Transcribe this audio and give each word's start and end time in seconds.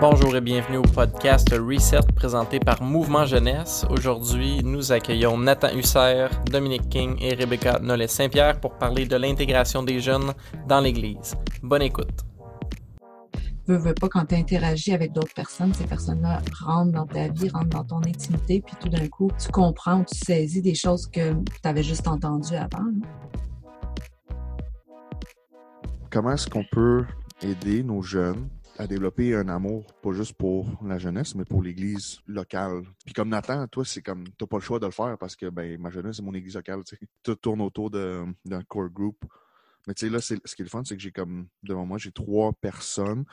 Bonjour 0.00 0.34
et 0.34 0.40
bienvenue 0.40 0.78
au 0.78 0.82
podcast 0.82 1.50
Reset 1.52 2.00
présenté 2.16 2.58
par 2.58 2.82
Mouvement 2.82 3.26
Jeunesse. 3.26 3.84
Aujourd'hui, 3.90 4.62
nous 4.64 4.92
accueillons 4.92 5.36
Nathan 5.36 5.76
Husser, 5.76 6.28
Dominique 6.50 6.88
King 6.88 7.16
et 7.20 7.34
Rebecca 7.34 7.78
Nollet-Saint-Pierre 7.80 8.60
pour 8.60 8.78
parler 8.78 9.04
de 9.04 9.16
l'intégration 9.16 9.82
des 9.82 10.00
jeunes 10.00 10.32
dans 10.66 10.80
l'Église. 10.80 11.36
Bonne 11.62 11.82
écoute. 11.82 12.24
Veux, 13.66 13.76
veux 13.76 13.92
pas, 13.92 14.08
quand 14.08 14.24
tu 14.24 14.36
interagis 14.36 14.94
avec 14.94 15.12
d'autres 15.12 15.34
personnes, 15.34 15.74
ces 15.74 15.84
personnes-là 15.84 16.40
rentrent 16.64 16.92
dans 16.92 17.06
ta 17.06 17.28
vie, 17.28 17.50
rentrent 17.50 17.68
dans 17.68 17.84
ton 17.84 17.98
intimité, 17.98 18.62
puis 18.64 18.76
tout 18.80 18.88
d'un 18.88 19.06
coup, 19.08 19.30
tu 19.38 19.50
comprends, 19.50 20.02
tu 20.04 20.16
saisis 20.16 20.62
des 20.62 20.74
choses 20.74 21.06
que 21.08 21.34
tu 21.34 21.68
avais 21.68 21.82
juste 21.82 22.08
entendues 22.08 22.56
avant. 22.56 22.86
Comment 26.10 26.32
est-ce 26.32 26.48
qu'on 26.48 26.64
peut 26.72 27.04
aider 27.42 27.82
nos 27.82 28.00
jeunes 28.00 28.48
à 28.78 28.86
développer 28.86 29.34
un 29.34 29.48
amour, 29.48 29.84
pas 30.02 30.12
juste 30.12 30.34
pour 30.34 30.66
la 30.84 30.98
jeunesse, 30.98 31.34
mais 31.34 31.44
pour 31.44 31.62
l'église 31.62 32.20
locale. 32.26 32.82
Puis 33.04 33.12
comme 33.12 33.28
Nathan, 33.28 33.66
toi, 33.68 33.84
c'est 33.84 34.02
comme, 34.02 34.24
t'as 34.38 34.46
pas 34.46 34.56
le 34.56 34.62
choix 34.62 34.78
de 34.78 34.86
le 34.86 34.92
faire 34.92 35.16
parce 35.18 35.36
que, 35.36 35.50
ben, 35.50 35.78
ma 35.80 35.90
jeunesse, 35.90 36.16
c'est 36.16 36.22
mon 36.22 36.34
église 36.34 36.54
locale, 36.54 36.82
tu 36.84 36.96
sais. 36.96 37.06
Tout 37.22 37.34
tourne 37.34 37.60
autour 37.60 37.90
d'un 37.90 38.62
core 38.68 38.88
group. 38.88 39.24
Mais 39.86 39.94
tu 39.94 40.06
sais, 40.06 40.12
là, 40.12 40.20
ce 40.20 40.34
qui 40.34 40.62
est 40.62 40.64
le 40.64 40.70
fun, 40.70 40.82
c'est 40.84 40.96
que 40.96 41.02
j'ai 41.02 41.12
comme, 41.12 41.48
devant 41.62 41.86
moi, 41.86 41.98
j'ai 41.98 42.12
trois 42.12 42.52
personnes 42.52 43.24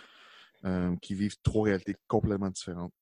euh, 0.65 0.95
qui 1.01 1.13
vivent 1.13 1.37
trois 1.43 1.65
réalités 1.65 1.95
complètement 2.07 2.49
différentes. 2.49 2.93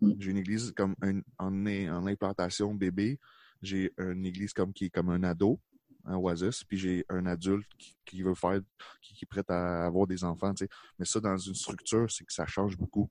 Mm. 0.00 0.12
J'ai 0.18 0.30
une 0.30 0.38
église 0.38 0.72
comme 0.76 0.94
un, 1.02 1.20
en, 1.38 1.66
en 1.66 2.06
implantation 2.06 2.74
bébé. 2.74 3.18
J'ai 3.62 3.92
une 3.98 4.26
église 4.26 4.52
comme 4.52 4.72
qui 4.72 4.86
est 4.86 4.90
comme 4.90 5.10
un 5.10 5.22
ado 5.22 5.60
un 6.04 6.16
Oasis, 6.16 6.64
puis 6.64 6.76
j'ai 6.76 7.04
un 7.08 7.26
adulte 7.26 7.66
qui, 8.04 8.22
veut 8.22 8.34
faire, 8.34 8.60
qui, 9.00 9.16
est 9.22 9.26
prêt 9.26 9.44
à 9.48 9.86
avoir 9.86 10.06
des 10.06 10.24
enfants, 10.24 10.52
tu 10.54 10.64
sais. 10.64 10.70
Mais 10.98 11.04
ça, 11.04 11.20
dans 11.20 11.36
une 11.36 11.54
structure, 11.54 12.10
c'est 12.10 12.24
que 12.24 12.32
ça 12.32 12.46
change 12.46 12.76
beaucoup. 12.76 13.10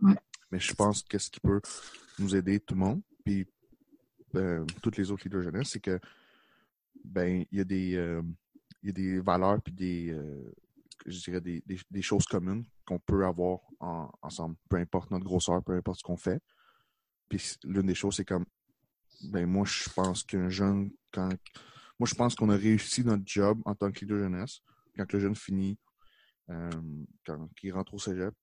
Mais 0.00 0.58
je 0.58 0.74
pense 0.74 1.02
que 1.02 1.18
ce 1.18 1.30
qui 1.30 1.40
peut 1.40 1.60
nous 2.18 2.36
aider 2.36 2.60
tout 2.60 2.74
le 2.74 2.80
monde, 2.80 3.02
puis 3.24 3.46
euh, 4.34 4.64
toutes 4.82 4.96
les 4.96 5.10
autres 5.10 5.24
leaders 5.24 5.42
jeunesse, 5.42 5.70
c'est 5.70 5.80
que 5.80 5.98
ben 7.04 7.44
il 7.50 7.58
y 7.58 7.60
a 7.60 7.64
des 7.64 7.96
euh, 7.96 8.22
y 8.82 8.90
a 8.90 8.92
des 8.92 9.20
valeurs 9.20 9.60
puis 9.62 9.72
des 9.72 10.10
euh, 10.10 10.54
je 11.06 11.18
dirais 11.18 11.40
des, 11.40 11.64
des, 11.90 12.02
choses 12.02 12.26
communes 12.26 12.64
qu'on 12.86 12.98
peut 13.00 13.24
avoir 13.24 13.58
ensemble, 14.22 14.54
peu 14.68 14.76
importe 14.76 15.10
notre 15.10 15.24
grosseur, 15.24 15.62
peu 15.64 15.72
importe 15.72 15.98
ce 15.98 16.04
qu'on 16.04 16.16
fait. 16.16 16.40
Puis 17.28 17.56
l'une 17.64 17.86
des 17.86 17.94
choses, 17.94 18.16
c'est 18.16 18.24
comme 18.24 18.46
ben 19.24 19.46
moi 19.46 19.64
je 19.66 19.88
pense 19.90 20.22
qu'un 20.22 20.48
jeune 20.48 20.92
quand 21.10 21.30
moi, 21.98 22.08
je 22.08 22.14
pense 22.14 22.34
qu'on 22.34 22.50
a 22.50 22.56
réussi 22.56 23.04
notre 23.04 23.22
job 23.26 23.60
en 23.64 23.74
tant 23.74 23.90
que 23.90 24.00
leader 24.00 24.18
jeunesse. 24.18 24.60
Quand 24.96 25.10
le 25.12 25.18
jeune 25.20 25.36
finit, 25.36 25.78
euh, 26.50 26.70
quand 27.24 27.48
il 27.62 27.72
rentre 27.72 27.94
au 27.94 27.98
cégep, 27.98 28.34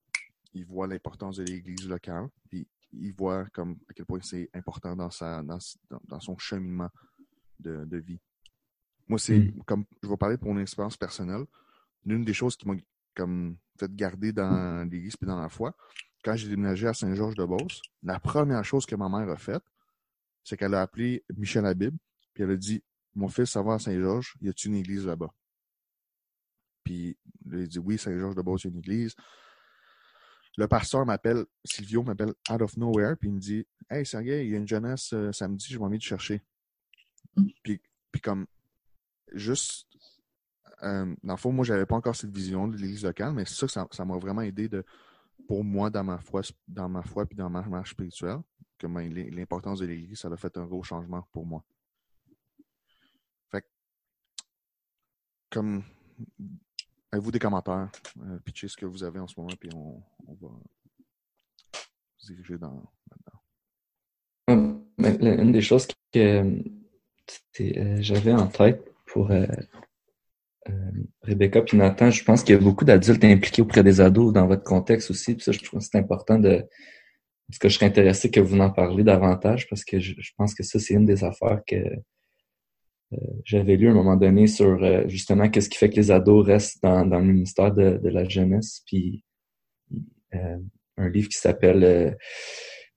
il 0.54 0.66
voit 0.66 0.88
l'importance 0.88 1.38
de 1.38 1.44
l'église 1.44 1.88
locale, 1.88 2.28
puis 2.50 2.68
il 2.92 3.14
voit 3.14 3.46
comme 3.54 3.78
à 3.90 3.94
quel 3.94 4.06
point 4.06 4.20
c'est 4.22 4.50
important 4.54 4.96
dans 4.96 5.12
sa 5.12 5.44
dans, 5.44 5.60
dans, 6.08 6.20
son 6.20 6.38
cheminement 6.38 6.90
de, 7.60 7.86
de 7.86 7.98
vie. 7.98 8.20
Moi, 9.08 9.20
c'est 9.20 9.40
mm. 9.40 9.64
comme 9.66 9.86
je 10.02 10.08
vais 10.08 10.18
parler 10.18 10.38
de 10.38 10.46
mon 10.46 10.58
expérience 10.60 10.98
personnelle. 10.98 11.46
L'une 12.06 12.24
des 12.24 12.34
choses 12.34 12.56
qui 12.56 12.68
m'a 12.68 12.76
comme 13.16 13.58
fait 13.78 13.94
garder 13.94 14.32
dans 14.32 14.88
l'église 14.90 15.16
et 15.22 15.26
dans 15.26 15.40
la 15.40 15.50
foi, 15.50 15.76
quand 16.24 16.36
j'ai 16.36 16.50
déménagé 16.50 16.88
à 16.88 16.94
Saint-Georges-de-Beauce, 16.94 17.82
la 18.04 18.20
première 18.20 18.64
chose 18.64 18.86
que 18.86 18.96
ma 18.96 19.10
mère 19.10 19.30
a 19.30 19.38
faite, 19.38 19.64
c'est 20.44 20.58
qu'elle 20.58 20.74
a 20.74 20.82
appelé 20.82 21.24
Michel 21.36 21.66
Habib, 21.66 21.96
puis 22.34 22.44
elle 22.44 22.52
a 22.52 22.58
dit 22.58 22.84
mon 23.20 23.28
fils, 23.28 23.52
ça 23.52 23.62
va 23.62 23.76
à 23.76 23.80
Saint-Georges, 23.80 24.36
y 24.42 24.50
a-t-il 24.50 24.72
une 24.72 24.78
église 24.78 25.06
là-bas? 25.06 25.34
Puis 26.84 27.18
il 27.52 27.68
dit 27.68 27.80
oui, 27.80 27.98
Saint-Georges-de-Bas, 27.98 28.54
il 28.58 28.64
y 28.64 28.68
a 28.68 28.72
une 28.72 28.78
église. 28.80 29.16
Le 30.58 30.68
pasteur 30.68 31.06
m'appelle, 31.06 31.46
Silvio 31.64 32.04
m'appelle 32.04 32.34
out 32.50 32.62
of 32.62 32.76
nowhere, 32.78 33.16
puis 33.16 33.30
il 33.30 33.36
me 33.36 33.40
dit 33.40 33.66
Hey 33.90 34.06
Sergei, 34.06 34.46
il 34.46 34.52
y 34.52 34.56
a 34.56 34.58
une 34.58 34.68
jeunesse 34.68 35.14
euh, 35.14 35.32
samedi, 35.32 35.68
je 35.70 35.78
vais 35.78 35.86
envie 35.86 35.98
de 35.98 36.04
chercher. 36.04 36.44
Mm. 37.36 37.48
Puis, 37.64 37.82
puis 38.12 38.22
comme 38.22 38.48
juste 39.34 39.88
euh, 40.84 41.16
dans 41.24 41.34
le 41.34 41.38
fond, 41.38 41.52
moi, 41.52 41.66
j'avais 41.66 41.86
pas 41.86 41.96
encore 41.96 42.16
cette 42.16 42.32
vision 42.32 42.68
de 42.68 42.78
l'église 42.78 43.04
locale, 43.04 43.34
mais 43.34 43.46
ça, 43.46 43.68
ça 43.68 44.06
m'a 44.06 44.18
vraiment 44.18 44.42
aidé 44.42 44.70
de, 44.70 44.84
pour 45.48 45.64
moi 45.64 45.90
dans 45.90 46.04
ma 46.04 46.20
foi, 46.20 46.42
dans 46.68 46.90
ma 46.90 47.04
foi 47.04 47.26
puis 47.26 47.36
dans 47.36 47.50
ma 47.50 47.62
marche 47.64 47.92
spirituelle, 47.92 48.40
que 48.78 48.88
l'importance 48.88 49.80
de 49.80 49.86
l'église, 49.86 50.20
ça 50.20 50.30
a 50.30 50.38
fait 50.38 50.56
un 50.58 50.66
gros 50.66 50.84
changement 50.84 51.28
pour 51.32 51.46
moi. 51.46 51.64
Comme 55.50 55.84
avez-vous 57.12 57.32
des 57.32 57.40
commentaires? 57.40 57.90
Euh, 58.22 58.38
pitchez 58.46 58.68
ce 58.68 58.78
que 58.78 58.86
vous 58.86 59.04
avez 59.04 59.20
en 59.20 59.28
ce 59.28 59.40
moment, 59.40 59.54
puis 59.60 59.70
on, 59.76 60.02
va 60.42 60.50
se 62.18 62.34
diriger 62.34 62.58
dans 62.58 62.84
là-dedans. 63.12 64.86
Une 64.98 65.52
des 65.52 65.62
choses 65.62 65.88
que 66.12 66.62
euh, 67.62 67.98
j'avais 68.02 68.34
en 68.34 68.48
tête 68.48 68.84
pour 69.06 69.32
euh, 69.32 69.48
Rebecca 71.24 71.64
et 71.72 71.76
Nathan, 71.76 72.12
je 72.12 72.24
pense 72.24 72.44
qu'il 72.44 72.56
y 72.56 72.58
a 72.58 72.62
beaucoup 72.62 72.86
d'adultes 72.86 73.24
impliqués 73.24 73.62
auprès 73.62 73.84
des 73.84 74.02
ados 74.02 74.34
dans 74.34 74.48
votre 74.48 74.64
contexte 74.64 75.10
aussi. 75.12 75.36
Puis 75.36 75.44
ça, 75.44 75.52
je 75.52 75.60
trouve 75.60 75.80
que 75.80 75.86
c'est 75.86 75.98
important 75.98 76.38
de. 76.38 76.64
Parce 77.48 77.58
que 77.58 77.70
je 77.70 77.76
serais 77.76 77.88
intéressé 77.88 78.30
que 78.30 78.40
vous 78.40 78.60
en 78.60 78.70
parliez 78.70 79.04
davantage 79.04 79.68
parce 79.70 79.84
que 79.84 80.00
je 80.00 80.32
pense 80.38 80.54
que 80.54 80.62
ça, 80.62 80.78
c'est 80.78 80.94
une 80.94 81.06
des 81.06 81.24
affaires 81.24 81.62
que 81.66 81.76
euh, 81.76 81.96
j'avais 83.44 83.76
lu 83.76 83.88
à 83.88 83.92
un 83.92 83.96
moment 83.96 84.16
donné 84.16 84.48
sur 84.48 84.84
euh, 84.84 85.08
justement 85.08 85.50
qu'est-ce 85.50 85.70
qui 85.70 85.78
fait 85.78 85.90
que 85.90 85.96
les 85.96 86.12
ados 86.12 86.46
restent 86.46 86.82
dans, 86.84 87.06
dans 87.06 87.20
le 87.20 87.26
ministère 87.26 87.74
de, 87.74 87.98
de 87.98 88.10
la 88.10 88.24
jeunesse, 88.24 88.82
puis 88.86 89.24
euh, 90.36 90.58
un 90.98 91.10
livre 91.10 91.30
qui 91.30 91.38
s'appelle 91.38 92.18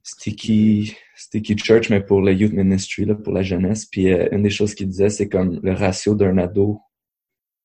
Sticky 0.02 0.96
Sticky 1.16 1.56
Church, 1.56 1.88
mais 1.88 2.02
pour 2.02 2.20
le 2.20 2.32
youth 2.32 2.52
ministry, 2.52 3.04
là, 3.04 3.14
pour 3.14 3.32
la 3.32 3.42
jeunesse. 3.42 3.86
Puis 3.86 4.08
une 4.08 4.42
des 4.42 4.50
choses 4.50 4.74
qu'il 4.74 4.88
disait, 4.88 5.08
c'est 5.08 5.28
comme 5.28 5.60
le 5.62 5.72
ratio 5.72 6.14
d'un 6.14 6.36
ado, 6.38 6.80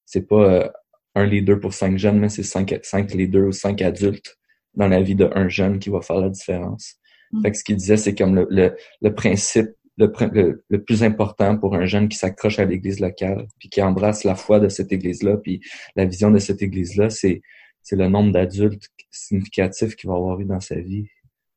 c'est 0.05 0.27
pas 0.27 0.71
un 1.15 1.25
leader 1.25 1.59
pour 1.59 1.73
cinq 1.73 1.97
jeunes, 1.97 2.19
mais 2.19 2.29
c'est 2.29 2.43
cinq, 2.43 2.79
cinq 2.83 3.13
leaders 3.13 3.47
ou 3.47 3.51
cinq 3.51 3.81
adultes 3.81 4.37
dans 4.75 4.87
la 4.87 5.01
vie 5.01 5.15
d'un 5.15 5.49
jeune 5.49 5.79
qui 5.79 5.89
va 5.89 6.01
faire 6.01 6.19
la 6.19 6.29
différence. 6.29 6.95
Mm. 7.31 7.41
Fait 7.41 7.51
que 7.51 7.57
ce 7.57 7.63
qu'il 7.63 7.75
disait, 7.75 7.97
c'est 7.97 8.13
comme 8.13 8.35
le, 8.35 8.47
le, 8.51 8.75
le 9.01 9.15
principe 9.15 9.71
le, 9.97 10.63
le, 10.69 10.83
plus 10.83 11.03
important 11.03 11.57
pour 11.57 11.75
un 11.75 11.85
jeune 11.85 12.07
qui 12.07 12.17
s'accroche 12.17 12.59
à 12.59 12.65
l'église 12.65 12.99
locale, 12.99 13.47
puis 13.59 13.69
qui 13.69 13.81
embrasse 13.81 14.23
la 14.23 14.35
foi 14.35 14.59
de 14.59 14.69
cette 14.69 14.91
église-là, 14.91 15.37
puis 15.37 15.59
la 15.95 16.05
vision 16.05 16.29
de 16.31 16.39
cette 16.39 16.61
église-là, 16.61 17.09
c'est 17.09 17.41
c'est 17.87 17.95
le 17.95 18.09
nombre 18.09 18.33
d'adultes 18.33 18.89
significatifs 19.09 19.95
qu'il 19.95 20.09
va 20.09 20.17
avoir 20.17 20.37
eu 20.41 20.45
dans 20.45 20.59
sa 20.59 20.75
vie. 20.75 21.07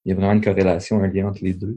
Il 0.05 0.11
y 0.11 0.13
a 0.13 0.15
vraiment 0.15 0.33
une 0.33 0.41
corrélation, 0.41 1.03
un 1.03 1.09
lien 1.09 1.27
entre 1.27 1.43
les 1.43 1.55
deux. 1.55 1.75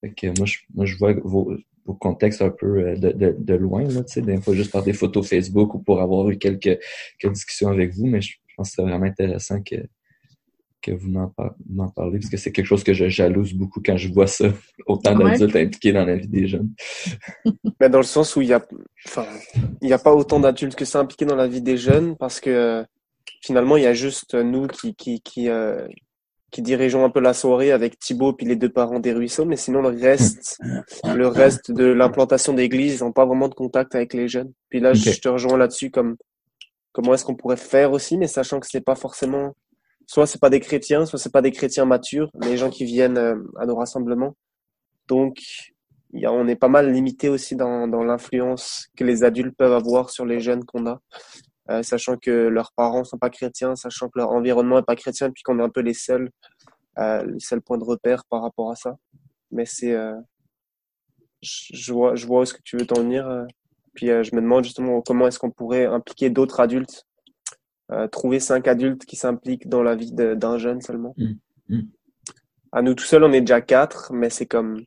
Fait 0.00 0.12
que 0.12 0.26
moi, 0.36 0.46
je, 0.46 0.58
moi, 0.74 0.84
je 0.84 0.96
vois 0.96 1.12
vos, 1.12 1.54
vos 1.84 1.94
contextes 1.94 2.42
un 2.42 2.50
peu 2.50 2.80
euh, 2.80 2.96
de, 2.96 3.12
de, 3.12 3.36
de 3.38 3.54
loin, 3.54 3.84
là, 3.84 4.02
fois 4.40 4.54
juste 4.54 4.72
par 4.72 4.82
des 4.82 4.92
photos 4.92 5.28
Facebook 5.28 5.74
ou 5.74 5.78
pour 5.78 6.00
avoir 6.00 6.28
eu 6.28 6.38
quelques, 6.38 6.80
quelques 7.20 7.34
discussions 7.34 7.68
avec 7.68 7.94
vous, 7.94 8.06
mais 8.06 8.20
je 8.20 8.34
pense 8.56 8.70
que 8.70 8.74
c'est 8.74 8.82
vraiment 8.82 9.06
intéressant 9.06 9.62
que, 9.62 9.76
que 10.86 10.92
vous 10.92 11.10
m'en 11.10 11.88
parlez, 11.88 12.18
parce 12.18 12.30
que 12.30 12.36
c'est 12.36 12.52
quelque 12.52 12.66
chose 12.66 12.84
que 12.84 12.92
je 12.92 13.08
jalouse 13.08 13.52
beaucoup 13.52 13.80
quand 13.84 13.96
je 13.96 14.12
vois 14.12 14.26
ça, 14.26 14.46
autant 14.86 15.16
d'adultes 15.16 15.56
impliqués 15.56 15.92
dans 15.92 16.04
la 16.04 16.16
vie 16.16 16.28
des 16.28 16.46
jeunes. 16.46 16.70
Mais 17.80 17.88
dans 17.90 17.98
le 17.98 18.04
sens 18.04 18.36
où 18.36 18.42
il 18.42 18.48
y 18.48 18.52
a, 18.52 18.64
enfin, 19.06 19.26
il 19.82 19.88
n'y 19.88 19.92
a 19.92 19.98
pas 19.98 20.14
autant 20.14 20.38
d'adultes 20.40 20.76
que 20.76 20.84
ça 20.84 21.00
impliqués 21.00 21.26
dans 21.26 21.36
la 21.36 21.48
vie 21.48 21.62
des 21.62 21.76
jeunes, 21.76 22.16
parce 22.16 22.40
que 22.40 22.84
finalement, 23.42 23.76
il 23.76 23.82
y 23.82 23.86
a 23.86 23.94
juste 23.94 24.34
nous 24.34 24.68
qui, 24.68 24.94
qui, 24.94 25.20
qui, 25.20 25.48
euh, 25.48 25.86
qui 26.50 26.62
dirigeons 26.62 27.04
un 27.04 27.10
peu 27.10 27.20
la 27.20 27.34
soirée 27.34 27.72
avec 27.72 27.98
Thibaut 27.98 28.32
puis 28.32 28.46
les 28.46 28.56
deux 28.56 28.68
parents 28.68 29.00
des 29.00 29.12
ruisseaux, 29.12 29.44
mais 29.44 29.56
sinon 29.56 29.82
le 29.82 29.88
reste, 29.88 30.58
le 31.04 31.26
reste 31.26 31.72
de 31.72 31.84
l'implantation 31.84 32.52
d'église, 32.52 32.98
ils 32.98 33.04
n'ont 33.04 33.12
pas 33.12 33.26
vraiment 33.26 33.48
de 33.48 33.54
contact 33.54 33.94
avec 33.94 34.14
les 34.14 34.28
jeunes. 34.28 34.52
Puis 34.68 34.80
là, 34.80 34.94
je 34.94 35.18
te 35.18 35.28
rejoins 35.28 35.58
là-dessus 35.58 35.90
comme 35.90 36.16
comment 36.92 37.12
est-ce 37.12 37.24
qu'on 37.24 37.34
pourrait 37.34 37.56
faire 37.56 37.92
aussi, 37.92 38.16
mais 38.16 38.28
sachant 38.28 38.60
que 38.60 38.66
c'est 38.66 38.80
pas 38.80 38.94
forcément 38.94 39.54
soit 40.06 40.26
c'est 40.26 40.40
pas 40.40 40.50
des 40.50 40.60
chrétiens, 40.60 41.04
soit 41.04 41.18
c'est 41.18 41.32
pas 41.32 41.42
des 41.42 41.50
chrétiens 41.50 41.84
matures, 41.84 42.30
les 42.40 42.56
gens 42.56 42.70
qui 42.70 42.84
viennent 42.84 43.18
euh, 43.18 43.36
à 43.58 43.66
nos 43.66 43.76
rassemblements. 43.76 44.36
Donc, 45.08 45.38
on 46.14 46.48
est 46.48 46.56
pas 46.56 46.68
mal 46.68 46.92
limité 46.92 47.28
aussi 47.28 47.56
dans, 47.56 47.86
l'influence 47.86 48.86
que 48.96 49.04
les 49.04 49.24
adultes 49.24 49.56
peuvent 49.56 49.72
avoir 49.72 50.10
sur 50.10 50.24
les 50.24 50.40
jeunes 50.40 50.64
qu'on 50.64 50.86
a, 50.86 51.00
euh, 51.70 51.82
sachant 51.82 52.16
que 52.16 52.30
leurs 52.30 52.72
parents 52.72 53.04
sont 53.04 53.18
pas 53.18 53.30
chrétiens, 53.30 53.76
sachant 53.76 54.08
que 54.08 54.18
leur 54.18 54.30
environnement 54.30 54.78
est 54.78 54.86
pas 54.86 54.96
chrétien, 54.96 55.30
puis 55.30 55.42
qu'on 55.42 55.58
est 55.58 55.62
un 55.62 55.68
peu 55.68 55.80
les 55.80 55.94
seuls, 55.94 56.30
euh, 56.98 57.24
les 57.24 57.40
seuls 57.40 57.60
points 57.60 57.78
de 57.78 57.84
repère 57.84 58.24
par 58.30 58.42
rapport 58.42 58.70
à 58.70 58.76
ça. 58.76 58.96
Mais 59.50 59.66
c'est, 59.66 59.94
je 61.42 61.92
vois, 61.92 62.14
je 62.14 62.26
vois 62.26 62.40
où 62.40 62.42
est-ce 62.42 62.54
que 62.54 62.62
tu 62.64 62.76
veux 62.76 62.86
t'en 62.86 63.00
venir. 63.00 63.46
Puis 63.94 64.08
je 64.08 64.34
me 64.34 64.40
demande 64.40 64.64
justement 64.64 65.00
comment 65.02 65.26
est-ce 65.28 65.38
qu'on 65.38 65.50
pourrait 65.50 65.86
impliquer 65.86 66.30
d'autres 66.30 66.60
adultes 66.60 67.06
euh, 67.92 68.08
trouver 68.08 68.40
cinq 68.40 68.68
adultes 68.68 69.04
qui 69.04 69.16
s'impliquent 69.16 69.68
dans 69.68 69.82
la 69.82 69.94
vie 69.94 70.12
d'un 70.12 70.58
jeune 70.58 70.80
seulement. 70.80 71.14
Mm. 71.16 71.34
Mm. 71.68 71.88
À 72.72 72.82
nous 72.82 72.94
tout 72.94 73.04
seuls, 73.04 73.24
on 73.24 73.32
est 73.32 73.40
déjà 73.40 73.60
quatre, 73.60 74.12
mais 74.12 74.30
c'est 74.30 74.46
comme 74.46 74.84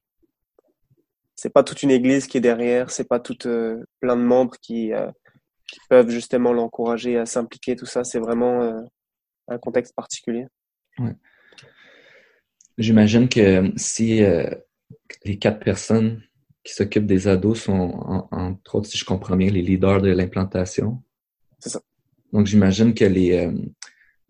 c'est 1.36 1.54
pas 1.54 1.64
toute 1.64 1.84
une 1.84 1.92
église 1.92 2.28
qui 2.28 2.38
est 2.38 2.42
derrière, 2.42 2.92
c'est 2.92 3.08
pas 3.08 3.20
tout 3.20 3.48
euh, 3.48 3.82
plein 4.02 4.18
de 4.18 4.22
membres 4.22 4.56
qui, 4.62 4.92
euh, 4.92 5.10
qui 5.68 5.80
peuvent 5.90 6.10
justement 6.10 6.52
l'encourager 6.52 7.18
à 7.18 7.26
s'impliquer. 7.26 7.78
Tout 7.78 7.86
ça, 7.86 8.04
c'est 8.04 8.20
vraiment 8.20 8.86
un 9.48 9.58
contexte 9.58 9.96
particulier. 9.96 10.46
Ouais. 10.98 11.16
J'imagine 12.80 13.28
que 13.28 13.74
si 13.76 14.24
euh, 14.24 14.50
les 15.26 15.38
quatre 15.38 15.60
personnes 15.60 16.22
qui 16.64 16.74
s'occupent 16.74 17.06
des 17.06 17.28
ados 17.28 17.64
sont, 17.64 18.28
entre 18.32 18.76
autres, 18.76 18.88
si 18.88 18.98
je 18.98 19.04
comprends 19.04 19.36
bien, 19.36 19.50
les 19.50 19.62
leaders 19.62 20.02
de 20.02 20.12
l'implantation. 20.12 21.04
C'est 21.60 21.70
ça. 21.70 21.82
Donc, 22.34 22.46
j'imagine 22.48 22.94
que 22.94 23.06
les, 23.06 23.38
euh, 23.38 23.52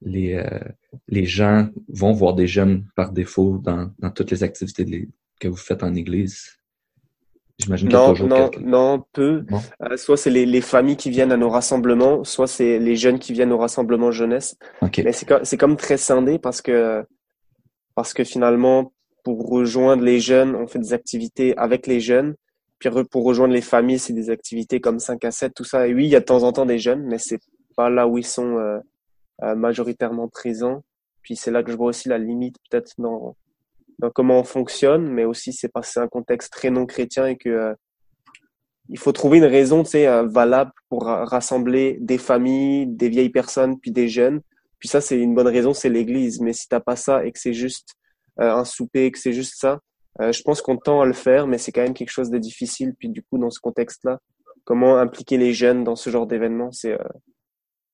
les, 0.02 0.36
euh, 0.36 0.60
les 1.08 1.26
gens 1.26 1.70
vont 1.88 2.14
voir 2.14 2.34
des 2.34 2.48
jeunes 2.48 2.86
par 2.96 3.12
défaut 3.12 3.60
dans, 3.64 3.92
dans 4.00 4.12
toutes 4.12 4.32
les 4.32 4.44
activités 4.44 5.08
que 5.40 5.48
vous 5.48 5.58
faites 5.58 5.84
en 5.84 5.94
église. 5.96 6.60
J'imagine 7.60 7.90
non, 7.90 8.14
non, 8.14 8.52
non, 8.62 9.04
peu. 9.12 9.46
Euh, 9.82 9.98
soit 9.98 10.16
c'est 10.16 10.30
les, 10.30 10.46
les, 10.46 10.62
familles 10.62 10.96
qui 10.96 11.10
viennent 11.10 11.34
à 11.34 11.38
nos 11.38 11.50
rassemblements, 11.50 12.24
soit 12.24 12.48
c'est 12.48 12.80
les 12.80 12.96
jeunes 12.96 13.20
qui 13.20 13.34
viennent 13.34 13.52
au 13.52 13.58
rassemblement 13.58 14.12
jeunesse. 14.12 14.56
Mais 14.82 15.12
c'est 15.12 15.28
c'est 15.44 15.58
comme 15.58 15.76
très 15.76 15.98
scindé 15.98 16.40
parce 16.40 16.62
que 16.62 17.04
parce 17.96 18.14
que 18.14 18.24
finalement 18.24 18.94
pour 19.26 19.50
rejoindre 19.50 20.04
les 20.04 20.22
jeunes, 20.22 20.56
on 20.56 20.68
fait 20.68 20.80
des 20.80 20.94
activités 20.94 21.56
avec 21.58 21.86
les 21.86 22.00
jeunes. 22.00 22.36
Puis 22.80 22.90
pour 23.12 23.26
rejoindre 23.26 23.54
les 23.54 23.62
familles, 23.62 24.00
c'est 24.00 24.14
des 24.14 24.30
activités 24.30 24.80
comme 24.80 25.00
5 25.00 25.26
à 25.26 25.32
7, 25.32 25.54
tout 25.54 25.66
ça. 25.66 25.86
Et 25.86 25.94
oui, 25.94 26.06
il 26.06 26.10
y 26.10 26.16
a 26.16 26.22
de 26.22 26.26
temps 26.26 26.44
en 26.44 26.54
temps 26.54 26.66
des 26.66 26.80
jeunes, 26.80 27.06
mais 27.06 27.18
c'est 27.18 27.40
pas 27.80 27.90
là 27.90 28.10
où 28.10 28.18
ils 28.18 28.26
sont 28.26 28.58
euh, 28.58 28.80
euh, 29.42 29.56
majoritairement 29.56 30.28
présents. 30.28 30.84
Puis 31.22 31.38
c'est 31.38 31.50
là 31.50 31.64
que 31.64 31.72
je 31.72 31.78
vois 31.78 31.88
aussi 31.88 32.10
la 32.10 32.18
limite 32.18 32.58
peut-être 32.70 32.92
dans, 32.98 33.38
dans 34.00 34.10
comment 34.10 34.38
on 34.38 34.44
fonctionne, 34.44 35.08
mais 35.08 35.24
aussi 35.24 35.54
c'est 35.54 35.70
parce 35.70 35.88
que 35.88 35.94
c'est 35.94 36.00
un 36.02 36.10
contexte 36.10 36.52
très 36.52 36.72
non 36.72 36.86
chrétien 36.86 37.26
et 37.26 37.38
que 37.38 37.48
euh, 37.48 37.74
il 38.90 38.98
faut 38.98 39.14
trouver 39.14 39.38
une 39.38 39.46
raison, 39.46 39.84
tu 39.84 39.92
sais, 39.92 40.24
valable 40.26 40.74
pour 40.90 41.04
rassembler 41.06 41.98
des 42.02 42.18
familles, 42.18 42.86
des 42.88 43.08
vieilles 43.08 43.30
personnes, 43.30 43.80
puis 43.80 43.92
des 43.92 44.10
jeunes. 44.10 44.42
Puis 44.80 44.90
ça, 44.90 45.00
c'est 45.00 45.18
une 45.18 45.36
bonne 45.36 45.48
raison, 45.48 45.74
c'est 45.74 45.90
l'Église. 45.90 46.42
Mais 46.42 46.54
si 46.54 46.68
t'as 46.68 46.80
pas 46.80 46.96
ça 46.96 47.24
et 47.24 47.32
que 47.32 47.40
c'est 47.40 47.54
juste 47.54 47.94
un 48.38 48.66
souper, 48.66 49.12
que 49.12 49.20
c'est 49.20 49.32
juste 49.32 49.54
ça. 49.58 49.80
Je 50.20 50.42
pense 50.42 50.64
qu'on 50.64 50.78
tend 50.78 51.02
à 51.02 51.06
le 51.06 51.14
faire, 51.14 51.46
mais 51.46 51.60
c'est 51.60 51.72
quand 51.72 51.84
même 51.84 51.94
quelque 51.94 52.10
chose 52.10 52.32
de 52.32 52.40
difficile. 52.40 52.96
Puis 52.98 53.10
du 53.10 53.22
coup, 53.22 53.38
dans 53.38 53.52
ce 53.52 53.60
contexte-là, 53.60 54.18
comment 54.64 54.98
impliquer 54.98 55.38
les 55.38 55.54
jeunes 55.54 55.84
dans 55.84 55.96
ce 55.96 56.10
genre 56.10 56.26
d'événement, 56.26 56.72
c'est 56.72 56.98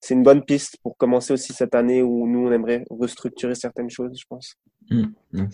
c'est 0.05 0.13
une 0.13 0.23
bonne 0.23 0.45
piste 0.45 0.77
pour 0.83 0.95
commencer 0.97 1.33
aussi 1.33 1.51
cette 1.51 1.73
année 1.73 2.03
où 2.03 2.27
nous, 2.27 2.47
on 2.47 2.51
aimerait 2.51 2.85
restructurer 2.91 3.55
certaines 3.55 3.89
choses, 3.89 4.15
je 4.19 4.25
pense. 4.29 4.53
Mmh. 4.91 5.47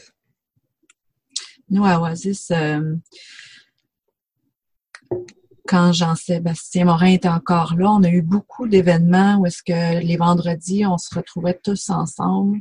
Nous, 1.69 1.86
à 1.86 2.01
Oasis, 2.01 2.51
quand 5.65 5.94
Jean-Sébastien 5.94 6.83
Morin 6.83 7.13
était 7.13 7.30
encore 7.30 7.75
là, 7.77 7.92
on 7.92 8.03
a 8.03 8.09
eu 8.09 8.21
beaucoup 8.21 8.68
d'événements 8.68 9.38
où 9.38 9.45
est-ce 9.45 9.63
que 9.63 10.03
les 10.03 10.18
vendredis, 10.18 10.86
on 10.86 10.98
se 10.98 11.15
retrouvait 11.15 11.57
tous 11.63 11.89
ensemble 11.89 12.59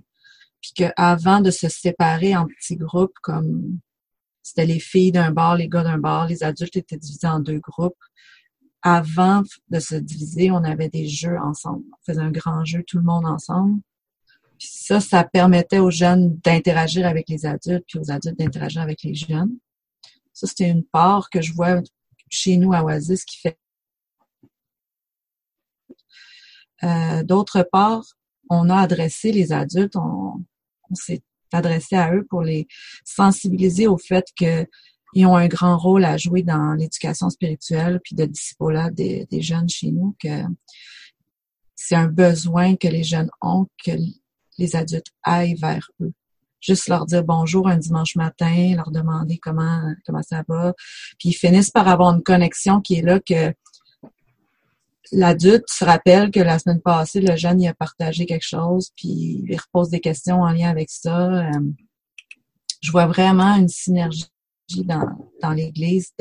puis 0.61 0.73
qu'avant 0.75 1.41
de 1.41 1.51
se 1.51 1.69
séparer 1.69 2.37
en 2.37 2.47
petits 2.47 2.77
groupes, 2.77 3.19
comme 3.23 3.79
c'était 4.43 4.67
les 4.67 4.79
filles 4.79 5.11
d'un 5.11 5.33
bar, 5.33 5.57
les 5.57 5.69
gars 5.69 5.83
d'un 5.83 5.99
bar, 5.99 6.27
les 6.29 6.45
adultes 6.45 6.77
étaient 6.77 6.99
divisés 6.99 7.27
en 7.27 7.41
deux 7.41 7.59
groupes. 7.59 7.99
Avant 8.83 9.43
de 9.69 9.79
se 9.79 9.95
diviser, 9.95 10.51
on 10.51 10.65
avait 10.65 10.89
des 10.89 11.07
jeux 11.07 11.39
ensemble. 11.39 11.85
On 11.93 12.05
faisait 12.05 12.23
un 12.23 12.31
grand 12.31 12.65
jeu, 12.65 12.83
tout 12.87 12.99
le 12.99 13.05
monde 13.05 13.27
ensemble. 13.27 13.81
Puis 14.59 14.69
ça, 14.71 15.01
ça 15.01 15.25
permettait 15.25 15.79
aux 15.79 15.91
jeunes 15.91 16.37
d'interagir 16.39 17.07
avec 17.07 17.29
les 17.29 17.47
adultes, 17.47 17.85
puis 17.89 17.99
aux 17.99 18.11
adultes 18.11 18.39
d'interagir 18.39 18.83
avec 18.83 19.03
les 19.03 19.15
jeunes. 19.15 19.57
Ça, 20.33 20.47
c'était 20.47 20.69
une 20.69 20.85
part 20.85 21.31
que 21.31 21.43
je 21.43 21.53
vois 21.53 21.83
chez 22.31 22.57
nous 22.57 22.73
à 22.73 22.83
Oasis 22.83 23.25
qui 23.25 23.39
fait. 23.39 23.59
Euh, 26.83 27.23
D'autre 27.23 27.67
part, 27.71 28.05
on 28.51 28.69
a 28.69 28.77
adressé 28.77 29.33
les 29.33 29.53
adultes, 29.53 29.97
on, 29.97 30.45
s'est 30.95 31.23
adressé 31.53 31.97
à 31.97 32.13
eux 32.15 32.27
pour 32.29 32.43
les 32.43 32.67
sensibiliser 33.05 33.87
au 33.87 33.97
fait 33.97 34.27
qu'ils 35.13 35.27
ont 35.27 35.37
un 35.37 35.49
grand 35.49 35.77
rôle 35.77 36.05
à 36.05 36.17
jouer 36.17 36.43
dans 36.43 36.75
l'éducation 36.75 37.31
spirituelle 37.31 38.01
puis 38.03 38.15
de 38.15 38.25
disciple 38.25 38.91
des, 38.93 39.27
des 39.31 39.43
jeunes 39.43 39.69
chez 39.69 39.91
nous, 39.91 40.17
que 40.23 40.43
c'est 41.75 41.97
un 41.97 42.09
besoin 42.09 42.77
que 42.77 42.89
les 42.89 43.03
jeunes 43.03 43.31
ont, 43.41 43.67
que 43.85 43.93
les 44.59 44.77
adultes 44.77 45.13
aillent 45.23 45.57
vers 45.57 45.91
eux. 46.01 46.13
Juste 46.61 46.89
leur 46.89 47.07
dire 47.07 47.25
bonjour 47.25 47.69
un 47.69 47.79
dimanche 47.79 48.17
matin, 48.17 48.75
leur 48.77 48.91
demander 48.91 49.39
comment 49.39 49.81
comment 50.05 50.23
ça 50.23 50.45
va, 50.47 50.75
puis 51.19 51.31
ils 51.31 51.35
finissent 51.35 51.71
par 51.71 51.89
avoir 51.89 52.15
une 52.15 52.23
connexion 52.23 52.83
qui 52.83 52.97
est 52.97 53.03
là 53.03 53.19
que 53.19 53.55
l'adulte 55.13 55.65
se 55.69 55.85
rappelle 55.85 56.31
que 56.31 56.41
la 56.41 56.59
semaine 56.59 56.81
passée, 56.81 57.21
le 57.21 57.37
jeune 57.37 57.61
y 57.61 57.69
a 57.69 57.75
partagé 57.75 58.27
quelque 58.27 58.47
chose, 58.47 58.91
puis 58.97 59.43
il 59.49 59.57
repose 59.57 59.89
des 59.89 60.01
questions 60.01 60.43
en 60.43 60.53
lien 60.53 60.69
avec 60.69 60.91
ça. 60.91 61.49
Euh, 61.49 61.51
je 62.83 62.91
vois 62.91 63.07
vraiment 63.07 63.57
une 63.57 63.69
synergie 63.69 64.27
dans, 64.79 65.31
dans 65.43 65.53
l'Église 65.53 66.13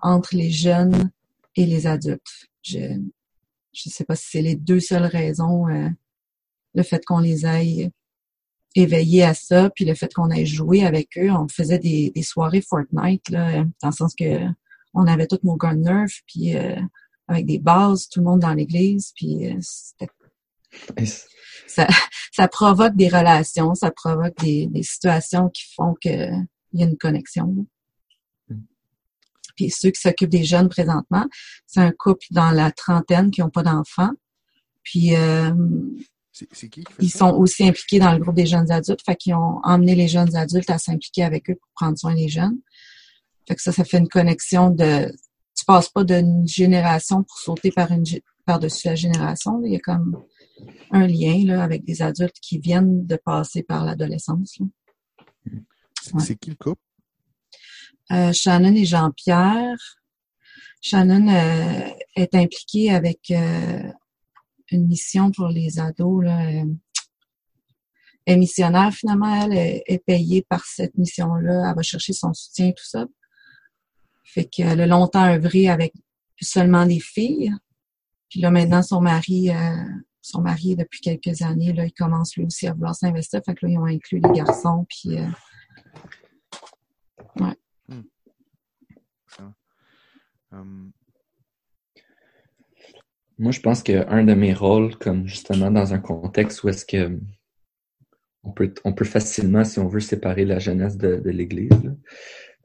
entre 0.00 0.36
les 0.36 0.50
jeunes 0.50 1.10
et 1.56 1.66
les 1.66 1.86
adultes. 1.86 2.46
Je 2.62 2.78
ne 2.78 3.00
sais 3.72 4.04
pas 4.04 4.16
si 4.16 4.26
c'est 4.30 4.42
les 4.42 4.56
deux 4.56 4.80
seules 4.80 5.06
raisons, 5.06 5.68
euh, 5.68 5.88
le 6.74 6.82
fait 6.82 7.04
qu'on 7.04 7.18
les 7.18 7.44
aille 7.44 7.90
éveillés 8.74 9.24
à 9.24 9.34
ça, 9.34 9.70
puis 9.70 9.84
le 9.84 9.94
fait 9.94 10.12
qu'on 10.12 10.30
ait 10.30 10.46
joué 10.46 10.84
avec 10.84 11.16
eux. 11.18 11.30
On 11.30 11.48
faisait 11.48 11.78
des, 11.78 12.12
des 12.14 12.22
soirées 12.22 12.60
Fortnite, 12.60 13.28
là, 13.30 13.64
dans 13.82 13.88
le 13.88 13.94
sens 13.94 14.14
que 14.14 14.40
on 14.94 15.06
avait 15.06 15.26
tous 15.26 15.40
nos 15.42 15.56
gun 15.56 15.76
nerfs, 15.76 16.22
puis 16.26 16.56
euh, 16.56 16.80
avec 17.28 17.46
des 17.46 17.58
bases, 17.58 18.08
tout 18.08 18.20
le 18.20 18.26
monde 18.26 18.40
dans 18.40 18.54
l'église, 18.54 19.12
puis 19.14 19.48
euh, 19.48 19.58
ça, 21.66 21.86
ça 22.32 22.48
provoque 22.48 22.96
des 22.96 23.08
relations, 23.08 23.74
ça 23.74 23.90
provoque 23.90 24.36
des, 24.38 24.66
des 24.66 24.82
situations 24.82 25.48
qui 25.50 25.64
font 25.74 25.94
qu'il 26.70 26.80
y 26.80 26.82
a 26.82 26.86
une 26.86 26.96
connexion. 26.96 27.66
Mm. 28.48 28.56
Puis 29.56 29.70
ceux 29.70 29.90
qui 29.90 30.00
s'occupent 30.00 30.30
des 30.30 30.44
jeunes 30.44 30.68
présentement, 30.68 31.26
c'est 31.66 31.80
un 31.80 31.92
couple 31.92 32.26
dans 32.30 32.50
la 32.50 32.70
trentaine 32.70 33.30
qui 33.30 33.40
n'ont 33.40 33.50
pas 33.50 33.62
d'enfants. 33.62 34.12
Puis 34.82 35.14
euh, 35.16 35.52
c'est 36.32 36.68
qui 36.68 36.84
ils 37.00 37.10
sont 37.10 37.30
aussi 37.30 37.66
impliqués 37.66 37.98
dans 37.98 38.12
le 38.12 38.18
groupe 38.18 38.36
des 38.36 38.46
jeunes 38.46 38.70
adultes, 38.70 39.02
fait 39.04 39.16
qu'ils 39.16 39.34
ont 39.34 39.60
emmené 39.64 39.94
les 39.94 40.08
jeunes 40.08 40.34
adultes 40.36 40.70
à 40.70 40.78
s'impliquer 40.78 41.24
avec 41.24 41.50
eux 41.50 41.56
pour 41.56 41.70
prendre 41.74 41.98
soin 41.98 42.14
des 42.14 42.28
jeunes. 42.28 42.58
Fait 43.46 43.54
que 43.54 43.62
ça, 43.62 43.72
ça 43.72 43.84
fait 43.84 43.98
une 43.98 44.08
connexion 44.08 44.70
de 44.70 45.10
tu 45.54 45.64
passes 45.64 45.88
pas 45.88 46.04
d'une 46.04 46.46
génération 46.46 47.24
pour 47.24 47.38
sauter 47.38 47.72
par 47.72 47.90
une 47.90 48.04
par-dessus 48.46 48.86
la 48.88 48.94
génération. 48.94 49.60
Il 49.64 49.72
y 49.72 49.76
a 49.76 49.80
comme 49.80 50.22
un 50.90 51.06
lien 51.06 51.44
là, 51.44 51.62
avec 51.62 51.84
des 51.84 52.00
adultes 52.00 52.38
qui 52.40 52.58
viennent 52.58 53.06
de 53.06 53.16
passer 53.16 53.62
par 53.62 53.84
l'adolescence. 53.84 54.58
C'est 56.18 56.36
qui 56.36 56.50
le 56.50 56.56
couple? 56.56 56.80
Euh, 58.12 58.32
Shannon 58.32 58.74
et 58.74 58.84
Jean-Pierre. 58.84 59.76
Shannon 60.80 61.28
euh, 61.28 61.90
est 62.16 62.34
impliquée 62.34 62.90
avec 62.90 63.30
euh, 63.30 63.82
une 64.70 64.86
mission 64.86 65.30
pour 65.30 65.48
les 65.48 65.78
ados. 65.78 66.24
Là. 66.24 66.50
Elle 66.50 66.66
est 68.26 68.36
missionnaire 68.36 68.92
finalement, 68.92 69.42
elle 69.42 69.56
est, 69.56 69.82
est 69.86 70.04
payée 70.04 70.44
par 70.48 70.64
cette 70.64 70.96
mission-là. 70.96 71.70
Elle 71.70 71.76
va 71.76 71.82
chercher 71.82 72.12
son 72.12 72.32
soutien, 72.32 72.70
tout 72.70 72.86
ça. 72.86 73.06
Fait 74.24 74.44
qu'elle 74.44 74.80
a 74.80 74.86
longtemps 74.86 75.24
œuvré 75.24 75.68
avec 75.68 75.94
seulement 76.40 76.86
des 76.86 77.00
filles. 77.00 77.52
Puis 78.28 78.40
là, 78.40 78.50
maintenant, 78.50 78.82
son 78.82 79.00
mari, 79.00 79.50
euh, 79.50 79.76
son 80.20 80.42
mari, 80.42 80.76
depuis 80.76 81.00
quelques 81.00 81.42
années, 81.42 81.72
là, 81.72 81.86
il 81.86 81.92
commence 81.92 82.36
lui 82.36 82.44
aussi 82.44 82.66
à 82.66 82.74
vouloir 82.74 82.94
s'investir. 82.94 83.40
Fait 83.44 83.54
que 83.54 83.66
là, 83.66 83.72
ils 83.72 83.78
ont 83.78 83.86
inclus 83.86 84.20
les 84.20 84.32
garçons. 84.32 84.86
Puis, 84.88 85.16
euh, 85.16 85.26
ouais. 87.40 87.56
Hmm. 87.88 88.02
Um. 90.50 90.92
Moi, 93.38 93.52
je 93.52 93.60
pense 93.60 93.82
qu'un 93.82 94.24
de 94.24 94.34
mes 94.34 94.52
rôles, 94.52 94.96
comme 94.96 95.26
justement 95.26 95.70
dans 95.70 95.94
un 95.94 95.98
contexte 95.98 96.64
où 96.64 96.68
est-ce 96.68 96.84
que 96.84 97.18
on 98.42 98.52
peut, 98.52 98.72
on 98.84 98.92
peut 98.92 99.04
facilement, 99.04 99.64
si 99.64 99.78
on 99.78 99.88
veut, 99.88 100.00
séparer 100.00 100.44
la 100.44 100.58
jeunesse 100.58 100.96
de, 100.96 101.16
de 101.16 101.30
l'Église, 101.30 101.94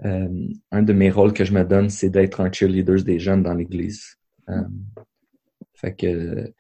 euh, 0.06 0.48
un 0.72 0.82
de 0.82 0.94
mes 0.94 1.12
rôles 1.12 1.34
que 1.34 1.46
je 1.46 1.54
me 1.54 1.64
donne, 1.64 1.90
c'est 1.90 2.10
d'être 2.10 2.42
un 2.42 2.52
cheerleader 2.52 3.04
des 3.04 3.20
jeunes 3.20 3.44
dans 3.44 3.54
l'Église. 3.54 4.18
Euh, 4.50 4.64
fait 5.76 5.96
que 5.96 6.54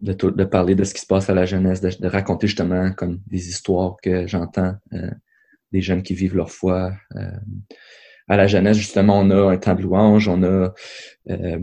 de, 0.00 0.12
de, 0.12 0.44
parler 0.44 0.74
de 0.74 0.84
ce 0.84 0.94
qui 0.94 1.00
se 1.00 1.06
passe 1.06 1.30
à 1.30 1.34
la 1.34 1.46
jeunesse, 1.46 1.80
de, 1.80 2.08
raconter 2.08 2.46
justement 2.46 2.92
comme 2.92 3.20
des 3.26 3.48
histoires 3.48 3.96
que 4.02 4.26
j'entends 4.26 4.74
euh, 4.92 5.10
des 5.76 5.82
jeunes 5.82 6.02
qui 6.02 6.14
vivent 6.14 6.36
leur 6.36 6.50
foi. 6.50 6.92
Euh, 7.16 7.38
à 8.28 8.36
la 8.36 8.46
jeunesse, 8.46 8.78
justement, 8.78 9.20
on 9.20 9.30
a 9.30 9.52
un 9.52 9.56
temps 9.58 9.74
de 9.74 9.82
louange, 9.82 10.28
on 10.28 10.42
a 10.42 10.72
euh, 11.30 11.60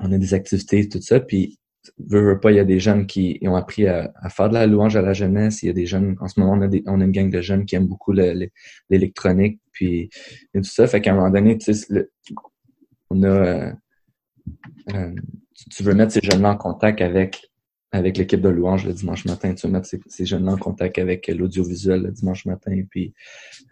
on 0.00 0.12
a 0.12 0.18
des 0.18 0.34
activités, 0.34 0.88
tout 0.88 1.00
ça. 1.00 1.20
Puis 1.20 1.58
veux, 1.98 2.40
pas, 2.40 2.50
il 2.50 2.56
y 2.56 2.60
a 2.60 2.64
des 2.64 2.80
jeunes 2.80 3.06
qui 3.06 3.38
ont 3.42 3.56
appris 3.56 3.86
à, 3.86 4.12
faire 4.30 4.48
de 4.48 4.54
la 4.54 4.66
louange 4.66 4.96
à 4.96 5.02
la 5.02 5.12
jeunesse. 5.12 5.62
Il 5.62 5.66
y 5.66 5.70
a 5.70 5.72
des 5.72 5.86
jeunes, 5.86 6.16
en 6.20 6.28
ce 6.28 6.40
moment, 6.40 6.52
on 6.52 6.62
a, 6.62 6.68
des, 6.68 6.82
on 6.86 7.00
a 7.00 7.04
une 7.04 7.12
gang 7.12 7.30
de 7.30 7.40
jeunes 7.40 7.64
qui 7.66 7.76
aiment 7.76 7.86
beaucoup 7.86 8.12
l'électronique, 8.12 9.60
puis 9.72 10.10
et 10.54 10.60
tout 10.60 10.64
ça. 10.64 10.86
Fait 10.86 11.00
qu'à 11.00 11.12
un 11.12 11.16
moment 11.16 11.30
donné, 11.30 11.58
tu 11.58 11.72
sais, 11.72 11.86
on 13.10 13.22
a, 13.22 13.28
euh, 13.28 13.72
euh, 14.94 15.14
tu 15.70 15.82
veux 15.82 15.94
mettre 15.94 16.12
ces 16.12 16.20
jeunes-là 16.22 16.50
en 16.50 16.56
contact 16.56 17.00
avec 17.00 17.45
avec 17.92 18.18
l'équipe 18.18 18.40
de 18.40 18.48
louange 18.48 18.84
le 18.84 18.92
dimanche 18.92 19.24
matin, 19.24 19.54
tu 19.54 19.68
mettre 19.68 19.86
ces, 19.86 20.00
ces 20.06 20.26
jeunes-là 20.26 20.52
en 20.52 20.56
contact 20.58 20.98
avec 20.98 21.28
l'audiovisuel 21.28 22.02
le 22.02 22.10
dimanche 22.10 22.44
matin. 22.44 22.82
Puis 22.90 23.14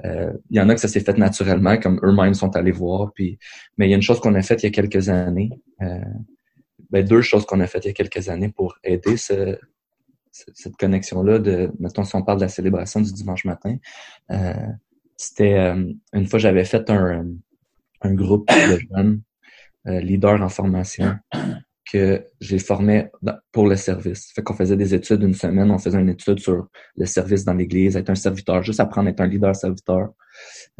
euh, 0.04 0.32
il 0.50 0.56
y 0.56 0.60
en 0.60 0.68
a 0.68 0.74
que 0.74 0.80
ça 0.80 0.88
s'est 0.88 1.00
fait 1.00 1.18
naturellement, 1.18 1.76
comme 1.78 2.00
eux-mêmes 2.02 2.34
sont 2.34 2.54
allés 2.56 2.72
voir. 2.72 3.12
Puis, 3.12 3.38
mais 3.76 3.86
il 3.86 3.90
y 3.90 3.92
a 3.92 3.96
une 3.96 4.02
chose 4.02 4.20
qu'on 4.20 4.34
a 4.34 4.42
faite 4.42 4.62
il 4.62 4.66
y 4.66 4.68
a 4.68 4.72
quelques 4.72 5.08
années. 5.08 5.50
Euh, 5.82 5.98
ben, 6.90 7.04
deux 7.04 7.22
choses 7.22 7.44
qu'on 7.44 7.60
a 7.60 7.66
faites 7.66 7.84
il 7.84 7.88
y 7.88 7.90
a 7.90 7.94
quelques 7.94 8.28
années 8.28 8.50
pour 8.50 8.78
aider 8.84 9.16
ce, 9.16 9.58
cette 10.30 10.76
connexion-là 10.76 11.38
de, 11.38 11.72
mettons, 11.78 12.04
si 12.04 12.14
on 12.16 12.22
parle 12.22 12.38
de 12.38 12.44
la 12.44 12.48
célébration 12.48 13.00
du 13.00 13.12
dimanche 13.12 13.44
matin, 13.44 13.76
euh, 14.30 14.52
c'était 15.16 15.54
euh, 15.54 15.92
une 16.12 16.26
fois 16.26 16.38
j'avais 16.38 16.64
fait 16.64 16.90
un, 16.90 17.26
un 18.00 18.14
groupe 18.14 18.48
de 18.48 18.78
jeunes 18.90 19.22
euh, 19.86 20.00
leaders 20.00 20.40
en 20.42 20.48
formation 20.48 21.16
que 21.90 22.24
j'ai 22.40 22.58
formé 22.58 23.08
pour 23.52 23.68
le 23.68 23.76
service. 23.76 24.32
Fait 24.34 24.42
qu'on 24.42 24.54
faisait 24.54 24.76
des 24.76 24.94
études 24.94 25.22
une 25.22 25.34
semaine, 25.34 25.70
on 25.70 25.78
faisait 25.78 25.98
une 25.98 26.08
étude 26.08 26.38
sur 26.38 26.68
le 26.96 27.06
service 27.06 27.44
dans 27.44 27.54
l'église, 27.54 27.96
être 27.96 28.10
un 28.10 28.14
serviteur, 28.14 28.62
juste 28.62 28.80
apprendre 28.80 29.08
à 29.08 29.10
être 29.10 29.20
un 29.20 29.26
leader 29.26 29.54
serviteur. 29.54 30.10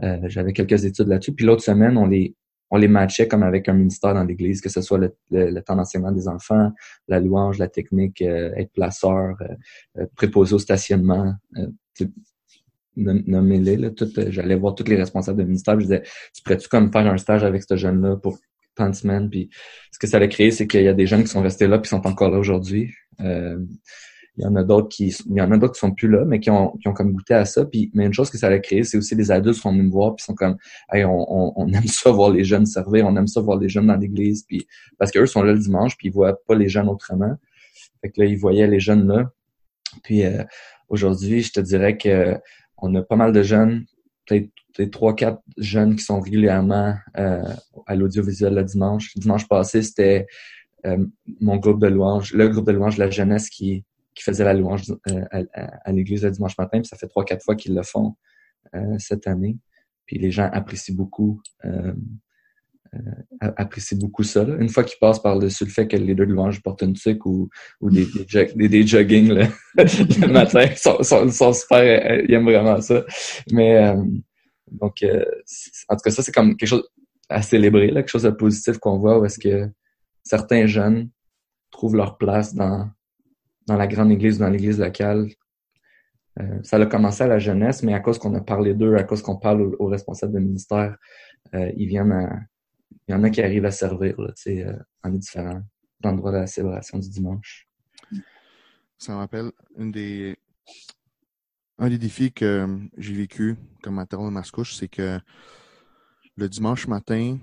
Euh, 0.03 0.19
J'avais 0.25 0.53
quelques 0.53 0.85
études 0.85 1.09
là-dessus. 1.09 1.33
Puis 1.33 1.45
l'autre 1.45 1.63
semaine, 1.63 1.97
on 1.97 2.07
les 2.07 2.35
on 2.71 2.77
les 2.77 2.89
matchait 2.89 3.29
comme 3.29 3.45
avec 3.45 3.69
un 3.69 3.75
ministère 3.75 4.15
dans 4.15 4.25
l'église, 4.25 4.61
que 4.61 4.69
ce 4.69 4.81
soit 4.81 4.99
le, 4.99 5.15
le, 5.31 5.61
temps 5.61 5.77
d'enseignement 5.77 6.11
des 6.11 6.27
enfants, 6.27 6.73
la 7.07 7.21
louange, 7.21 7.59
la 7.59 7.69
technique, 7.69 8.21
euh, 8.23 8.53
être 8.57 8.73
placeur, 8.73 9.37
euh, 9.41 9.47
euh 9.99 10.07
préposé 10.17 10.55
au 10.55 10.59
stationnement, 10.59 11.35
euh, 11.57 12.07
nommez-les. 12.97 13.93
J'allais 14.29 14.57
voir 14.57 14.75
tous 14.75 14.89
les 14.89 14.97
responsables 14.97 15.39
de 15.39 15.45
ministère. 15.45 15.75
Je 15.79 15.85
disais, 15.85 16.03
tu 16.35 16.43
pourrais-tu 16.43 16.69
comme 16.69 16.91
faire 16.93 17.07
un 17.07 17.17
stage 17.17 17.45
avec 17.45 17.63
ce 17.63 17.77
jeune-là 17.77 18.17
pour 18.17 18.39
tant? 18.75 18.91
Puis 19.31 19.51
ce 19.93 19.99
que 19.99 20.07
ça 20.07 20.19
a 20.19 20.27
créé, 20.27 20.51
c'est 20.51 20.67
qu'il 20.67 20.83
y 20.83 20.89
a 20.89 20.95
des 20.95 21.07
jeunes 21.07 21.23
qui 21.23 21.31
sont 21.31 21.43
restés 21.43 21.67
là 21.67 21.79
puis 21.79 21.89
sont 21.89 22.07
encore 22.07 22.31
là 22.31 22.39
aujourd'hui. 22.39 22.93
Euh, 23.21 23.59
il 24.37 24.43
y 24.43 24.47
en 24.47 24.57
a 24.57 24.65
d'autres 24.65 24.89
qui, 24.89 25.15
il 25.27 25.37
y 25.37 25.41
en 25.41 25.51
a 25.53 25.59
d'autres 25.59 25.75
qui 25.75 25.81
sont 25.81 25.93
plus 25.93 26.09
là, 26.09 26.25
mais 26.25 26.41
qui 26.41 26.51
ont, 26.51 26.73
qui 26.79 26.89
ont 26.89 26.93
comme 26.93 27.13
goûté 27.13 27.35
à 27.35 27.45
ça. 27.45 27.65
Puis, 27.65 27.91
mais 27.95 28.07
une 28.07 28.13
chose 28.13 28.31
que 28.31 28.39
ça 28.39 28.49
a 28.49 28.59
créé, 28.59 28.83
c'est 28.83 28.97
aussi 28.97 29.15
les 29.15 29.31
adultes 29.31 29.57
qui 29.57 29.61
sont 29.61 29.71
venus 29.71 29.87
me 29.87 29.93
voir, 29.93 30.17
puis 30.17 30.25
sont 30.25 30.35
comme, 30.35 30.57
hey, 30.93 31.05
on, 31.05 31.13
on, 31.13 31.53
on, 31.57 31.69
aime 31.73 31.87
ça 31.87 32.11
voir 32.11 32.31
les 32.31 32.43
jeunes 32.43 32.67
servir, 32.67 33.07
on 33.07 33.17
aime 33.17 33.29
ça 33.29 33.41
voir 33.41 33.59
les 33.59 33.69
jeunes 33.69 33.87
dans 33.87 33.97
l'église, 33.97 34.43
puis 34.43 34.67
parce 34.99 35.13
qu'eux 35.13 35.27
sont 35.27 35.43
là 35.43 35.53
le 35.53 35.59
dimanche, 35.61 35.97
puis 35.97 36.09
ils 36.09 36.13
voient 36.13 36.37
pas 36.47 36.57
les 36.57 36.69
jeunes 36.69 36.89
autrement. 36.89 37.35
Fait 38.01 38.11
que 38.11 38.21
là, 38.21 38.27
ils 38.27 38.37
voyaient 38.37 38.67
les 38.67 38.81
jeunes 38.81 39.07
là. 39.07 39.31
Puis 40.03 40.25
euh, 40.25 40.43
aujourd'hui, 40.89 41.43
je 41.43 41.53
te 41.53 41.61
dirais 41.61 41.97
que 41.97 42.37
on 42.79 42.93
a 42.97 43.03
pas 43.03 43.17
mal 43.17 43.33
de 43.33 43.43
jeunes, 43.43 43.85
peut-être 44.27 44.91
trois, 44.91 45.15
quatre 45.15 45.43
jeunes 45.57 45.97
qui 45.97 46.05
sont 46.05 46.21
régulièrement 46.21 46.95
euh, 47.17 47.43
à 47.87 47.95
l'audiovisuel 47.95 48.55
le 48.55 48.65
dimanche. 48.65 49.15
Dimanche 49.17 49.47
passé, 49.49 49.83
c'était 49.83 50.27
euh, 50.87 51.05
mon 51.41 51.57
groupe 51.57 51.81
de 51.81 51.87
louanges, 51.87 52.33
le 52.33 52.49
groupe 52.49 52.67
de 52.67 52.73
louanges 52.73 52.97
de 52.97 53.05
la 53.05 53.11
jeunesse 53.11 53.49
qui 53.49 53.85
qui 54.15 54.23
faisaient 54.23 54.45
la 54.45 54.55
louange 54.55 54.85
euh, 55.11 55.45
à, 55.53 55.91
l'église 55.91 56.23
le 56.23 56.31
dimanche 56.31 56.57
matin. 56.57 56.79
Puis 56.79 56.87
ça 56.87 56.97
fait 56.97 57.09
trois, 57.09 57.25
quatre 57.25 57.43
fois 57.43 57.57
qu'ils 57.57 57.75
le 57.75 57.83
font 57.83 58.15
cette 58.99 59.27
année. 59.27 59.59
Puis 60.07 60.19
les 60.19 60.31
gens 60.31 60.49
apprécient 60.53 60.95
beaucoup 60.95 61.41
euh, 62.95 63.51
apprécient 63.57 63.99
beaucoup 63.99 64.23
ça. 64.23 64.45
Une 64.59 64.69
fois 64.69 64.85
qu'ils 64.85 64.99
passent 65.01 65.21
par-dessus 65.21 65.65
le 65.65 65.71
fait 65.71 65.87
que 65.87 65.97
les 65.97 66.15
deux 66.15 66.27
de 66.27 66.33
louange 66.33 66.63
portent 66.63 66.83
une 66.83 66.95
tuque 66.95 67.27
ou, 67.27 67.49
ou 67.81 67.91
des, 67.91 68.07
des, 68.55 68.87
jogging 68.87 69.29
le, 69.77 70.27
matin, 70.29 70.67
sont, 70.77 71.03
sont, 71.03 71.53
super, 71.53 72.21
ils 72.23 72.33
aiment 72.33 72.45
vraiment 72.45 72.81
ça. 72.81 73.05
Mais 73.53 73.95
donc, 74.71 75.05
en 75.89 75.97
tout 75.97 76.03
cas, 76.05 76.11
ça, 76.11 76.23
c'est 76.23 76.33
comme 76.33 76.57
quelque 76.57 76.69
chose 76.69 76.89
à 77.29 77.43
célébrer, 77.43 77.89
là, 77.89 78.03
quelque 78.03 78.11
chose 78.11 78.23
de 78.23 78.31
positif 78.31 78.79
qu'on 78.79 78.99
voit 78.99 79.19
où 79.19 79.25
est-ce 79.25 79.39
que 79.39 79.69
certains 80.23 80.67
jeunes 80.67 81.11
trouvent 81.71 81.97
leur 81.97 82.17
place 82.17 82.55
dans, 82.55 82.89
dans 83.67 83.77
la 83.77 83.87
grande 83.87 84.13
église 84.13 84.37
ou 84.37 84.41
dans 84.41 84.51
l'église 84.51 84.79
locale. 84.79 85.29
Euh, 86.41 86.59
ça 86.63 86.77
a 86.77 86.87
commencé 86.87 87.23
à 87.23 87.29
la 87.29 87.39
jeunesse, 87.39 87.83
mais 87.83 87.95
à 87.95 88.01
cause 88.01 88.19
qu'on 88.19 88.35
a 88.35 88.41
parlé 88.41 88.75
d'eux, 88.75 88.97
à 88.97 89.05
cause 89.05 89.23
qu'on 89.23 89.37
parle 89.37 89.75
aux, 89.79 89.87
responsables 89.87 90.33
de 90.33 90.41
ministère, 90.41 90.97
euh, 91.55 91.71
ils 91.77 91.87
viennent 91.87 92.13
à, 92.13 92.41
il 93.07 93.13
y 93.13 93.15
en 93.15 93.23
a 93.23 93.31
qui 93.31 93.43
arrivent 93.43 93.67
à 93.67 93.71
servir 93.71 94.21
là, 94.21 94.33
euh, 94.47 94.77
dans 95.03 95.11
les 95.11 95.19
différents 95.19 95.63
endroits 96.03 96.33
de 96.33 96.39
la 96.39 96.47
célébration 96.47 96.99
du 96.99 97.09
dimanche. 97.09 97.69
Ça 98.99 99.13
me 99.13 99.19
rappelle 99.19 99.53
une 99.77 99.93
des, 99.93 100.37
un 101.79 101.89
des 101.89 101.99
défis 101.99 102.33
que 102.33 102.79
j'ai 102.97 103.15
vécu 103.15 103.57
comme 103.83 103.95
maternel 103.95 104.29
de 104.29 104.33
Mascouche, 104.33 104.75
c'est 104.75 104.89
que 104.89 105.21
le 106.37 106.49
dimanche 106.49 106.87
matin, 106.89 107.39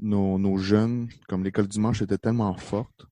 nos, 0.00 0.38
nos 0.38 0.58
jeunes, 0.58 1.08
comme 1.28 1.44
l'école 1.44 1.68
dimanche 1.68 2.02
était 2.02 2.18
tellement 2.18 2.56
forte 2.56 3.06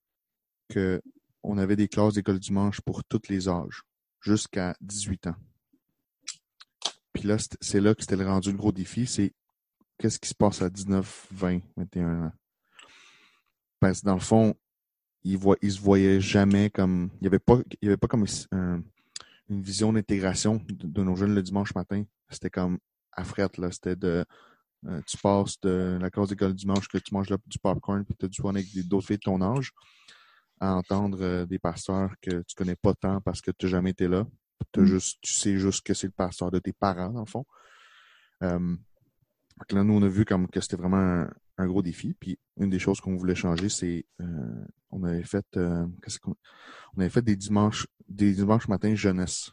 que 0.68 1.00
on 1.42 1.58
avait 1.58 1.76
des 1.76 1.88
classes 1.88 2.14
d'école 2.14 2.38
dimanche 2.38 2.80
pour 2.80 3.04
tous 3.04 3.28
les 3.28 3.48
âges, 3.48 3.82
jusqu'à 4.20 4.74
18 4.80 5.26
ans. 5.28 5.36
Puis 7.12 7.24
là, 7.24 7.36
c'est 7.60 7.80
là 7.80 7.94
que 7.94 8.02
c'était 8.02 8.16
le 8.16 8.26
rendu 8.26 8.50
le 8.50 8.56
gros 8.56 8.72
défi, 8.72 9.06
c'est 9.06 9.32
qu'est-ce 9.98 10.18
qui 10.18 10.28
se 10.28 10.34
passe 10.34 10.62
à 10.62 10.70
19, 10.70 11.28
20, 11.32 11.60
21 11.76 12.24
ans? 12.24 12.32
Parce 13.80 14.00
que 14.00 14.06
dans 14.06 14.14
le 14.14 14.20
fond, 14.20 14.54
ils 15.24 15.38
se 15.40 15.80
voyaient 15.80 16.20
jamais 16.20 16.70
comme. 16.70 17.10
Il 17.14 17.22
n'y 17.22 17.26
avait 17.28 17.38
pas, 17.38 17.58
il 17.80 17.86
y 17.86 17.88
avait 17.88 17.96
pas 17.96 18.08
comme 18.08 18.26
une 18.54 19.62
vision 19.62 19.92
d'intégration 19.92 20.60
de, 20.68 21.02
nos 21.02 21.16
jeunes 21.16 21.34
le 21.34 21.42
dimanche 21.42 21.74
matin. 21.74 22.04
C'était 22.30 22.50
comme 22.50 22.78
à 23.12 23.24
frette, 23.24 23.58
là. 23.58 23.70
C'était 23.70 23.96
de. 23.96 24.24
Euh, 24.86 25.00
tu 25.06 25.16
passes 25.16 25.58
de 25.60 25.98
la 26.00 26.10
classe 26.10 26.28
d'école 26.28 26.52
dimanche 26.52 26.88
que 26.88 26.98
tu 26.98 27.14
manges 27.14 27.30
là 27.30 27.38
du 27.46 27.58
popcorn 27.58 28.04
puis 28.04 28.14
tu 28.18 28.26
as 28.26 28.28
du 28.28 28.42
fun 28.42 28.50
avec 28.50 28.66
d'autres 28.86 29.06
filles 29.06 29.16
de 29.16 29.22
ton 29.22 29.40
âge 29.40 29.70
à 30.60 30.74
entendre 30.74 31.22
euh, 31.22 31.46
des 31.46 31.58
pasteurs 31.58 32.12
que 32.20 32.42
tu 32.42 32.54
connais 32.54 32.76
pas 32.76 32.92
tant 32.92 33.22
parce 33.22 33.40
que 33.40 33.50
tu 33.50 33.64
n'as 33.64 33.70
jamais 33.70 33.90
été 33.90 34.08
là. 34.08 34.26
Mm. 34.76 34.84
juste, 34.84 35.18
tu 35.22 35.32
sais 35.32 35.58
juste 35.58 35.86
que 35.86 35.94
c'est 35.94 36.06
le 36.06 36.12
pasteur 36.12 36.50
de 36.50 36.58
tes 36.58 36.72
parents, 36.72 37.10
dans 37.10 37.20
le 37.20 37.26
fond. 37.26 37.46
Euh, 38.42 38.76
là, 39.70 39.84
nous, 39.84 39.94
on 39.94 40.02
a 40.02 40.08
vu 40.08 40.25
comme 40.25 40.49
que 40.49 40.61
c'était 40.61 40.76
vraiment 40.76 41.26
un, 41.58 41.66
gros 41.66 41.82
défi. 41.82 42.14
Puis 42.14 42.38
une 42.56 42.70
des 42.70 42.78
choses 42.78 43.00
qu'on 43.00 43.16
voulait 43.16 43.34
changer, 43.34 43.68
c'est 43.68 44.04
euh, 44.20 44.64
on 44.90 45.02
avait 45.04 45.23
fait 45.23 45.46
euh, 45.56 45.87
on 46.96 47.00
avait 47.00 47.11
fait 47.11 47.23
des 47.23 47.37
dimanches 47.37 47.87
des 48.08 48.32
dimanches 48.32 48.68
matins 48.68 48.94
jeunesse. 48.94 49.52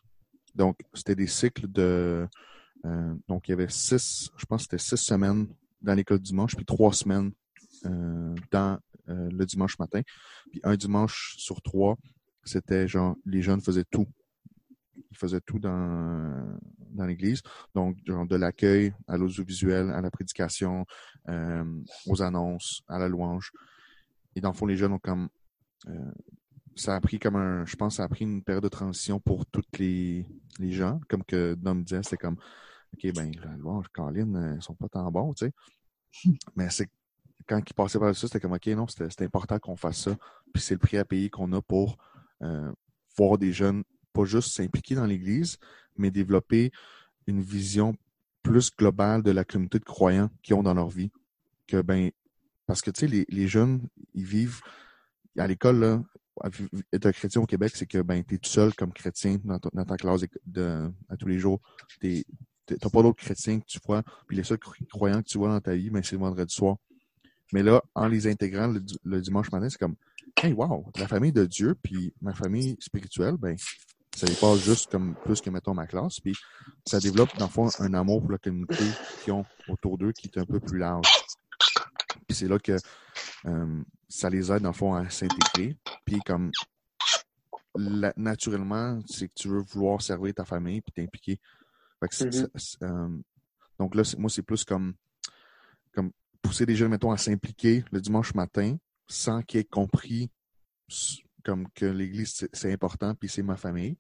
Donc, 0.56 0.78
c'était 0.94 1.16
des 1.16 1.28
cycles 1.28 1.68
de 1.68 2.28
donc 3.28 3.48
il 3.48 3.52
y 3.52 3.54
avait 3.54 3.70
six, 3.70 4.32
je 4.36 4.46
pense 4.46 4.66
que 4.66 4.72
c'était 4.72 4.84
six 4.84 4.98
semaines 4.98 5.48
dans 5.84 5.94
l'école 5.94 6.20
dimanche, 6.20 6.56
puis 6.56 6.66
trois 6.66 6.92
semaines 6.94 7.32
dans 7.84 8.80
euh, 9.10 9.30
le 9.32 9.46
dimanche 9.46 9.80
matin. 9.80 10.02
Puis 10.52 10.62
un 10.64 10.76
dimanche 10.76 11.36
sur 11.38 11.62
trois, 11.62 11.98
c'était 12.44 12.88
genre, 12.88 13.16
les 13.26 13.42
jeunes 13.42 13.62
faisaient 13.62 13.86
tout. 13.90 14.08
Ils 15.10 15.18
faisaient 15.18 15.42
tout 15.42 15.60
dans, 15.60 16.58
dans 16.94 17.06
l'église. 17.06 17.42
Donc, 17.76 17.98
genre 18.06 18.28
de 18.28 18.36
l'accueil 18.36 18.94
à 19.08 19.18
l'audiovisuel, 19.18 19.90
à 19.90 20.02
la 20.02 20.12
prédication, 20.12 20.86
euh, 21.30 21.82
aux 22.08 22.22
annonces, 22.22 22.84
à 22.88 23.00
la 23.00 23.08
louange. 23.08 23.52
Et 24.36 24.42
dans 24.42 24.50
le 24.50 24.56
fond, 24.56 24.66
les 24.66 24.78
jeunes 24.78 24.94
ont 24.94 25.00
comme 25.00 25.30
euh, 25.88 26.12
ça 26.76 26.96
a 26.96 27.02
pris 27.02 27.20
comme 27.20 27.36
un, 27.36 27.66
je 27.66 27.76
pense, 27.76 27.98
ça 27.98 28.04
a 28.04 28.08
pris 28.08 28.24
une 28.24 28.44
période 28.44 28.64
de 28.64 28.70
transition 28.70 29.20
pour 29.20 29.46
toutes 29.46 29.78
les, 29.78 30.26
les 30.60 30.72
gens. 30.72 31.00
Comme 31.10 31.24
que 31.24 31.56
Dom 31.56 31.84
disait, 31.84 32.04
c'était 32.04 32.18
comme, 32.18 32.38
OK, 32.94 33.14
ben, 33.14 33.32
la 33.44 33.58
louange, 33.58 33.88
Caroline, 33.94 34.56
ils 34.58 34.64
sont 34.64 34.76
pas 34.76 34.88
tant 34.88 35.12
bons, 35.12 35.34
tu 35.34 35.46
sais. 35.46 35.54
Mais 36.56 36.70
c'est 36.70 36.90
quand 37.48 37.62
ils 37.68 37.74
passaient 37.74 38.00
par 38.00 38.16
ça, 38.16 38.28
c'était 38.28 38.40
comme 38.40 38.54
OK, 38.54 38.68
non, 38.68 38.88
c'était 38.88 39.26
important 39.26 39.60
qu'on 39.60 39.76
fasse 39.76 40.04
ça. 40.04 40.16
Puis 40.54 40.62
c'est 40.62 40.76
le 40.76 40.80
prix 40.80 40.98
à 40.98 41.06
payer 41.06 41.30
qu'on 41.30 41.52
a 41.54 41.62
pour 41.62 41.98
euh, 42.44 42.72
voir 43.18 43.38
des 43.38 43.52
jeunes 43.52 43.84
pas 44.14 44.26
juste 44.26 44.54
s'impliquer 44.54 44.96
dans 44.96 45.06
l'Église, 45.06 45.58
mais 45.98 46.12
développer 46.12 46.72
une 47.28 47.42
vision 47.42 47.96
plus 48.44 48.72
globale 48.76 49.24
de 49.24 49.32
la 49.32 49.44
communauté 49.44 49.80
de 49.80 49.86
croyants 49.86 50.30
qu'ils 50.42 50.56
ont 50.56 50.64
dans 50.64 50.74
leur 50.74 50.90
vie. 50.90 51.12
Que 51.68 51.82
ben, 51.82 52.12
parce 52.66 52.82
que 52.82 52.92
tu 52.92 53.08
sais, 53.08 53.26
les, 53.28 53.48
jeunes, 53.48 53.88
ils 54.14 54.26
vivent 54.26 54.62
à 55.38 55.48
l'école, 55.48 56.04
être 56.94 57.06
un 57.06 57.12
chrétien 57.12 57.42
au 57.42 57.46
Québec, 57.46 57.74
c'est 57.76 57.86
que 57.86 58.02
ben, 58.02 58.24
tu 58.24 58.36
es 58.36 58.38
tout 58.38 58.50
seul 58.50 58.74
comme 58.74 58.94
chrétien 58.94 59.38
dans, 59.44 59.60
dans 59.74 59.86
ta 59.86 59.98
classe 59.98 60.22
de, 60.46 60.92
à 61.10 61.18
tous 61.18 61.28
les 61.28 61.40
jours. 61.40 61.60
Tu 62.00 62.26
n'as 62.70 62.90
pas 62.90 63.04
d'autres 63.04 63.22
chrétiens 63.22 63.60
que 63.60 63.66
tu 63.66 63.80
vois. 63.86 64.04
Puis 64.28 64.38
les 64.38 64.44
seuls 64.44 64.60
croyants 64.90 65.22
que 65.22 65.28
tu 65.28 65.38
vois 65.38 65.50
dans 65.50 65.62
ta 65.62 65.76
vie, 65.76 65.90
ben, 65.90 66.04
c'est 66.04 66.16
le 66.16 66.22
vendredi 66.22 66.54
soir. 66.54 66.78
Mais 67.54 67.64
là, 67.64 67.84
en 67.96 68.08
les 68.08 68.28
intégrant 68.28 68.68
le, 68.68 69.22
dimanche 69.22 69.52
matin, 69.52 69.70
c'est 69.70 69.78
comme, 69.78 69.96
hey, 70.42 70.54
wow, 70.54 70.90
la 70.98 71.08
famille 71.08 71.34
de 71.34 71.46
Dieu, 71.46 71.76
puis 71.82 72.14
ma 72.22 72.34
famille 72.34 72.78
spirituelle, 72.80 73.36
ben, 73.38 73.56
ça 74.16 74.28
dépasse 74.28 74.60
juste 74.60 74.92
comme 74.92 75.16
plus 75.16 75.42
que, 75.42 75.50
mettons, 75.50 75.74
ma 75.74 75.88
classe. 75.88 76.20
Puis 76.20 76.36
ça 76.86 77.00
développe, 77.00 77.36
dans 77.38 77.46
le 77.46 77.52
fond, 77.52 77.70
un 77.80 77.94
amour 77.94 78.22
pour 78.22 78.32
la 78.32 78.38
communauté 78.38 78.84
qu'ils 79.24 79.34
ont 79.34 79.46
autour 79.70 79.98
d'eux 79.98 80.12
qui 80.12 80.28
est 80.28 80.38
un 80.38 80.46
peu 80.46 80.60
plus 80.60 80.78
large. 80.78 81.08
Puis 82.28 82.38
c'est 82.38 82.48
là 82.48 82.60
que 82.60 82.78
euh, 83.46 83.84
ça 84.10 84.30
les 84.30 84.52
aide, 84.52 84.64
dans 84.64 84.70
le 84.70 84.76
fond, 84.76 84.94
à 84.94 85.10
s'intégrer. 85.10 85.78
Puis 86.06 86.20
comme, 86.26 86.52
naturellement, 88.18 89.00
c'est 89.08 89.28
que 89.28 89.34
tu 89.36 89.48
veux 89.48 89.62
vouloir 89.62 90.02
servir 90.02 90.34
ta 90.34 90.46
famille 90.46 90.82
puis 90.82 90.92
t'impliquer. 90.92 91.40
Mm-hmm. 92.02 92.84
Euh, 92.84 93.22
donc 93.80 93.96
là, 93.96 94.04
moi, 94.18 94.30
c'est 94.30 94.44
plus 94.44 94.64
comme, 94.64 94.94
comme 95.94 96.12
pousser 96.42 96.66
des 96.66 96.76
jeunes, 96.76 96.92
mettons, 96.92 97.12
à 97.12 97.18
s'impliquer 97.18 97.86
le 97.92 98.02
dimanche 98.02 98.34
matin 98.34 98.78
sans 99.08 99.42
qu'ils 99.42 99.62
aient 99.62 99.66
compris 99.66 100.30
comme 101.44 101.68
que 101.72 101.86
l'Église, 101.86 102.48
c'est 102.54 102.72
important, 102.74 103.16
puis 103.16 103.30
c'est 103.30 103.44
ma 103.44 103.58
famille. 103.58 103.98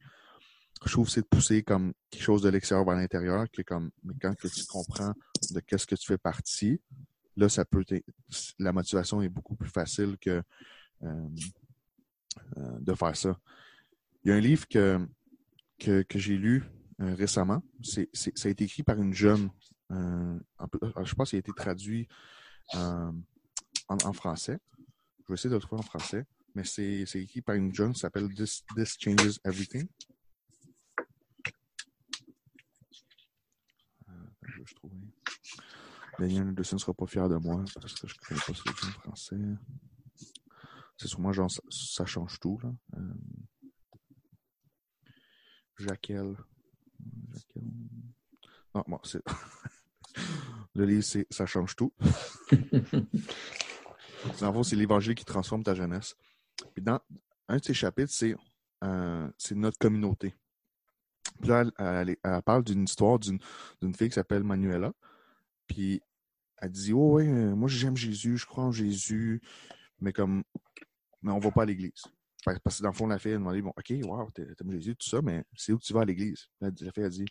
Je 0.85 0.91
trouve 0.91 1.05
que 1.05 1.11
c'est 1.11 1.21
de 1.21 1.27
pousser 1.27 1.61
comme 1.61 1.93
quelque 2.09 2.23
chose 2.23 2.41
de 2.41 2.49
l'extérieur 2.49 2.85
vers 2.85 2.95
l'intérieur, 2.95 3.45
que 3.51 3.61
comme 3.61 3.91
quand 4.19 4.33
tu 4.35 4.65
comprends 4.65 5.13
de 5.51 5.59
qu'est-ce 5.59 5.85
que 5.85 5.95
tu 5.95 6.07
fais 6.07 6.17
partie, 6.17 6.81
là, 7.37 7.49
ça 7.49 7.65
peut 7.65 7.85
la 8.57 8.71
motivation 8.71 9.21
est 9.21 9.29
beaucoup 9.29 9.55
plus 9.55 9.69
facile 9.69 10.17
que 10.19 10.41
euh, 11.03 11.27
euh, 12.57 12.79
de 12.79 12.93
faire 12.93 13.15
ça. 13.15 13.37
Il 14.23 14.29
y 14.29 14.31
a 14.31 14.35
un 14.35 14.39
livre 14.39 14.67
que, 14.67 15.05
que, 15.79 16.03
j'ai 16.15 16.37
lu 16.37 16.63
euh, 17.01 17.13
récemment. 17.15 17.61
Ça 17.83 18.01
a 18.45 18.49
été 18.49 18.63
écrit 18.63 18.83
par 18.83 19.01
une 19.01 19.13
jeune. 19.13 19.49
Euh, 19.91 20.39
je 21.03 21.13
pense 21.13 21.29
qu'il 21.29 21.37
a 21.37 21.39
été 21.39 21.51
traduit 21.53 22.07
en, 22.73 23.13
en, 23.89 24.13
français. 24.13 24.59
Je 25.23 25.27
vais 25.29 25.33
essayer 25.33 25.49
de 25.49 25.55
le 25.55 25.61
trouver 25.61 25.79
en 25.79 25.83
français. 25.83 26.25
Mais 26.55 26.63
c'est, 26.63 27.05
écrit 27.15 27.41
par 27.41 27.55
une 27.55 27.73
jeune 27.73 27.93
qui 27.93 27.99
s'appelle 27.99 28.33
This, 28.33 28.63
This 28.75 28.97
Changes 28.99 29.39
Everything. 29.45 29.87
je 34.41 34.59
vais 34.59 34.65
trouver. 34.75 34.97
Daniel 36.19 36.49
Anderson 36.49 36.75
ne 36.75 36.79
sera 36.79 36.93
pas 36.93 37.07
fier 37.07 37.27
de 37.29 37.37
moi 37.37 37.63
parce 37.73 37.93
que 37.93 38.07
je 38.07 38.13
ne 38.13 38.19
connais 38.27 38.41
pas 38.41 38.53
ce 38.53 38.63
livre 38.67 38.87
en 38.87 39.01
français. 39.01 39.37
C'est 40.97 41.07
sûrement 41.07 41.31
genre 41.31 41.49
ça, 41.69 42.05
change 42.05 42.39
tout. 42.39 42.59
Là. 42.61 42.71
Euh, 42.97 43.13
Jaquel. 45.77 46.37
Non, 48.75 48.83
bon, 48.87 48.99
c'est. 49.03 49.23
Le 50.75 50.85
livre, 50.85 51.03
c'est 51.03 51.25
Ça 51.31 51.45
change 51.45 51.75
tout. 51.75 51.93
en 54.41 54.51
gros, 54.51 54.63
c'est 54.63 54.75
l'évangile 54.75 55.15
qui 55.15 55.25
transforme 55.25 55.63
ta 55.63 55.73
jeunesse. 55.73 56.15
Puis 56.73 56.83
dans 56.83 56.99
un 57.47 57.57
de 57.57 57.63
ces 57.63 57.73
chapitres, 57.73 58.11
c'est 58.11 58.35
euh, 58.83 59.29
notre 59.51 59.77
communauté. 59.77 60.35
Puis 61.39 61.49
là, 61.49 61.65
elle, 61.77 62.15
parle 62.43 62.63
d'une 62.63 62.83
histoire 62.83 63.19
d'une 63.19 63.39
fille 63.95 64.09
qui 64.09 64.15
s'appelle 64.15 64.43
Manuela. 64.43 64.91
Puis 65.67 66.01
elle 66.57 66.71
dit 66.71 66.93
Oh, 66.93 67.13
ouais, 67.13 67.27
euh, 67.27 67.55
moi 67.55 67.67
j'aime 67.67 67.97
Jésus, 67.97 68.37
je 68.37 68.45
crois 68.45 68.65
en 68.65 68.71
Jésus, 68.71 69.41
mais 69.99 70.13
comme, 70.13 70.43
mais 71.21 71.31
on 71.31 71.39
va 71.39 71.51
pas 71.51 71.63
à 71.63 71.65
l'église. 71.65 72.03
Parce 72.43 72.77
que 72.77 72.83
dans 72.83 72.89
le 72.89 72.95
fond, 72.95 73.07
la 73.07 73.19
fille 73.19 73.33
a 73.33 73.35
demandé, 73.35 73.61
bon, 73.61 73.71
OK, 73.77 73.93
wow, 74.03 74.29
t'aimes 74.31 74.71
Jésus, 74.71 74.95
tout 74.95 75.07
ça, 75.07 75.21
mais 75.21 75.43
c'est 75.55 75.73
où 75.73 75.77
tu 75.77 75.93
vas 75.93 76.01
à 76.01 76.05
l'église? 76.05 76.47
La, 76.59 76.71
fille 76.91 77.03
a 77.03 77.09
dit, 77.09 77.25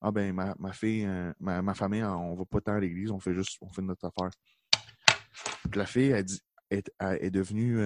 ah 0.00 0.10
ben, 0.10 0.32
ma, 0.32 0.72
fille, 0.72 1.04
euh, 1.04 1.32
ma, 1.38 1.74
famille, 1.74 2.02
on 2.02 2.34
va 2.34 2.44
pas 2.46 2.60
tant 2.62 2.72
à 2.72 2.80
l'église, 2.80 3.10
on 3.10 3.20
fait 3.20 3.34
juste, 3.34 3.58
on 3.60 3.70
fait 3.70 3.82
notre 3.82 4.06
affaire. 4.06 4.30
Puis 5.70 5.78
la 5.78 5.84
fille 5.84 6.14
a 6.14 6.22
dit, 6.22 6.40
est, 6.70 7.30
devenue 7.30 7.78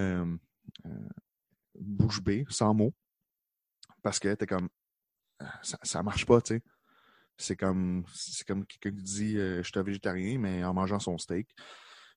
bouche 1.75 2.23
bée, 2.23 2.45
sans 2.49 2.75
mots, 2.75 2.95
parce 4.03 4.19
qu'elle 4.19 4.33
était 4.33 4.47
comme, 4.47 4.69
ça, 5.63 5.79
ça 5.83 6.03
marche 6.03 6.27
pas, 6.27 6.41
tu 6.41 6.55
sais. 6.55 6.63
C'est 7.37 7.57
comme, 7.57 8.05
c'est 8.15 8.47
comme 8.47 8.67
quelqu'un 8.67 8.97
qui 8.97 9.03
dit, 9.03 9.33
je 9.37 9.63
suis 9.63 9.83
végétarien, 9.83 10.39
mais 10.39 10.63
en 10.65 10.75
mangeant 10.75 11.01
son 11.01 11.19
steak. 11.19 11.49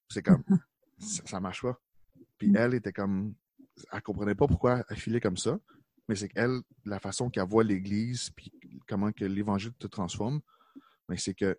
C'est 0.10 0.22
comme, 0.22 0.44
ça, 1.00 1.24
ça 1.26 1.40
marche 1.40 1.62
pas. 1.62 1.80
Puis 2.38 2.50
mm. 2.50 2.56
elle 2.58 2.74
était 2.76 2.94
comme, 2.94 3.34
elle 3.92 4.02
comprenait 4.02 4.36
pas 4.36 4.48
pourquoi 4.48 4.84
elle 4.90 4.98
filait 4.98 5.20
comme 5.20 5.38
ça, 5.38 5.58
mais 6.08 6.16
c'est 6.16 6.30
qu'elle, 6.30 6.62
la 6.86 7.00
façon 7.00 7.30
qu'elle 7.30 7.48
voit 7.48 7.64
l'Église, 7.64 8.30
puis 8.32 8.52
comment 8.88 9.12
que 9.12 9.26
l'Évangile 9.26 9.74
te 9.74 9.88
transforme, 9.88 10.42
mais 11.10 11.18
c'est 11.18 11.34
que 11.34 11.58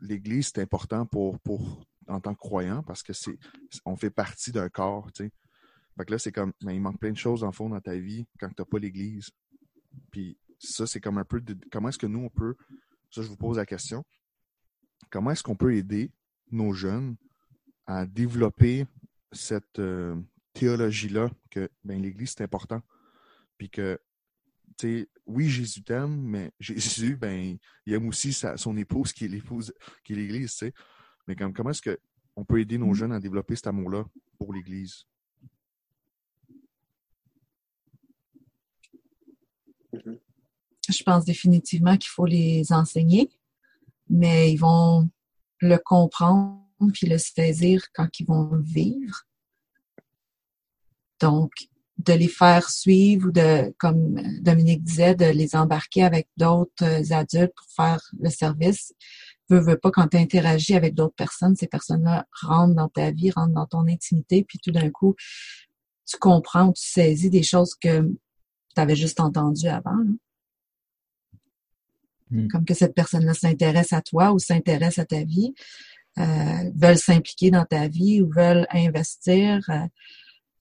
l'Église, 0.00 0.52
c'est 0.54 0.62
important 0.62 1.06
pour, 1.06 1.38
pour, 1.40 1.84
en 2.06 2.20
tant 2.20 2.34
que 2.34 2.38
croyant, 2.38 2.82
parce 2.82 3.02
que 3.02 3.12
c'est, 3.12 3.38
on 3.84 3.96
fait 3.96 4.10
partie 4.10 4.52
d'un 4.52 4.68
corps, 4.68 5.10
tu 5.12 5.24
sais. 5.24 5.32
Fait 5.98 6.04
que 6.04 6.12
là, 6.12 6.18
c'est 6.18 6.32
comme, 6.32 6.52
il 6.62 6.80
manque 6.80 7.00
plein 7.00 7.12
de 7.12 7.16
choses 7.18 7.44
en 7.44 7.52
fond 7.52 7.68
dans 7.68 7.80
ta 7.80 7.96
vie 7.96 8.26
quand 8.38 8.48
tu 8.48 8.54
n'as 8.58 8.64
pas 8.64 8.78
l'Église. 8.78 9.30
Puis 10.10 10.38
ça, 10.58 10.86
c'est 10.86 11.00
comme 11.00 11.18
un 11.18 11.24
peu, 11.24 11.40
de, 11.40 11.56
comment 11.70 11.88
est-ce 11.88 11.98
que 11.98 12.06
nous, 12.06 12.20
on 12.20 12.30
peut, 12.30 12.54
ça, 13.10 13.22
je 13.22 13.28
vous 13.28 13.36
pose 13.36 13.56
la 13.58 13.66
question, 13.66 14.04
comment 15.10 15.32
est-ce 15.32 15.42
qu'on 15.42 15.56
peut 15.56 15.74
aider 15.74 16.10
nos 16.50 16.72
jeunes 16.72 17.16
à 17.86 18.06
développer 18.06 18.86
cette, 19.32 19.78
euh, 19.78 20.14
théologie-là 20.58 21.30
que 21.50 21.70
ben, 21.84 22.02
l'Église, 22.02 22.34
c'est 22.36 22.42
important. 22.42 22.82
Puis 23.56 23.70
que, 23.70 24.00
tu 24.76 25.00
sais, 25.00 25.08
oui, 25.26 25.48
Jésus 25.48 25.82
t'aime, 25.82 26.20
mais 26.20 26.52
Jésus, 26.60 27.16
ben, 27.16 27.56
il 27.86 27.92
aime 27.92 28.08
aussi 28.08 28.32
sa, 28.32 28.56
son 28.56 28.76
épouse 28.76 29.12
qui 29.12 29.24
est 29.24 29.28
l'épouse, 29.28 29.72
qui 30.04 30.12
est 30.12 30.16
l'Église, 30.16 30.52
tu 30.52 30.58
sais. 30.58 30.74
Mais 31.26 31.36
comme, 31.36 31.52
comment 31.52 31.70
est-ce 31.70 31.82
qu'on 31.82 32.44
peut 32.44 32.60
aider 32.60 32.78
nos 32.78 32.94
jeunes 32.94 33.12
à 33.12 33.20
développer 33.20 33.54
cet 33.54 33.68
amour-là 33.68 34.04
pour 34.38 34.52
l'Église? 34.52 35.04
Je 40.88 41.02
pense 41.02 41.24
définitivement 41.24 41.96
qu'il 41.96 42.10
faut 42.10 42.26
les 42.26 42.72
enseigner, 42.72 43.30
mais 44.08 44.52
ils 44.52 44.56
vont 44.58 45.08
le 45.60 45.76
comprendre 45.76 46.62
puis 46.92 47.06
le 47.06 47.18
saisir 47.18 47.82
quand 47.92 48.08
ils 48.20 48.26
vont 48.26 48.56
vivre. 48.58 49.24
Donc, 51.20 51.50
de 51.98 52.12
les 52.12 52.28
faire 52.28 52.70
suivre 52.70 53.28
ou 53.28 53.32
de, 53.32 53.74
comme 53.78 54.20
Dominique 54.40 54.84
disait, 54.84 55.16
de 55.16 55.24
les 55.24 55.56
embarquer 55.56 56.04
avec 56.04 56.28
d'autres 56.36 57.12
adultes 57.12 57.52
pour 57.56 57.66
faire 57.74 58.00
le 58.20 58.30
service. 58.30 58.94
Veux, 59.50 59.58
veux 59.58 59.78
pas, 59.78 59.90
quand 59.90 60.08
tu 60.08 60.16
interagis 60.16 60.74
avec 60.74 60.94
d'autres 60.94 61.16
personnes, 61.16 61.56
ces 61.56 61.66
personnes-là 61.66 62.26
rentrent 62.42 62.74
dans 62.74 62.88
ta 62.88 63.10
vie, 63.10 63.30
rentrent 63.30 63.54
dans 63.54 63.66
ton 63.66 63.88
intimité, 63.88 64.44
puis 64.44 64.60
tout 64.62 64.70
d'un 64.70 64.90
coup, 64.90 65.16
tu 66.06 66.16
comprends, 66.18 66.72
tu 66.72 66.86
saisis 66.86 67.30
des 67.30 67.42
choses 67.42 67.74
que 67.74 68.08
tu 68.74 68.80
avais 68.80 68.96
juste 68.96 69.20
entendues 69.20 69.68
avant. 69.68 70.04
Hmm. 72.30 72.48
Comme 72.48 72.64
que 72.64 72.74
cette 72.74 72.94
personne-là 72.94 73.34
s'intéresse 73.34 73.92
à 73.92 74.02
toi 74.02 74.32
ou 74.32 74.38
s'intéresse 74.38 74.98
à 74.98 75.04
ta 75.04 75.24
vie, 75.24 75.54
euh, 76.18 76.70
veulent 76.74 76.98
s'impliquer 76.98 77.50
dans 77.50 77.64
ta 77.64 77.88
vie 77.88 78.22
ou 78.22 78.30
veulent 78.30 78.66
investir. 78.70 79.60
Euh, 79.70 79.86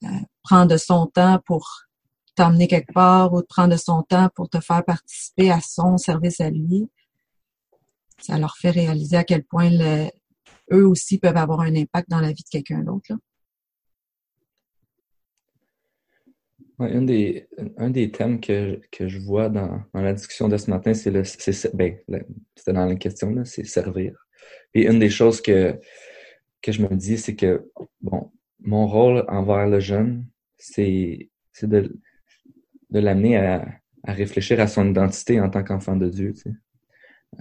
euh, 0.03 0.07
prendre 0.43 0.77
son 0.77 1.07
temps 1.07 1.39
pour 1.45 1.87
t'emmener 2.35 2.67
quelque 2.67 2.93
part 2.93 3.33
ou 3.33 3.41
de 3.41 3.47
prendre 3.47 3.75
son 3.77 4.03
temps 4.03 4.29
pour 4.35 4.47
te 4.47 4.59
faire 4.59 4.85
participer 4.85 5.49
à 5.49 5.59
son 5.59 5.97
service 5.97 6.39
à 6.39 6.51
lui, 6.51 6.87
ça 8.19 8.37
leur 8.37 8.55
fait 8.57 8.69
réaliser 8.69 9.17
à 9.17 9.23
quel 9.23 9.43
point 9.43 9.71
eux 10.71 10.87
aussi 10.87 11.17
peuvent 11.17 11.35
avoir 11.35 11.61
un 11.61 11.75
impact 11.75 12.09
dans 12.11 12.19
la 12.19 12.27
vie 12.27 12.43
de 12.43 12.49
quelqu'un 12.49 12.83
d'autre. 12.83 13.11
Un, 16.79 17.01
des, 17.01 17.47
un 17.77 17.89
des 17.89 18.11
thèmes 18.11 18.39
que, 18.39 18.79
que 18.91 19.07
je 19.07 19.19
vois 19.19 19.49
dans, 19.49 19.81
dans 19.93 20.01
la 20.01 20.13
discussion 20.13 20.47
de 20.47 20.57
ce 20.57 20.69
matin, 20.69 20.93
c'est 20.93 21.11
le 21.11 21.23
c'est 21.23 21.75
ben, 21.75 21.97
c'était 22.55 22.73
dans 22.73 22.85
la 22.85 22.95
question, 22.95 23.33
c'est 23.45 23.65
servir. 23.65 24.13
Et 24.73 24.87
une 24.87 24.99
des 24.99 25.09
choses 25.09 25.41
que, 25.41 25.79
que 26.61 26.71
je 26.71 26.81
me 26.81 26.95
dis, 26.95 27.17
c'est 27.17 27.35
que 27.35 27.71
bon, 28.01 28.31
mon 28.59 28.87
rôle 28.87 29.25
envers 29.27 29.67
le 29.67 29.79
jeune, 29.79 30.25
c'est 30.57 31.29
de, 31.63 31.95
de 32.89 32.99
l'amener 32.99 33.37
à, 33.37 33.67
à, 34.03 34.13
réfléchir 34.13 34.59
à 34.59 34.67
son 34.67 34.89
identité 34.89 35.41
en 35.41 35.49
tant 35.49 35.63
qu'enfant 35.63 35.95
de 35.95 36.09
Dieu, 36.09 36.33
tu 36.33 36.41
sais. 36.41 36.51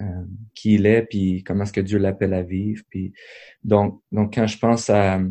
Euh, 0.01 0.23
qui 0.53 0.75
il 0.75 0.85
est, 0.85 1.03
puis 1.03 1.43
comment 1.43 1.63
est-ce 1.63 1.71
que 1.71 1.79
Dieu 1.81 1.97
l'appelle 1.97 2.33
à 2.33 2.43
vivre. 2.43 2.83
Puis 2.89 3.13
donc, 3.63 4.01
donc 4.11 4.35
quand 4.35 4.45
je 4.45 4.59
pense 4.59 4.89
à, 4.89 5.21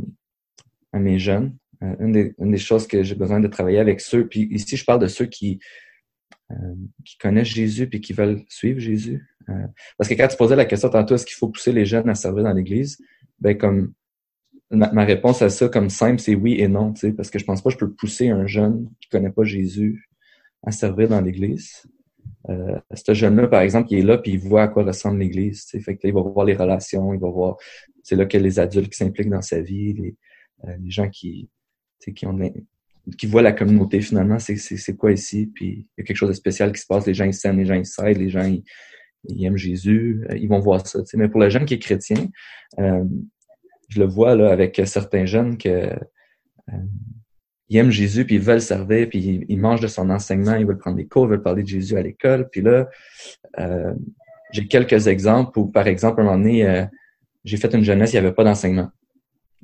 à 0.93 0.99
mes 0.99 1.19
jeunes, 1.19 1.57
une, 1.81 2.13
des, 2.13 2.35
une 2.39 2.51
des 2.51 2.59
choses 2.59 2.87
que 2.87 3.03
j'ai 3.03 3.15
besoin 3.15 3.41
de 3.41 3.49
travailler 3.49 3.79
avec 3.79 4.01
ceux, 4.01 4.27
puis 4.27 4.49
ici 4.51 4.77
je 4.77 4.85
parle 4.85 5.01
de 5.01 5.07
ceux 5.07 5.27
qui 5.27 5.59
euh, 6.53 6.75
qui 7.05 7.19
connaissent 7.19 7.49
Jésus 7.49 7.89
puis 7.89 8.01
qui 8.01 8.13
veulent 8.13 8.43
suivre 8.49 8.79
Jésus. 8.79 9.27
Euh, 9.49 9.67
parce 9.99 10.09
que 10.09 10.15
quand 10.15 10.29
tu 10.29 10.37
posais 10.37 10.55
la 10.55 10.65
question 10.65 10.89
tantôt, 10.89 11.17
est-ce 11.17 11.27
qu'il 11.27 11.35
faut 11.35 11.49
pousser 11.49 11.73
les 11.73 11.85
jeunes 11.85 12.09
à 12.09 12.15
servir 12.15 12.45
dans 12.45 12.53
l'Église? 12.53 12.99
Ben 13.41 13.59
comme 13.59 13.93
ma, 14.71 15.05
réponse 15.05 15.43
à 15.43 15.51
ça, 15.51 15.69
comme 15.69 15.91
simple, 15.91 16.21
c'est 16.21 16.35
oui 16.35 16.61
et 16.61 16.69
non, 16.69 16.95
parce 17.17 17.31
que 17.31 17.39
je 17.39 17.45
pense 17.45 17.63
pas 17.63 17.71
que 17.71 17.75
je 17.75 17.79
peux 17.79 17.93
pousser 17.93 18.29
un 18.29 18.47
jeune 18.47 18.89
qui 19.01 19.09
connaît 19.09 19.31
pas 19.31 19.45
Jésus 19.45 20.09
à 20.63 20.71
servir 20.71 21.09
dans 21.09 21.21
l'Église. 21.21 21.83
Euh, 22.49 22.79
ce 22.93 23.13
jeune-là, 23.13 23.49
par 23.49 23.63
exemple, 23.63 23.89
qui 23.89 23.99
est 23.99 24.03
là 24.03 24.19
puis 24.19 24.33
il 24.33 24.39
voit 24.39 24.63
à 24.63 24.69
quoi 24.69 24.85
ressemble 24.85 25.19
l'Église, 25.19 25.67
fait 25.67 25.97
que, 25.97 26.07
il 26.07 26.15
va 26.15 26.21
voir 26.21 26.47
les 26.47 26.55
relations, 26.55 27.13
il 27.13 27.21
va 27.21 27.29
voir, 27.29 27.57
c'est 28.03 28.15
là 28.15 28.25
que 28.25 28.39
les 28.39 28.61
adultes 28.61 28.91
qui 28.91 28.97
s'impliquent 28.97 29.31
dans 29.31 29.43
sa 29.43 29.61
vie, 29.61 29.95
les, 29.95 30.17
euh, 30.65 30.77
les 30.81 30.91
gens 30.91 31.09
qui, 31.09 31.49
qui 32.01 32.27
qui 33.17 33.27
voient 33.27 33.43
la 33.43 33.53
communauté 33.53 34.01
finalement, 34.01 34.39
c'est, 34.41 34.97
quoi 34.97 35.13
ici, 35.13 35.51
puis 35.55 35.87
il 35.97 36.01
y 36.01 36.01
a 36.01 36.05
quelque 36.05 36.17
chose 36.17 36.29
de 36.29 36.35
spécial 36.35 36.73
qui 36.73 36.81
se 36.81 36.87
passe, 36.87 37.07
les 37.07 37.15
gens 37.15 37.25
ils 37.25 37.33
s'aiment, 37.33 37.59
les 37.59 37.65
gens 37.65 37.75
ils 37.75 37.87
s'aident, 37.87 38.19
les 38.19 38.31
gens 38.31 38.45
ils, 38.45 39.45
aiment 39.45 39.57
Jésus, 39.57 40.25
euh, 40.29 40.37
ils 40.37 40.49
vont 40.49 40.59
voir 40.59 40.85
ça. 40.85 40.99
Mais 41.15 41.29
pour 41.29 41.41
le 41.41 41.49
jeune 41.49 41.67
qui 41.67 41.75
est 41.75 41.79
chrétien, 41.79 42.27
euh, 42.81 43.05
je 43.89 44.01
le 44.01 44.07
vois 44.07 44.35
là 44.35 44.51
avec 44.51 44.81
certains 44.87 45.25
jeunes 45.25 45.57
que 45.57 45.69
euh, 45.69 46.79
ils 47.69 47.79
aiment 47.79 47.91
Jésus 47.91 48.25
puis 48.25 48.37
ils 48.37 48.41
veulent 48.41 48.61
servir 48.61 49.09
puis 49.09 49.45
ils, 49.49 49.59
mangent 49.59 49.81
de 49.81 49.89
son 49.89 50.11
enseignement, 50.11 50.55
ils 50.55 50.67
veulent 50.67 50.79
prendre 50.79 50.97
des 50.97 51.07
cours, 51.07 51.27
ils 51.27 51.31
veulent 51.31 51.43
parler 51.43 51.63
de 51.63 51.69
Jésus 51.69 51.97
à 51.97 52.03
l'école. 52.03 52.49
Puis 52.51 52.61
là, 52.61 52.89
euh, 53.59 53.93
j'ai 54.53 54.67
quelques 54.69 55.09
exemples 55.09 55.59
où, 55.59 55.67
par 55.67 55.87
exemple, 55.87 56.21
à 56.21 56.25
un 56.25 56.27
moment 56.27 56.39
donné, 56.39 56.67
euh, 56.67 56.85
j'ai 57.45 57.57
fait 57.57 57.73
une 57.75 57.83
jeunesse, 57.83 58.13
il 58.13 58.17
n'y 58.17 58.27
avait 58.27 58.35
pas 58.35 58.45
d'enseignement. 58.45 58.89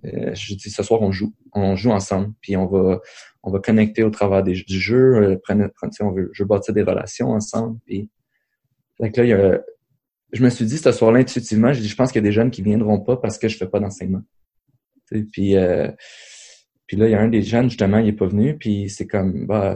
Euh, 0.04 0.34
je 0.34 0.54
dis 0.54 0.70
ce 0.70 0.82
soir 0.82 1.02
on 1.02 1.12
joue, 1.12 1.32
on 1.52 1.76
joue 1.76 1.90
ensemble, 1.90 2.32
puis 2.40 2.56
on 2.56 2.66
va 2.66 3.00
on 3.44 3.50
va 3.50 3.58
connecter 3.58 4.04
au 4.04 4.10
travers 4.10 4.42
des, 4.42 4.52
du 4.52 4.80
jeu, 4.80 5.16
euh, 5.16 5.36
prendre, 5.42 5.68
on 6.00 6.12
veut, 6.12 6.30
je 6.32 6.44
bâtir 6.44 6.74
des 6.74 6.82
relations 6.82 7.30
ensemble, 7.30 7.78
puis 7.86 8.08
là 8.98 9.08
il 9.16 9.26
y 9.26 9.32
a, 9.32 9.60
je 10.32 10.42
me 10.42 10.50
suis 10.50 10.64
dit 10.64 10.78
ce 10.78 10.92
soir-là 10.92 11.20
intuitivement, 11.20 11.72
je 11.72 11.80
dis 11.80 11.88
je 11.88 11.96
pense 11.96 12.12
qu'il 12.12 12.22
y 12.22 12.24
a 12.24 12.28
des 12.28 12.32
jeunes 12.32 12.50
qui 12.50 12.62
viendront 12.62 13.00
pas 13.00 13.16
parce 13.16 13.38
que 13.38 13.48
je 13.48 13.56
fais 13.56 13.68
pas 13.68 13.80
d'enseignement. 13.80 14.22
Puis 15.32 15.56
euh, 15.56 15.90
puis 16.92 17.00
là, 17.00 17.08
il 17.08 17.12
y 17.12 17.14
a 17.14 17.20
un 17.22 17.28
des 17.28 17.40
jeunes, 17.40 17.70
justement, 17.70 17.96
il 17.96 18.08
est 18.08 18.12
pas 18.12 18.26
venu, 18.26 18.58
puis 18.58 18.90
c'est 18.90 19.06
comme, 19.06 19.46
bah, 19.46 19.74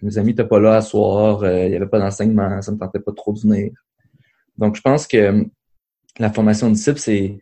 mes 0.00 0.16
amis 0.16 0.28
n'étaient 0.28 0.46
pas 0.46 0.60
là 0.60 0.76
à 0.76 0.80
soir, 0.80 1.42
euh, 1.42 1.66
il 1.66 1.72
y 1.72 1.74
avait 1.74 1.88
pas 1.88 1.98
d'enseignement, 1.98 2.62
ça 2.62 2.70
me 2.70 2.78
tentait 2.78 3.00
pas 3.00 3.10
trop 3.10 3.32
de 3.32 3.40
venir. 3.40 3.72
Donc, 4.56 4.76
je 4.76 4.80
pense 4.80 5.08
que 5.08 5.44
la 6.20 6.30
formation 6.30 6.68
de 6.68 6.74
disciple, 6.74 7.00
c'est 7.00 7.40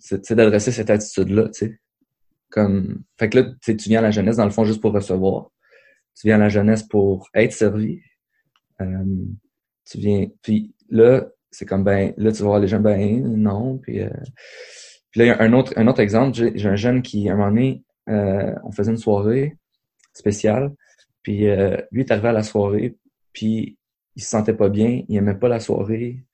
c'est 0.00 0.34
d'adresser 0.34 0.72
cette 0.72 0.90
attitude-là, 0.90 1.48
tu 1.48 1.66
sais. 1.66 1.80
Comme, 2.50 3.02
fait 3.18 3.28
que 3.28 3.38
là, 3.38 3.50
tu 3.62 3.74
viens 3.88 4.00
à 4.00 4.02
la 4.02 4.10
jeunesse, 4.10 4.36
dans 4.36 4.44
le 4.44 4.50
fond, 4.50 4.64
juste 4.64 4.80
pour 4.80 4.92
recevoir. 4.92 5.50
Tu 6.16 6.26
viens 6.26 6.36
à 6.36 6.38
la 6.38 6.48
jeunesse 6.48 6.82
pour 6.82 7.28
être 7.34 7.52
servi. 7.52 8.00
Euh, 8.80 9.04
tu 9.84 9.98
viens, 9.98 10.26
puis 10.42 10.74
là, 10.88 11.28
c'est 11.50 11.66
comme, 11.66 11.84
ben, 11.84 12.12
là, 12.16 12.32
tu 12.32 12.42
vas 12.42 12.48
voir 12.48 12.60
les 12.60 12.68
gens, 12.68 12.80
ben, 12.80 13.22
non, 13.36 13.78
puis... 13.78 14.00
Euh, 14.02 14.10
puis 15.10 15.20
là, 15.20 15.24
il 15.24 15.28
y 15.28 15.30
a 15.32 15.42
un 15.42 15.52
autre, 15.52 15.72
un 15.76 15.86
autre 15.88 16.00
exemple. 16.00 16.36
J'ai 16.54 16.68
un 16.68 16.76
jeune 16.76 17.02
qui, 17.02 17.28
à 17.28 17.32
un 17.32 17.36
moment 17.36 17.48
donné, 17.48 17.82
euh, 18.08 18.54
on 18.64 18.70
faisait 18.70 18.92
une 18.92 18.96
soirée 18.96 19.56
spéciale. 20.12 20.72
Puis 21.22 21.48
euh, 21.48 21.76
lui 21.90 22.02
est 22.02 22.10
arrivé 22.10 22.28
à 22.28 22.32
la 22.32 22.42
soirée, 22.42 22.96
puis 23.32 23.76
il 24.16 24.22
se 24.22 24.30
sentait 24.30 24.54
pas 24.54 24.68
bien, 24.68 25.02
il 25.08 25.16
aimait 25.16 25.34
pas 25.34 25.48
la 25.48 25.60
soirée. 25.60 26.24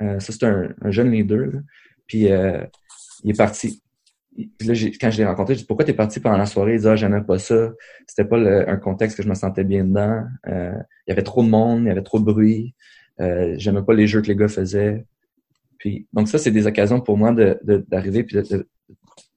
Euh, 0.00 0.18
ça, 0.18 0.32
c'est 0.32 0.44
un, 0.44 0.74
jeune 0.90 1.10
leader. 1.10 1.46
Là. 1.46 1.60
Puis 2.06 2.30
euh, 2.30 2.64
il 3.22 3.30
est 3.30 3.36
parti. 3.36 3.82
Puis 4.34 4.66
là, 4.66 4.74
quand 5.00 5.10
je 5.10 5.18
l'ai 5.18 5.26
rencontré, 5.26 5.54
je 5.54 5.60
dit 5.60 5.66
Pourquoi 5.66 5.84
tu 5.84 5.90
es 5.90 5.94
parti 5.94 6.20
pendant 6.20 6.38
la 6.38 6.46
soirée? 6.46 6.74
Il 6.74 6.80
dit 6.80 6.88
Ah, 6.88 6.96
j'aimais 6.96 7.20
pas 7.20 7.38
ça. 7.38 7.72
C'était 8.06 8.24
pas 8.24 8.38
un 8.38 8.76
contexte 8.76 9.16
que 9.16 9.22
je 9.22 9.28
me 9.28 9.34
sentais 9.34 9.64
bien 9.64 9.84
dedans. 9.84 10.24
il 10.46 10.84
y 11.08 11.12
avait 11.12 11.22
trop 11.22 11.42
de 11.42 11.48
monde, 11.48 11.82
il 11.82 11.88
y 11.88 11.90
avait 11.90 12.02
trop 12.02 12.18
de 12.18 12.24
bruit. 12.24 12.74
j'aimais 13.18 13.82
pas 13.82 13.94
les 13.94 14.06
jeux 14.06 14.22
que 14.22 14.28
les 14.28 14.36
gars 14.36 14.48
faisaient. 14.48 15.04
Puis, 15.78 16.06
donc 16.12 16.28
ça, 16.28 16.38
c'est 16.38 16.52
des 16.52 16.66
occasions 16.66 17.00
pour 17.00 17.18
moi 17.18 17.32
d'arriver 17.32 18.22
de, 18.22 18.26
puis 18.26 18.36
de, 18.36 18.68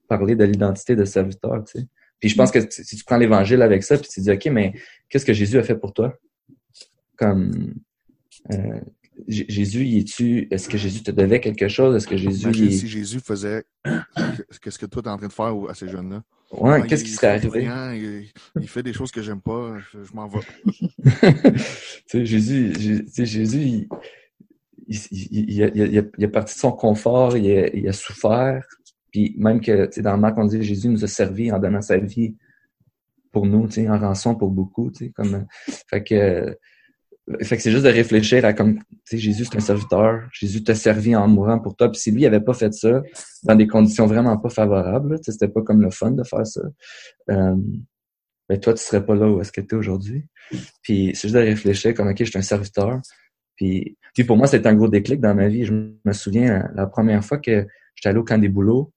parler 0.08 0.36
de 0.36 0.44
l'identité 0.44 0.94
de 0.94 1.04
serviteur, 1.04 1.64
tu 1.64 1.80
sais. 1.80 1.86
Puis 2.20 2.30
je 2.30 2.36
pense 2.36 2.50
que 2.50 2.60
si 2.70 2.96
tu 2.96 3.04
prends 3.04 3.18
l'évangile 3.18 3.60
avec 3.62 3.82
ça, 3.82 3.98
puis 3.98 4.08
tu 4.08 4.20
dis, 4.20 4.30
OK, 4.30 4.46
mais 4.46 4.72
qu'est-ce 5.08 5.26
que 5.26 5.34
Jésus 5.34 5.58
a 5.58 5.62
fait 5.62 5.74
pour 5.74 5.92
toi? 5.92 6.14
Comme 7.16 7.74
euh, 8.52 8.80
Jésus, 9.28 9.98
est-tu, 9.98 10.46
est-ce 10.50 10.68
que 10.68 10.76
Jésus 10.76 11.02
te 11.02 11.10
devait 11.10 11.40
quelque 11.40 11.68
chose? 11.68 11.96
Est-ce 11.96 12.06
que 12.06 12.16
Jésus. 12.16 12.52
Si 12.70 12.88
Jésus 12.88 13.20
faisait 13.20 13.64
qu'est-ce 14.62 14.78
que 14.78 14.86
toi 14.86 15.02
tu 15.02 15.08
es 15.08 15.12
en 15.12 15.16
train 15.16 15.28
de 15.28 15.32
faire 15.32 15.54
à 15.68 15.74
ces 15.74 15.88
jeunes-là? 15.88 16.22
Ouais, 16.52 16.86
qu'est-ce 16.86 17.02
qui 17.02 17.10
serait 17.10 17.28
arrivé? 17.28 18.30
Il, 18.60 18.68
fait 18.68 18.82
des 18.82 18.92
choses 18.92 19.10
que 19.10 19.22
j'aime 19.22 19.40
pas, 19.40 19.78
je, 19.92 20.14
m'en 20.14 20.28
vais. 20.28 20.40
tu 21.52 21.58
sais, 22.06 22.26
Jésus, 22.26 22.72
Jésus, 23.16 23.88
il, 24.86 26.24
a, 26.24 26.28
parti 26.28 26.54
de 26.54 26.60
son 26.60 26.72
confort, 26.72 27.36
il 27.36 27.50
a, 27.50 27.74
il 27.74 27.88
a 27.88 27.92
souffert. 27.92 28.64
Puis 29.10 29.34
même 29.38 29.60
que 29.60 30.00
dans 30.00 30.18
Marc, 30.18 30.36
on 30.38 30.44
dit 30.44 30.62
Jésus 30.62 30.88
nous 30.88 31.04
a 31.04 31.08
servi 31.08 31.50
en 31.50 31.58
donnant 31.58 31.82
sa 31.82 31.96
vie 31.96 32.36
pour 33.32 33.46
nous, 33.46 33.68
en 33.78 33.98
rançon 33.98 34.34
pour 34.34 34.50
beaucoup. 34.50 34.90
Comme, 35.14 35.46
fait 35.88 36.04
que, 36.04 36.58
fait 37.42 37.56
que 37.56 37.62
c'est 37.62 37.72
juste 37.72 37.84
de 37.84 37.90
réfléchir 37.90 38.44
à 38.44 38.52
comme 38.52 38.78
Jésus, 39.10 39.46
c'est 39.46 39.56
un 39.56 39.60
serviteur. 39.60 40.28
Jésus 40.32 40.62
t'a 40.62 40.74
servi 40.74 41.16
en 41.16 41.26
mourant 41.26 41.58
pour 41.58 41.74
toi. 41.74 41.90
Puis 41.90 42.00
si 42.00 42.10
lui 42.12 42.24
avait 42.24 42.40
pas 42.40 42.54
fait 42.54 42.72
ça, 42.72 43.02
dans 43.42 43.56
des 43.56 43.66
conditions 43.66 44.06
vraiment 44.06 44.36
pas 44.38 44.48
favorables, 44.48 45.18
c'était 45.22 45.48
pas 45.48 45.62
comme 45.62 45.82
le 45.82 45.90
fun 45.90 46.12
de 46.12 46.22
faire 46.22 46.46
ça. 46.46 46.62
Euh, 47.30 47.56
ben 48.48 48.60
toi, 48.60 48.74
tu 48.74 48.82
serais 48.82 49.04
pas 49.04 49.16
là 49.16 49.28
où 49.28 49.40
est-ce 49.40 49.50
que 49.50 49.60
tu 49.60 49.74
es 49.74 49.74
aujourd'hui. 49.74 50.24
Puis 50.82 51.10
c'est 51.14 51.22
juste 51.28 51.34
de 51.34 51.40
réfléchir 51.40 51.94
comme 51.94 52.08
OK, 52.08 52.16
je 52.18 52.24
suis 52.24 52.38
un 52.38 52.42
serviteur. 52.42 53.00
Puis, 53.56 53.96
puis 54.14 54.24
pour 54.24 54.36
moi, 54.36 54.46
c'était 54.46 54.68
un 54.68 54.74
gros 54.74 54.88
déclic 54.88 55.20
dans 55.20 55.34
ma 55.34 55.48
vie. 55.48 55.64
Je 55.64 55.72
me 55.72 56.12
souviens 56.12 56.68
la 56.74 56.86
première 56.86 57.24
fois 57.24 57.38
que 57.38 57.66
j'étais 57.96 58.08
allé 58.08 58.18
au 58.18 58.24
camp 58.24 58.38
des 58.38 58.48
boulots, 58.48 58.92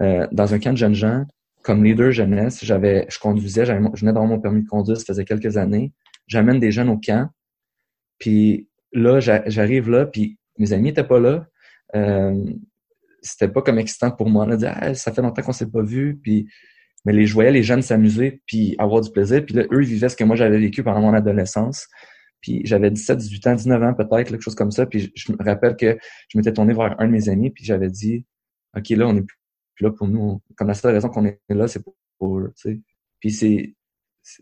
euh, 0.00 0.26
dans 0.32 0.52
un 0.52 0.58
camp 0.58 0.72
de 0.72 0.78
jeunes 0.78 0.94
gens, 0.94 1.24
comme 1.62 1.84
leader 1.84 2.10
jeunesse, 2.10 2.64
j'avais, 2.64 3.06
je 3.08 3.18
conduisais, 3.18 3.66
je 3.66 3.72
venais 3.72 4.12
d'avoir 4.12 4.26
mon 4.26 4.40
permis 4.40 4.62
de 4.62 4.68
conduire, 4.68 4.96
ça 4.96 5.04
faisait 5.04 5.24
quelques 5.24 5.56
années. 5.56 5.92
J'amène 6.26 6.58
des 6.58 6.72
jeunes 6.72 6.88
au 6.88 6.98
camp. 6.98 7.28
Puis 8.18 8.68
là, 8.92 9.20
j'arrive 9.20 9.90
là, 9.90 10.06
puis 10.06 10.38
mes 10.58 10.72
amis 10.72 10.90
étaient 10.90 11.04
pas 11.04 11.20
là. 11.20 11.46
Euh, 11.94 12.44
c'était 13.22 13.48
pas 13.48 13.62
comme 13.62 13.78
excitant 13.78 14.10
pour 14.10 14.28
moi. 14.28 14.46
Là, 14.46 14.56
de 14.56 14.60
dire, 14.60 14.72
ah, 14.74 14.94
ça 14.94 15.12
fait 15.12 15.22
longtemps 15.22 15.42
qu'on 15.42 15.52
s'est 15.52 15.70
pas 15.70 15.82
vu. 15.82 16.18
Puis, 16.22 16.48
mais 17.04 17.12
les, 17.12 17.26
je 17.26 17.34
voyais 17.34 17.52
les 17.52 17.62
jeunes 17.62 17.82
s'amuser, 17.82 18.42
puis 18.46 18.74
avoir 18.78 19.00
du 19.00 19.10
plaisir. 19.10 19.44
Puis 19.44 19.54
là, 19.54 19.64
eux, 19.72 19.82
ils 19.82 19.88
vivaient 19.88 20.08
ce 20.08 20.16
que 20.16 20.24
moi 20.24 20.36
j'avais 20.36 20.58
vécu 20.58 20.82
pendant 20.82 21.00
mon 21.00 21.14
adolescence. 21.14 21.86
Puis 22.40 22.62
j'avais 22.64 22.90
17, 22.90 23.18
18 23.18 23.46
ans, 23.48 23.54
19 23.54 23.82
ans 23.82 23.94
peut-être, 23.94 24.30
quelque 24.30 24.40
chose 24.40 24.54
comme 24.54 24.70
ça. 24.70 24.86
Puis 24.86 25.12
je, 25.14 25.32
me 25.32 25.42
rappelle 25.42 25.76
que 25.76 25.98
je 26.28 26.38
m'étais 26.38 26.52
tourné 26.52 26.74
vers 26.74 27.00
un 27.00 27.06
de 27.06 27.12
mes 27.12 27.28
amis, 27.28 27.50
puis 27.50 27.64
j'avais 27.64 27.90
dit, 27.90 28.24
OK, 28.76 28.90
là, 28.90 29.06
on 29.08 29.16
est 29.16 29.22
plus 29.22 29.38
là 29.80 29.90
pour 29.90 30.08
nous. 30.08 30.40
Comme 30.56 30.68
la 30.68 30.74
seule 30.74 30.94
raison 30.94 31.08
qu'on 31.08 31.24
est 31.24 31.40
là, 31.48 31.68
c'est 31.68 31.82
pour, 31.82 32.38
eux, 32.38 32.52
tu 32.56 32.70
sais. 32.70 32.80
Puis 33.20 33.30
c'est... 33.30 33.74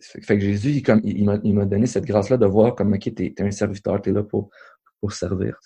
Fait 0.00 0.38
que 0.38 0.40
Jésus, 0.40 0.70
il, 0.70 0.82
comme, 0.82 1.00
il, 1.04 1.18
il 1.44 1.54
m'a 1.54 1.64
donné 1.64 1.86
cette 1.86 2.04
grâce-là 2.04 2.36
de 2.36 2.46
voir 2.46 2.74
comme, 2.74 2.92
OK, 2.92 3.14
t'es 3.14 3.34
es 3.36 3.42
un 3.42 3.50
serviteur, 3.50 4.00
t'es 4.02 4.12
là 4.12 4.22
pour, 4.22 4.50
pour 5.00 5.12
servir. 5.12 5.58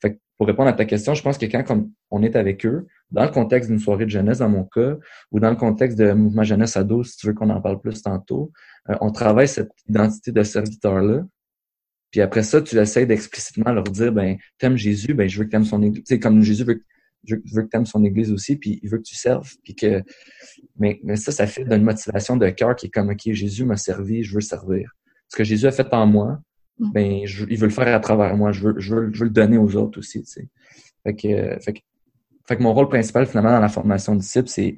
Fait 0.00 0.14
que 0.14 0.18
pour 0.36 0.46
répondre 0.46 0.68
à 0.68 0.72
ta 0.72 0.84
question, 0.84 1.14
je 1.14 1.22
pense 1.22 1.38
que 1.38 1.46
quand 1.46 1.64
on 2.10 2.22
est 2.22 2.36
avec 2.36 2.66
eux, 2.66 2.86
dans 3.10 3.24
le 3.24 3.30
contexte 3.30 3.70
d'une 3.70 3.78
soirée 3.78 4.04
de 4.04 4.10
jeunesse, 4.10 4.38
dans 4.38 4.48
mon 4.48 4.64
cas, 4.64 4.96
ou 5.30 5.40
dans 5.40 5.50
le 5.50 5.56
contexte 5.56 5.98
de 5.98 6.12
mouvement 6.12 6.42
jeunesse 6.42 6.76
ado, 6.76 7.02
si 7.02 7.16
tu 7.16 7.26
veux 7.26 7.34
qu'on 7.34 7.50
en 7.50 7.60
parle 7.60 7.80
plus 7.80 8.02
tantôt, 8.02 8.52
euh, 8.90 8.94
on 9.00 9.10
travaille 9.10 9.48
cette 9.48 9.70
identité 9.88 10.32
de 10.32 10.42
serviteur-là, 10.42 11.24
puis 12.10 12.20
après 12.20 12.42
ça, 12.42 12.62
tu 12.62 12.78
essaies 12.78 13.06
d'explicitement 13.06 13.72
leur 13.72 13.84
dire, 13.84 14.12
ben, 14.12 14.36
t'aimes 14.58 14.76
Jésus, 14.76 15.14
ben, 15.14 15.28
je 15.28 15.38
veux 15.38 15.44
que 15.44 15.50
t'aimes 15.50 15.64
son 15.64 15.82
église. 15.82 16.04
Tu 16.04 16.14
sais, 16.14 16.20
comme 16.20 16.40
Jésus 16.42 16.64
veut, 16.64 16.82
je 17.26 17.54
veux 17.54 17.62
que 17.62 17.68
t'aimes 17.68 17.86
son 17.86 18.04
église 18.04 18.32
aussi, 18.32 18.56
puis 18.56 18.80
il 18.82 18.88
veut 18.88 18.98
que 18.98 19.02
tu 19.02 19.16
serves, 19.16 19.50
puis 19.62 19.74
que, 19.74 20.02
mais, 20.78 21.00
mais 21.04 21.16
ça, 21.16 21.32
ça 21.32 21.46
fait 21.46 21.64
d'une 21.64 21.82
motivation 21.82 22.36
de 22.36 22.48
cœur 22.50 22.76
qui 22.76 22.86
est 22.86 22.90
comme, 22.90 23.10
OK, 23.10 23.32
Jésus 23.32 23.64
m'a 23.64 23.76
servi, 23.76 24.22
je 24.22 24.34
veux 24.34 24.40
servir. 24.40 24.90
Ce 25.28 25.36
que 25.36 25.44
Jésus 25.44 25.66
a 25.66 25.72
fait 25.72 25.92
en 25.92 26.06
moi, 26.06 26.38
mm. 26.78 26.92
ben, 26.92 27.22
il 27.48 27.58
veut 27.58 27.66
le 27.66 27.72
faire 27.72 27.94
à 27.94 28.00
travers 28.00 28.36
moi, 28.36 28.52
je 28.52 28.62
veux, 28.62 28.74
je 28.78 28.94
veux, 28.94 29.12
je 29.12 29.18
veux 29.20 29.24
le 29.26 29.30
donner 29.30 29.58
aux 29.58 29.76
autres 29.76 29.98
aussi, 29.98 30.22
tu 30.22 30.30
sais. 30.30 30.48
Fait 31.02 31.14
que, 31.14 31.60
fait 31.60 31.72
que, 31.72 31.80
fait 32.46 32.56
que 32.56 32.62
mon 32.62 32.74
rôle 32.74 32.88
principal, 32.88 33.26
finalement, 33.26 33.52
dans 33.52 33.60
la 33.60 33.68
formation 33.68 34.14
de 34.14 34.20
disciples, 34.20 34.48
c'est, 34.48 34.76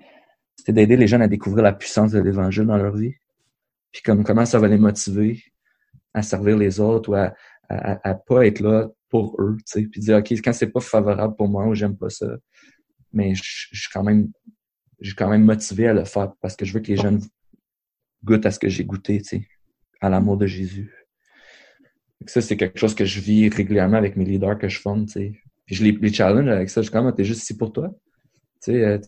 c'est 0.57 0.73
d'aider 0.73 0.97
les 0.97 1.07
jeunes 1.07 1.23
à 1.23 1.29
découvrir 1.29 1.63
la 1.63 1.73
puissance 1.73 2.13
de 2.13 2.21
l'évangile 2.21 2.65
dans 2.65 2.77
leur 2.77 2.97
vie. 2.97 3.15
Puis 3.93 4.03
comme, 4.03 4.25
comment 4.25 4.45
ça 4.45 4.59
va 4.59 4.69
les 4.69 4.79
motiver, 4.79 5.43
à 6.15 6.23
servir 6.23 6.57
les 6.57 6.81
autres 6.81 7.11
ou 7.11 7.15
à, 7.15 7.35
à, 7.69 8.15
pas 8.15 8.47
être 8.47 8.61
là 8.61 8.89
pour 9.09 9.41
eux, 9.41 9.57
tu 9.59 9.65
sais, 9.67 9.83
puis 9.87 10.01
dire 10.01 10.19
ok 10.19 10.33
quand 10.33 10.53
c'est 10.53 10.71
pas 10.71 10.81
favorable 10.81 11.37
pour 11.37 11.49
moi 11.49 11.67
ou 11.67 11.75
j'aime 11.75 11.97
pas 11.97 12.11
ça, 12.11 12.27
mais 13.13 13.35
je, 13.35 13.43
suis 13.43 13.89
quand 13.93 14.03
même 14.03 14.31
suis 15.01 15.15
quand 15.15 15.31
même 15.31 15.45
motivé 15.45 15.89
à 15.89 15.95
le 15.95 16.05
faire 16.05 16.33
parce 16.41 16.57
que 16.57 16.65
je 16.65 16.73
veux 16.73 16.81
que 16.81 16.89
les 16.89 16.97
jeunes 16.97 17.21
goûtent 18.25 18.47
à 18.47 18.51
ce 18.51 18.59
que 18.59 18.69
j'ai 18.69 18.85
goûté, 18.85 19.19
tu 19.23 19.29
sais, 19.29 19.49
à 20.01 20.09
l'amour 20.09 20.37
de 20.37 20.47
Jésus. 20.47 20.93
Ça 22.27 22.41
c'est 22.41 22.57
quelque 22.57 22.79
chose 22.79 22.95
que 22.95 23.05
je 23.05 23.21
vis 23.21 23.49
régulièrement 23.49 23.97
avec 23.97 24.17
mes 24.17 24.25
leaders 24.25 24.59
que 24.59 24.69
je 24.69 24.81
forme, 24.81 25.07
tu 25.07 25.13
sais. 25.13 25.33
Puis 25.67 25.75
je 25.77 25.85
les, 25.85 25.93
les 25.93 26.13
challenge 26.13 26.49
avec 26.49 26.71
ça, 26.71 26.81
je 26.81 26.87
suis 26.87 26.93
comme 26.93 27.15
t'es 27.15 27.25
juste 27.25 27.43
ici 27.43 27.57
pour 27.57 27.73
toi, 27.73 27.91
tu 28.63 28.73
sais, 28.73 28.85
euh, 28.85 28.99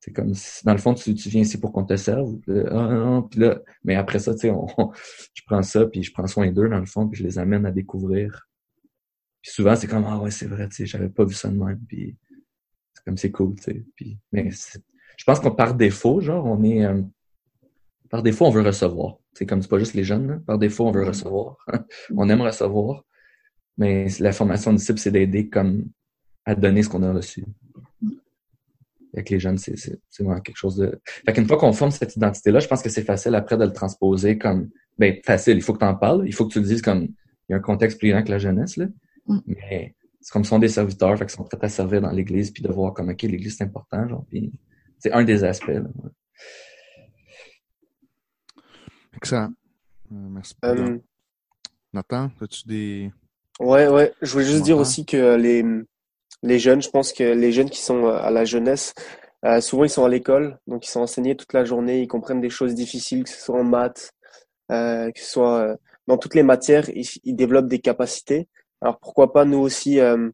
c'est 0.00 0.12
comme 0.12 0.32
dans 0.64 0.72
le 0.72 0.78
fond, 0.78 0.94
tu, 0.94 1.14
tu 1.14 1.28
viens 1.28 1.42
ici 1.42 1.60
pour 1.60 1.72
qu'on 1.72 1.84
te 1.84 1.94
serve. 1.96 2.38
Ah, 2.70 3.22
puis 3.30 3.40
là, 3.40 3.60
mais 3.84 3.96
après 3.96 4.18
ça, 4.18 4.32
tu 4.32 4.48
sais, 4.48 4.52
je 5.34 5.42
prends 5.46 5.62
ça, 5.62 5.86
puis 5.86 6.02
je 6.02 6.12
prends 6.12 6.26
soin 6.26 6.50
d'eux, 6.50 6.68
dans 6.68 6.78
le 6.78 6.86
fond, 6.86 7.06
puis 7.06 7.20
je 7.20 7.24
les 7.24 7.38
amène 7.38 7.66
à 7.66 7.70
découvrir. 7.70 8.48
Puis 9.42 9.52
souvent, 9.52 9.76
c'est 9.76 9.86
comme 9.86 10.04
Ah 10.06 10.18
ouais, 10.18 10.30
c'est 10.30 10.46
vrai, 10.46 10.68
tu 10.68 10.76
sais, 10.76 10.86
j'avais 10.86 11.08
pas 11.08 11.24
vu 11.24 11.34
ça 11.34 11.48
de 11.48 11.56
même. 11.56 11.80
Puis 11.88 12.16
c'est 12.94 13.04
comme 13.04 13.16
c'est 13.16 13.30
cool, 13.30 13.54
tu 13.56 13.62
sais. 13.62 13.84
Puis, 13.96 14.18
mais 14.32 14.50
je 14.50 15.24
pense 15.24 15.40
qu'on 15.40 15.50
par 15.50 15.74
défaut, 15.74 16.20
genre, 16.20 16.44
on 16.46 16.62
est. 16.64 16.84
Euh, 16.84 17.02
par 18.08 18.22
défaut, 18.22 18.46
on 18.46 18.50
veut 18.50 18.62
recevoir. 18.62 19.18
C'est 19.34 19.46
comme 19.46 19.62
c'est 19.62 19.68
pas 19.68 19.78
juste 19.78 19.94
les 19.94 20.04
jeunes, 20.04 20.42
par 20.44 20.58
défaut, 20.58 20.86
on 20.86 20.92
veut 20.92 21.04
recevoir. 21.04 21.56
on 22.16 22.28
aime 22.28 22.40
recevoir. 22.42 23.04
Mais 23.78 24.08
la 24.18 24.32
formation 24.32 24.72
de 24.72 24.78
disciple, 24.78 24.98
c'est 24.98 25.12
d'aider 25.12 25.48
comme 25.48 25.88
à 26.44 26.54
donner 26.54 26.82
ce 26.82 26.88
qu'on 26.88 27.02
a 27.02 27.12
reçu 27.12 27.44
avec 29.12 29.30
les 29.30 29.40
jeunes, 29.40 29.58
c'est 29.58 29.98
vraiment 30.20 30.40
quelque 30.40 30.56
chose 30.56 30.76
de. 30.76 31.00
Fait 31.04 31.32
qu'une 31.32 31.46
fois 31.46 31.56
qu'on 31.56 31.72
forme 31.72 31.90
cette 31.90 32.14
identité-là, 32.16 32.60
je 32.60 32.68
pense 32.68 32.82
que 32.82 32.88
c'est 32.88 33.02
facile 33.02 33.34
après 33.34 33.56
de 33.56 33.64
le 33.64 33.72
transposer 33.72 34.38
comme 34.38 34.70
ben 34.98 35.16
facile, 35.24 35.56
il 35.56 35.62
faut 35.62 35.72
que 35.72 35.78
tu 35.78 35.84
en 35.84 35.94
parles, 35.94 36.24
il 36.26 36.34
faut 36.34 36.46
que 36.46 36.52
tu 36.52 36.60
le 36.60 36.66
dises 36.66 36.82
comme 36.82 37.02
il 37.02 37.52
y 37.52 37.54
a 37.54 37.56
un 37.56 37.60
contexte 37.60 37.98
plus 37.98 38.10
grand 38.10 38.22
que 38.22 38.30
la 38.30 38.38
jeunesse, 38.38 38.76
là. 38.76 38.86
Mm. 39.26 39.38
Mais 39.46 39.94
c'est 40.20 40.32
comme 40.32 40.44
sont 40.44 40.58
des 40.58 40.68
serviteurs, 40.68 41.16
fait 41.18 41.24
qu'ils 41.24 41.34
sont 41.34 41.44
prêts 41.44 41.58
à 41.60 41.68
servir 41.68 42.00
dans 42.00 42.10
l'Église, 42.10 42.50
puis 42.50 42.62
de 42.62 42.72
voir 42.72 42.92
comme 42.94 43.08
OK, 43.08 43.22
l'Église 43.22 43.56
c'est 43.56 43.64
important, 43.64 44.08
genre, 44.08 44.24
puis 44.28 44.52
c'est 44.98 45.12
un 45.12 45.24
des 45.24 45.44
aspects. 45.44 45.68
Là, 45.68 45.82
Excellent. 49.16 49.52
Euh, 50.12 50.28
merci. 50.30 50.54
Euh... 50.64 50.98
Nathan, 51.92 52.30
as-tu 52.40 52.66
des. 52.66 53.10
Ouais, 53.58 53.88
ouais. 53.88 54.12
Je 54.22 54.32
voulais 54.32 54.44
juste 54.44 54.62
dire 54.62 54.78
aussi 54.78 55.04
que 55.04 55.36
les 55.36 55.64
les 56.42 56.58
jeunes, 56.58 56.80
je 56.80 56.88
pense 56.88 57.12
que 57.12 57.24
les 57.24 57.52
jeunes 57.52 57.68
qui 57.68 57.80
sont 57.80 58.06
euh, 58.06 58.16
à 58.16 58.30
la 58.30 58.44
jeunesse, 58.44 58.94
Euh, 59.44 59.60
souvent, 59.60 59.84
ils 59.84 59.90
sont 59.90 60.04
à 60.04 60.08
l'école, 60.08 60.58
donc 60.66 60.86
ils 60.86 60.90
sont 60.90 61.00
enseignés 61.00 61.34
toute 61.34 61.52
la 61.54 61.64
journée, 61.64 62.02
ils 62.02 62.08
comprennent 62.08 62.42
des 62.42 62.50
choses 62.50 62.74
difficiles, 62.74 63.24
que 63.24 63.30
ce 63.30 63.40
soit 63.40 63.58
en 63.58 63.64
maths, 63.64 64.12
euh, 64.70 65.10
que 65.12 65.20
ce 65.20 65.30
soit 65.30 65.58
euh, 65.60 65.76
dans 66.06 66.18
toutes 66.18 66.34
les 66.34 66.42
matières, 66.42 66.88
ils, 66.90 67.06
ils, 67.24 67.34
développent 67.36 67.68
des 67.68 67.78
capacités. 67.80 68.48
Alors 68.80 68.98
pourquoi 68.98 69.32
pas 69.32 69.44
nous 69.44 69.58
aussi 69.58 70.00
euh, 70.00 70.30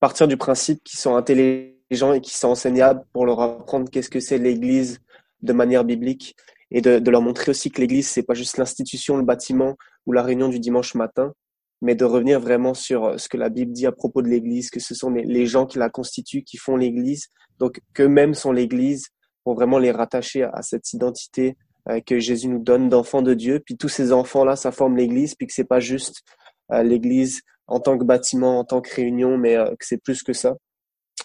partir 0.00 0.28
du 0.28 0.36
principe 0.36 0.82
qu'ils 0.84 0.98
sont 0.98 1.16
intelligents 1.16 2.12
et 2.12 2.20
qu'ils 2.20 2.36
sont 2.36 2.48
enseignables 2.48 3.04
pour 3.12 3.26
leur 3.26 3.40
apprendre 3.40 3.90
qu'est-ce 3.90 4.10
que 4.10 4.20
c'est 4.20 4.38
l'Église 4.38 5.00
de 5.42 5.52
manière 5.52 5.84
biblique 5.84 6.36
et 6.70 6.80
de, 6.80 6.98
de 6.98 7.10
leur 7.10 7.22
montrer 7.22 7.50
aussi 7.50 7.70
que 7.70 7.80
l'Église 7.80 8.08
c'est 8.08 8.22
pas 8.22 8.34
juste 8.34 8.58
l'institution, 8.58 9.16
le 9.16 9.24
bâtiment 9.24 9.76
ou 10.06 10.12
la 10.12 10.22
réunion 10.22 10.48
du 10.48 10.58
dimanche 10.58 10.94
matin, 10.94 11.32
mais 11.80 11.94
de 11.94 12.04
revenir 12.04 12.40
vraiment 12.40 12.74
sur 12.74 13.04
euh, 13.04 13.18
ce 13.18 13.28
que 13.28 13.36
la 13.36 13.48
Bible 13.48 13.72
dit 13.72 13.86
à 13.86 13.92
propos 13.92 14.22
de 14.22 14.28
l'Église, 14.28 14.70
que 14.70 14.80
ce 14.80 14.94
sont 14.94 15.10
les, 15.10 15.46
gens 15.46 15.66
qui 15.66 15.78
la 15.78 15.90
constituent, 15.90 16.42
qui 16.42 16.56
font 16.56 16.76
l'Église, 16.76 17.28
donc 17.58 17.80
qu'eux-mêmes 17.94 18.34
sont 18.34 18.52
l'Église, 18.52 19.08
pour 19.44 19.54
vraiment 19.54 19.78
les 19.78 19.90
rattacher 19.90 20.42
à, 20.42 20.62
cette 20.62 20.92
identité 20.92 21.56
euh, 21.88 22.00
que 22.00 22.18
Jésus 22.18 22.48
nous 22.48 22.62
donne 22.62 22.88
d'enfants 22.88 23.22
de 23.22 23.34
Dieu. 23.34 23.60
Puis 23.64 23.76
tous 23.76 23.88
ces 23.88 24.12
enfants-là, 24.12 24.56
ça 24.56 24.72
forme 24.72 24.96
l'Église, 24.96 25.34
puis 25.34 25.46
que 25.46 25.52
c'est 25.52 25.64
pas 25.64 25.80
juste 25.80 26.22
l'Église 26.70 27.42
en 27.66 27.80
tant 27.80 27.98
que 27.98 28.04
bâtiment, 28.04 28.58
en 28.58 28.64
tant 28.64 28.80
que 28.80 28.94
réunion, 28.94 29.36
mais 29.38 29.56
que 29.78 29.86
c'est 29.86 30.02
plus 30.02 30.22
que 30.22 30.32
ça. 30.32 30.56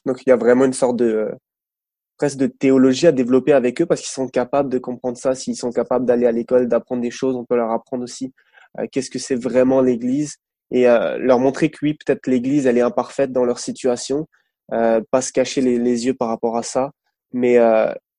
Donc 0.06 0.22
il 0.26 0.30
y 0.30 0.32
a 0.32 0.36
vraiment 0.36 0.66
une 0.66 0.74
sorte 0.74 0.98
de 0.98 1.32
presque 2.18 2.38
de 2.38 2.48
théologie 2.48 3.08
à 3.08 3.12
développer 3.12 3.54
avec 3.54 3.82
eux 3.82 3.86
parce 3.86 4.02
qu'ils 4.02 4.12
sont 4.12 4.28
capables 4.28 4.70
de 4.70 4.78
comprendre 4.78 5.18
ça. 5.18 5.36
S'ils 5.36 5.56
sont 5.56 5.72
capables 5.72 6.06
d'aller 6.06 6.26
à 6.26 6.32
l'école, 6.32 6.68
d'apprendre 6.68 7.02
des 7.02 7.12
choses, 7.12 7.36
on 7.36 7.46
peut 7.46 7.56
leur 7.56 7.72
apprendre 7.72 8.04
aussi 8.04 8.34
euh, 8.80 8.86
qu'est-ce 8.92 9.10
que 9.10 9.20
c'est 9.20 9.36
vraiment 9.36 9.82
l'Église 9.82 10.38
et 10.72 10.88
euh, 10.88 11.18
leur 11.18 11.40
montrer 11.40 11.70
que 11.70 11.78
oui, 11.84 11.94
peut-être 11.94 12.28
l'Église, 12.28 12.66
elle 12.66 12.78
est 12.78 12.82
imparfaite 12.82 13.32
dans 13.32 13.46
leur 13.46 13.60
situation, 13.60 14.28
euh, 14.72 15.02
pas 15.12 15.22
se 15.22 15.32
cacher 15.32 15.62
les, 15.62 15.78
les, 15.78 16.06
yeux 16.06 16.14
par 16.14 16.30
rapport 16.30 16.58
à 16.58 16.64
ça, 16.64 16.92
mais 17.32 17.60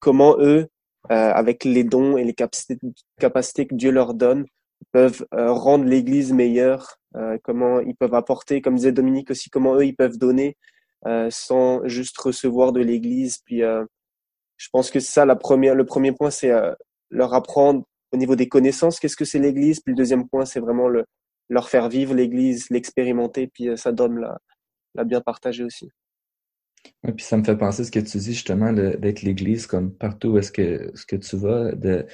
comment 0.01 0.37
eux, 0.39 0.67
avec 1.09 1.65
les 1.65 1.85
dons 1.85 2.17
et 2.17 2.25
les 2.25 2.35
capacités, 2.35 2.79
capacités 3.19 3.67
que 3.67 3.75
Dieu 3.75 3.91
leur 3.91 4.15
donne, 4.15 4.45
peuvent 4.93 5.25
rendre 5.33 5.85
l'Église 5.85 6.33
meilleure, 6.33 6.99
comment 7.43 7.81
ils 7.81 7.95
peuvent 7.95 8.15
apporter, 8.15 8.61
comme 8.61 8.77
disait 8.77 8.93
Dominique 8.93 9.31
aussi, 9.31 9.51
comment 9.51 9.77
eux, 9.77 9.87
ils 9.87 9.95
peuvent 9.95 10.19
donner 10.19 10.57
sans 11.31 11.87
juste 11.87 12.19
recevoir 12.19 12.73
de 12.73 12.81
l'Église. 12.81 13.39
Puis 13.45 13.61
je 13.61 14.69
pense 14.73 14.91
que 14.91 15.01
ça, 15.01 15.25
la 15.25 15.37
première, 15.37 15.75
le 15.75 15.87
premier 15.87 16.13
point, 16.13 16.31
c'est 16.31 16.53
leur 17.11 17.35
apprendre 17.35 17.85
au 18.13 18.17
niveau 18.17 18.37
des 18.37 18.49
connaissances, 18.49 19.01
qu'est-ce 19.01 19.17
que 19.17 19.25
c'est 19.25 19.39
l'Église. 19.39 19.81
Puis 19.81 19.93
le 19.93 19.97
deuxième 19.97 20.29
point, 20.29 20.45
c'est 20.45 20.61
vraiment 20.61 20.89
le, 20.89 21.05
leur 21.49 21.69
faire 21.69 21.89
vivre 21.89 22.15
l'Église, 22.15 22.71
l'expérimenter, 22.71 23.49
puis 23.49 23.69
euh, 23.69 23.77
ça 23.77 23.93
donne 23.93 24.21
la, 24.95 25.05
bien 25.05 25.21
partager 25.21 25.65
aussi. 25.65 25.91
Oui, 27.03 27.13
puis 27.13 27.25
ça 27.25 27.37
me 27.37 27.45
fait 27.45 27.57
penser 27.57 27.85
ce 27.85 27.91
que 27.91 27.99
tu 27.99 28.19
dis 28.19 28.35
justement 28.35 28.73
d'être 28.73 29.23
l'Église 29.23 29.67
comme 29.67 29.93
partout 29.93 30.29
où 30.29 30.39
est-ce 30.39 30.53
que, 30.53 30.91
ce 30.95 31.07
que 31.07 31.17
tu 31.17 31.37
vas, 31.37 31.73
de 31.73 32.07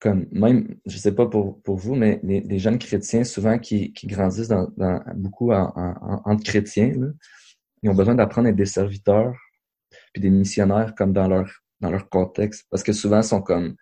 comme 0.00 0.26
même, 0.30 0.76
je 0.86 0.98
sais 0.98 1.14
pas 1.14 1.26
pour, 1.26 1.62
pour 1.62 1.76
vous, 1.76 1.94
mais 1.94 2.20
les, 2.22 2.58
jeunes 2.58 2.78
chrétiens, 2.78 3.24
souvent 3.24 3.58
qui, 3.58 3.92
qui 3.92 4.06
grandissent 4.06 4.48
dans, 4.48 4.68
dans 4.76 5.00
beaucoup 5.14 5.52
en, 5.52 5.72
en, 5.74 6.22
entre 6.24 6.44
chrétiens, 6.44 6.92
ils 7.82 7.88
ont 7.90 7.94
besoin 7.94 8.14
d'apprendre 8.14 8.46
à 8.46 8.50
être 8.50 8.56
des 8.56 8.66
serviteurs 8.66 9.34
puis 10.12 10.20
des 10.20 10.30
missionnaires 10.30 10.94
comme 10.94 11.12
dans 11.12 11.28
leur 11.28 11.50
dans 11.80 11.90
leur 11.90 12.08
contexte. 12.08 12.66
Parce 12.70 12.82
que 12.82 12.92
souvent, 12.92 13.20
ils 13.20 13.24
sont 13.24 13.42
comme 13.42 13.76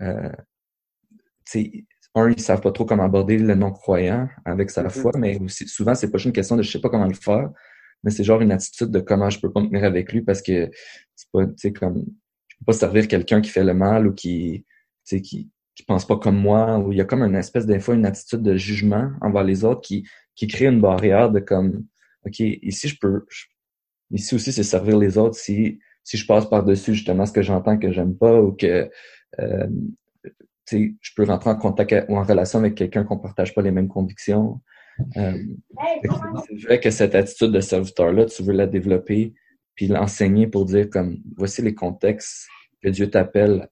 euh, 0.00 0.32
un, 2.14 2.30
ils 2.30 2.40
savent 2.40 2.60
pas 2.60 2.72
trop 2.72 2.84
comment 2.84 3.04
aborder 3.04 3.38
le 3.38 3.54
non-croyant 3.54 4.28
avec 4.44 4.70
sa 4.70 4.84
mm-hmm. 4.84 4.90
foi, 4.90 5.12
mais 5.18 5.38
aussi, 5.40 5.66
souvent, 5.68 5.94
c'est 5.94 6.10
pas 6.10 6.18
juste 6.18 6.26
une 6.26 6.32
question 6.32 6.56
de 6.56 6.62
je 6.62 6.70
sais 6.70 6.80
pas 6.80 6.88
comment 6.88 7.06
le 7.06 7.14
faire, 7.14 7.50
mais 8.02 8.10
c'est 8.10 8.24
genre 8.24 8.40
une 8.40 8.52
attitude 8.52 8.90
de 8.90 9.00
comment 9.00 9.30
je 9.30 9.40
peux 9.40 9.52
pas 9.52 9.60
me 9.60 9.66
tenir 9.66 9.84
avec 9.84 10.12
lui 10.12 10.22
parce 10.22 10.42
que 10.42 10.70
c'est 11.14 11.30
pas, 11.32 11.46
tu 11.46 11.52
sais, 11.56 11.72
comme, 11.72 12.04
je 12.48 12.56
peux 12.58 12.64
pas 12.66 12.72
servir 12.72 13.08
quelqu'un 13.08 13.40
qui 13.40 13.50
fait 13.50 13.64
le 13.64 13.74
mal 13.74 14.06
ou 14.06 14.14
qui, 14.14 14.64
tu 14.64 14.69
sais, 15.16 15.22
qui, 15.22 15.50
qui 15.74 15.82
pense 15.84 16.06
pas 16.06 16.16
comme 16.16 16.38
moi, 16.38 16.78
ou 16.78 16.92
il 16.92 16.98
y 16.98 17.00
a 17.00 17.04
comme 17.04 17.22
une 17.22 17.36
espèce 17.36 17.66
des 17.66 17.80
fois 17.80 17.94
une 17.94 18.06
attitude 18.06 18.42
de 18.42 18.56
jugement 18.56 19.10
envers 19.20 19.44
les 19.44 19.64
autres 19.64 19.80
qui, 19.80 20.06
qui 20.34 20.46
crée 20.46 20.66
une 20.66 20.80
barrière 20.80 21.30
de 21.30 21.40
comme, 21.40 21.86
OK, 22.26 22.40
ici, 22.40 22.88
je 22.88 22.96
peux, 23.00 23.24
ici 24.10 24.34
aussi, 24.34 24.52
c'est 24.52 24.62
servir 24.62 24.98
les 24.98 25.18
autres 25.18 25.36
si, 25.36 25.78
si 26.04 26.16
je 26.16 26.26
passe 26.26 26.48
par-dessus 26.48 26.94
justement 26.94 27.26
ce 27.26 27.32
que 27.32 27.42
j'entends 27.42 27.78
que 27.78 27.92
j'aime 27.92 28.16
pas 28.16 28.40
ou 28.40 28.52
que, 28.52 28.90
euh, 29.38 29.68
je 30.72 31.14
peux 31.16 31.24
rentrer 31.24 31.50
en 31.50 31.56
contact 31.56 32.06
ou 32.08 32.16
en 32.16 32.22
relation 32.22 32.60
avec 32.60 32.76
quelqu'un 32.76 33.02
qu'on 33.02 33.16
ne 33.16 33.22
partage 33.22 33.54
pas 33.54 33.62
les 33.62 33.72
mêmes 33.72 33.88
convictions. 33.88 34.60
Euh, 35.16 35.36
c'est 36.48 36.62
vrai 36.64 36.78
que 36.78 36.90
cette 36.90 37.14
attitude 37.14 37.50
de 37.50 37.60
serviteur-là, 37.60 38.26
tu 38.26 38.42
veux 38.42 38.52
la 38.52 38.66
développer 38.66 39.34
puis 39.74 39.88
l'enseigner 39.88 40.46
pour 40.46 40.66
dire 40.66 40.90
comme 40.90 41.18
voici 41.36 41.62
les 41.62 41.74
contextes 41.74 42.46
que 42.82 42.88
Dieu 42.88 43.10
t'appelle 43.10 43.68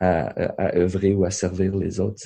à, 0.00 0.26
à, 0.62 0.76
œuvrer 0.76 1.14
ou 1.14 1.24
à 1.24 1.30
servir 1.30 1.76
les 1.76 2.00
autres. 2.00 2.22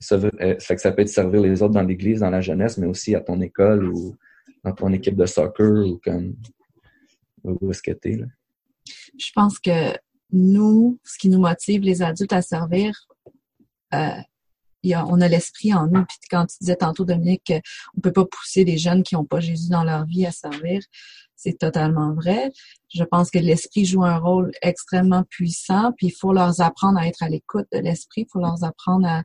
Ça, 0.00 0.16
euh, 0.16 0.58
fait 0.58 0.74
que 0.76 0.80
ça 0.80 0.92
peut 0.92 1.02
être 1.02 1.08
servir 1.08 1.40
les 1.40 1.62
autres 1.62 1.74
dans 1.74 1.82
l'église, 1.82 2.20
dans 2.20 2.30
la 2.30 2.40
jeunesse, 2.40 2.78
mais 2.78 2.86
aussi 2.86 3.14
à 3.14 3.20
ton 3.20 3.40
école 3.40 3.88
ou 3.88 4.16
dans 4.64 4.72
ton 4.72 4.92
équipe 4.92 5.16
de 5.16 5.26
soccer 5.26 5.86
ou 5.86 6.00
comme 6.02 6.34
où 7.44 7.70
est-ce 7.70 7.82
que 7.82 7.92
t'es. 7.92 8.18
Je 9.18 9.32
pense 9.34 9.58
que 9.58 9.96
nous, 10.32 10.98
ce 11.04 11.18
qui 11.18 11.28
nous 11.28 11.40
motive 11.40 11.82
les 11.82 12.02
adultes 12.02 12.32
à 12.32 12.42
servir, 12.42 13.06
euh, 13.94 14.08
y 14.90 14.94
a, 14.94 15.06
on 15.06 15.20
a 15.20 15.28
l'esprit 15.28 15.72
en 15.74 15.86
nous. 15.86 16.04
Puis 16.04 16.18
quand 16.30 16.46
tu 16.46 16.56
disais 16.60 16.76
tantôt, 16.76 17.04
Dominique, 17.04 17.52
on 17.96 18.00
peut 18.00 18.12
pas 18.12 18.24
pousser 18.24 18.64
des 18.64 18.78
jeunes 18.78 19.02
qui 19.02 19.14
n'ont 19.14 19.24
pas 19.24 19.40
Jésus 19.40 19.70
dans 19.70 19.84
leur 19.84 20.04
vie 20.06 20.26
à 20.26 20.32
servir, 20.32 20.80
c'est 21.36 21.58
totalement 21.58 22.14
vrai. 22.14 22.52
Je 22.94 23.02
pense 23.02 23.30
que 23.30 23.38
l'esprit 23.38 23.84
joue 23.84 24.04
un 24.04 24.18
rôle 24.18 24.52
extrêmement 24.62 25.24
puissant, 25.24 25.92
puis 25.96 26.08
il 26.08 26.12
faut 26.12 26.32
leur 26.32 26.60
apprendre 26.60 26.98
à 26.98 27.08
être 27.08 27.22
à 27.22 27.28
l'écoute 27.28 27.66
de 27.72 27.78
l'esprit, 27.78 28.22
il 28.22 28.28
faut 28.30 28.40
leur 28.40 28.62
apprendre 28.62 29.06
à, 29.08 29.22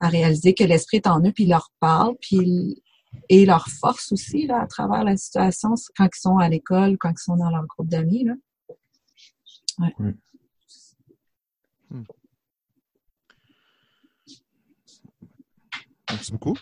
à 0.00 0.08
réaliser 0.08 0.54
que 0.54 0.64
l'esprit 0.64 0.98
est 0.98 1.06
en 1.06 1.20
eux, 1.24 1.32
puis 1.32 1.44
il 1.44 1.50
leur 1.50 1.70
parle, 1.80 2.14
puis 2.20 2.82
et 3.28 3.46
leur 3.46 3.66
force 3.68 4.12
aussi 4.12 4.46
là, 4.46 4.60
à 4.60 4.66
travers 4.66 5.04
la 5.04 5.16
situation 5.16 5.74
quand 5.96 6.06
ils 6.06 6.20
sont 6.20 6.38
à 6.38 6.48
l'école, 6.48 6.96
quand 6.98 7.10
ils 7.10 7.22
sont 7.22 7.36
dans 7.36 7.50
leur 7.50 7.66
groupe 7.66 7.88
d'amis. 7.88 8.24
Là. 8.24 8.34
Ouais. 9.78 9.94
Mm. 9.98 10.12
Merci 16.10 16.32
beaucoup. 16.32 16.56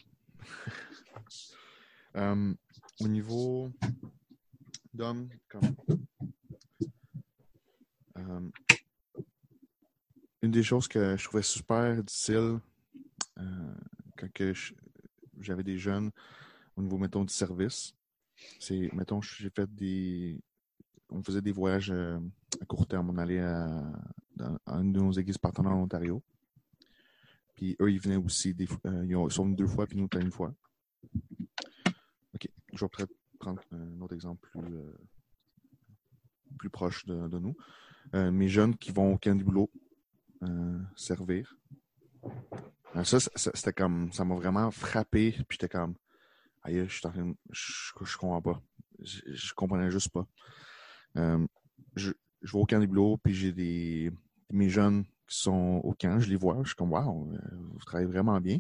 Euh, 2.17 2.55
au 3.01 3.09
niveau 3.09 3.71
d'hommes, 4.93 5.29
euh, 8.17 8.51
une 10.43 10.51
des 10.51 10.63
choses 10.63 10.87
que 10.89 11.17
je 11.17 11.25
trouvais 11.25 11.43
super 11.43 12.03
difficile 12.03 12.61
euh, 13.39 13.75
quand 14.17 14.29
j'avais 15.41 15.65
des 15.65 15.77
jeunes 15.77 16.11
au 16.77 16.83
niveau, 16.83 16.99
mettons, 16.99 17.25
du 17.25 17.33
service, 17.33 17.95
c'est, 18.59 18.91
mettons, 18.93 19.21
j'ai 19.21 19.51
fait 19.51 19.73
des. 19.75 20.41
On 21.11 21.23
faisait 21.23 21.43
des 21.43 21.53
voyages 21.53 21.91
à 21.91 22.65
court 22.67 22.87
terme. 22.87 23.11
On 23.11 23.19
allait 23.19 23.41
à, 23.41 23.83
dans, 24.35 24.59
une 24.67 24.93
de 24.93 25.01
nos 25.01 25.13
églises 25.13 25.39
partenaires 25.39 25.73
en 25.73 25.83
Ontario. 25.83 26.23
Puis 27.55 27.77
eux, 27.81 27.91
ils 27.91 28.01
venaient 28.01 28.17
aussi, 28.17 28.55
des, 28.55 28.69
euh, 28.87 29.07
ils, 29.07 29.33
sont 29.33 29.45
venus 29.45 29.57
deux 29.57 29.67
fois, 29.67 29.87
puis 29.87 29.97
nous, 29.97 30.09
une 30.21 30.33
fois. 30.33 30.55
OK. 32.35 32.49
Je 32.73 32.85
vais 32.85 32.89
peut-être 32.89 33.13
prendre 33.39 33.63
un 33.73 34.01
autre 34.01 34.15
exemple 34.15 34.49
plus, 34.51 34.75
euh, 34.75 34.99
plus 36.59 36.71
proche 36.71 37.05
de, 37.07 37.29
de 37.29 37.39
nous. 37.39 37.57
Euh, 38.15 38.31
mes 38.31 38.49
jeunes 38.49 38.77
qui 38.77 38.91
vont 38.91 39.15
au 39.15 39.19
camp 39.19 39.37
du 39.37 39.45
boulot 39.45 39.71
servir. 40.95 41.57
ça, 43.03 43.19
c'était 43.35 43.73
comme, 43.73 44.13
ça 44.13 44.27
m'a 44.27 44.35
vraiment 44.35 44.71
frappé, 44.71 45.33
puis 45.33 45.47
j'étais 45.53 45.71
comme, 45.71 45.95
aïe, 46.63 46.87
je, 46.87 47.01
je, 47.51 47.93
je 48.05 48.17
comprends 48.19 48.43
pas. 48.43 48.63
Je, 48.99 49.21
je 49.27 49.55
comprenais 49.55 49.91
juste 49.91 50.11
pas. 50.11 50.29
je, 51.17 52.13
je 52.43 52.53
vais 52.53 52.59
au 52.59 52.67
camp 52.67 52.79
du 52.79 52.87
boulot, 52.87 53.17
puis 53.17 53.33
j'ai 53.33 53.53
des 53.53 54.13
mes 54.51 54.69
jeunes 54.69 55.05
qui 55.27 55.39
sont 55.39 55.81
au 55.83 55.95
camp, 55.95 56.19
je 56.21 56.29
les 56.29 56.37
vois, 56.37 56.59
je 56.63 56.69
suis 56.69 56.77
comme 56.77 56.93
Wow, 56.93 57.33
euh, 57.33 57.39
vous 57.53 57.85
travaillez 57.85 58.11
vraiment 58.11 58.41
bien. 58.41 58.59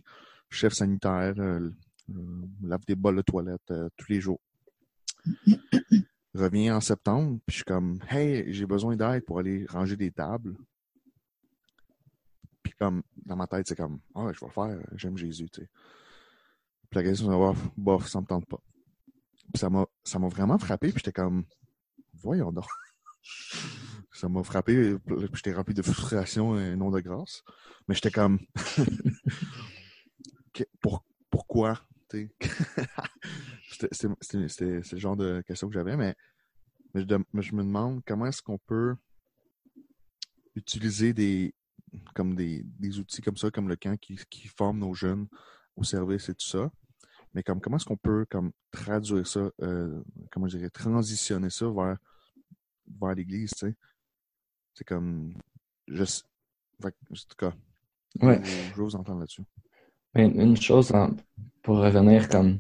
Chef 0.50 0.72
sanitaire, 0.72 1.34
euh, 1.38 1.70
euh, 2.10 2.46
lave 2.62 2.84
des 2.86 2.94
bols 2.94 3.16
de 3.16 3.22
toilette 3.22 3.72
tous 3.96 4.08
les 4.08 4.20
jours. 4.20 4.40
Reviens 6.34 6.76
en 6.76 6.80
septembre, 6.80 7.38
puis 7.46 7.52
je 7.52 7.56
suis 7.56 7.64
comme 7.64 7.98
Hey, 8.08 8.52
j'ai 8.52 8.66
besoin 8.66 8.96
d'aide 8.96 9.24
pour 9.24 9.38
aller 9.38 9.66
ranger 9.68 9.96
des 9.96 10.10
tables. 10.10 10.56
Puis 12.62 12.72
comme 12.78 13.02
dans 13.24 13.36
ma 13.36 13.46
tête, 13.46 13.68
c'est 13.68 13.76
comme 13.76 14.00
Ah, 14.14 14.30
je 14.32 14.40
vais 14.40 14.46
le 14.46 14.52
faire, 14.52 14.78
j'aime 14.96 15.16
Jésus, 15.16 15.48
tu 15.50 15.62
sais. 15.62 15.68
Puis 16.90 17.00
la 17.00 17.02
question, 17.04 17.54
c'est 17.54 17.60
bof, 17.76 18.08
ça 18.08 18.20
me 18.20 18.26
tente 18.26 18.46
pas. 18.46 18.60
Puis 19.52 19.60
ça 19.60 19.70
m'a 19.70 19.86
ça 20.02 20.18
m'a 20.18 20.28
vraiment 20.28 20.58
frappé, 20.58 20.88
puis 20.88 20.98
j'étais 20.98 21.12
comme 21.12 21.44
Voyons 22.14 22.52
donc 22.52 22.64
ça 24.14 24.28
m'a 24.28 24.42
frappé. 24.42 24.96
J'étais 25.34 25.52
rempli 25.52 25.74
de 25.74 25.82
frustration 25.82 26.58
et 26.58 26.76
non 26.76 26.90
de 26.90 27.00
grâce. 27.00 27.42
Mais 27.88 27.94
j'étais 27.94 28.10
comme. 28.10 28.38
pourquoi? 31.30 31.80
C'était 33.70 33.88
le 34.92 34.98
genre 34.98 35.16
de 35.16 35.42
question 35.46 35.68
que 35.68 35.74
j'avais, 35.74 35.96
mais 35.96 36.14
mais 36.94 37.42
je 37.42 37.54
me 37.54 37.64
demande 37.64 38.02
comment 38.06 38.26
est-ce 38.26 38.40
qu'on 38.40 38.58
peut 38.58 38.94
utiliser 40.54 41.12
des 41.12 41.52
comme 42.14 42.34
des, 42.34 42.62
des 42.78 42.98
outils 42.98 43.20
comme 43.20 43.36
ça, 43.36 43.50
comme 43.50 43.68
le 43.68 43.76
camp 43.76 43.96
qui, 43.96 44.18
qui 44.30 44.48
forme 44.48 44.78
nos 44.78 44.94
jeunes 44.94 45.26
au 45.76 45.84
service 45.84 46.28
et 46.28 46.34
tout 46.34 46.46
ça. 46.46 46.70
Mais 47.34 47.42
comme 47.42 47.60
comment 47.60 47.76
est-ce 47.76 47.84
qu'on 47.84 47.96
peut 47.96 48.26
comme 48.30 48.52
traduire 48.70 49.26
ça, 49.26 49.50
euh, 49.62 50.02
comment 50.30 50.46
je 50.48 50.56
dirais, 50.56 50.70
transitionner 50.70 51.50
ça 51.50 51.68
vers, 51.68 51.96
vers 53.00 53.14
l'Église, 53.14 53.50
tu 53.50 53.66
sais? 53.66 53.74
C'est 54.74 54.84
comme 54.84 55.34
je 55.88 56.02
en 56.02 56.88
tout 56.88 57.36
cas. 57.38 57.52
Ouais. 58.22 58.40
Je, 58.44 58.74
veux 58.76 58.84
vous 58.84 58.96
entendre 58.96 59.20
là-dessus. 59.20 59.42
Mais 60.14 60.26
une 60.26 60.56
chose, 60.56 60.92
en- 60.92 61.10
pour 61.62 61.78
revenir 61.78 62.28
comme... 62.28 62.58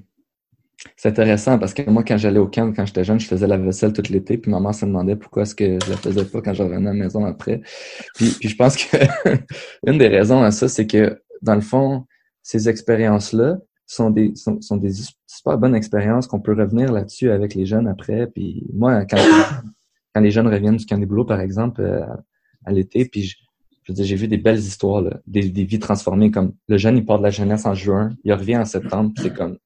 C'est 0.96 1.08
intéressant 1.08 1.58
parce 1.58 1.72
que 1.72 1.88
moi, 1.88 2.02
quand 2.02 2.18
j'allais 2.18 2.40
au 2.40 2.48
camp, 2.48 2.72
quand 2.74 2.84
j'étais 2.84 3.04
jeune, 3.04 3.20
je 3.20 3.26
faisais 3.26 3.46
la 3.46 3.56
vaisselle 3.56 3.92
tout 3.92 4.02
l'été, 4.10 4.36
puis 4.36 4.50
maman 4.50 4.72
se 4.72 4.84
demandait 4.84 5.16
pourquoi 5.16 5.44
est-ce 5.44 5.54
que 5.54 5.78
je 5.82 5.90
la 5.90 5.96
faisais 5.96 6.24
pas 6.24 6.42
quand 6.42 6.52
je 6.52 6.62
revenais 6.62 6.90
à 6.90 6.92
la 6.92 6.98
maison 6.98 7.24
après. 7.24 7.62
Puis, 8.16 8.30
puis 8.38 8.48
je 8.48 8.56
pense 8.56 8.76
que 8.76 8.96
une 9.86 9.98
des 9.98 10.08
raisons 10.08 10.42
à 10.42 10.50
ça, 10.50 10.68
c'est 10.68 10.86
que, 10.86 11.22
dans 11.42 11.54
le 11.54 11.60
fond, 11.60 12.06
ces 12.42 12.68
expériences-là 12.68 13.58
sont 13.86 14.10
des, 14.10 14.34
sont, 14.34 14.60
sont 14.60 14.76
des 14.76 14.92
super 15.26 15.58
bonnes 15.58 15.76
expériences 15.76 16.26
qu'on 16.26 16.40
peut 16.40 16.54
revenir 16.54 16.92
là-dessus 16.92 17.30
avec 17.30 17.54
les 17.54 17.66
jeunes 17.66 17.86
après. 17.86 18.26
Puis 18.26 18.66
moi, 18.72 19.06
quand, 19.06 19.16
quand 20.14 20.20
les 20.20 20.30
jeunes 20.30 20.48
reviennent 20.48 20.76
du 20.76 20.86
camp 20.86 20.98
des 20.98 21.06
boulots, 21.06 21.24
par 21.24 21.40
exemple, 21.40 21.80
euh, 21.82 22.06
à, 22.64 22.72
l'été, 22.72 23.04
puis 23.06 23.22
je, 23.24 23.36
je 23.82 23.92
veux 23.92 23.96
dire, 23.96 24.04
j'ai 24.04 24.16
vu 24.16 24.28
des 24.28 24.38
belles 24.38 24.58
histoires, 24.58 25.02
là, 25.02 25.20
des, 25.26 25.48
des 25.50 25.64
vies 25.64 25.78
transformées, 25.78 26.30
comme 26.30 26.54
le 26.68 26.78
jeune, 26.78 26.96
il 26.96 27.04
part 27.04 27.18
de 27.18 27.24
la 27.24 27.30
jeunesse 27.30 27.66
en 27.66 27.74
juin, 27.74 28.16
il 28.24 28.32
revient 28.32 28.56
en 28.56 28.64
septembre, 28.64 29.12
c'est 29.18 29.34
comme, 29.34 29.58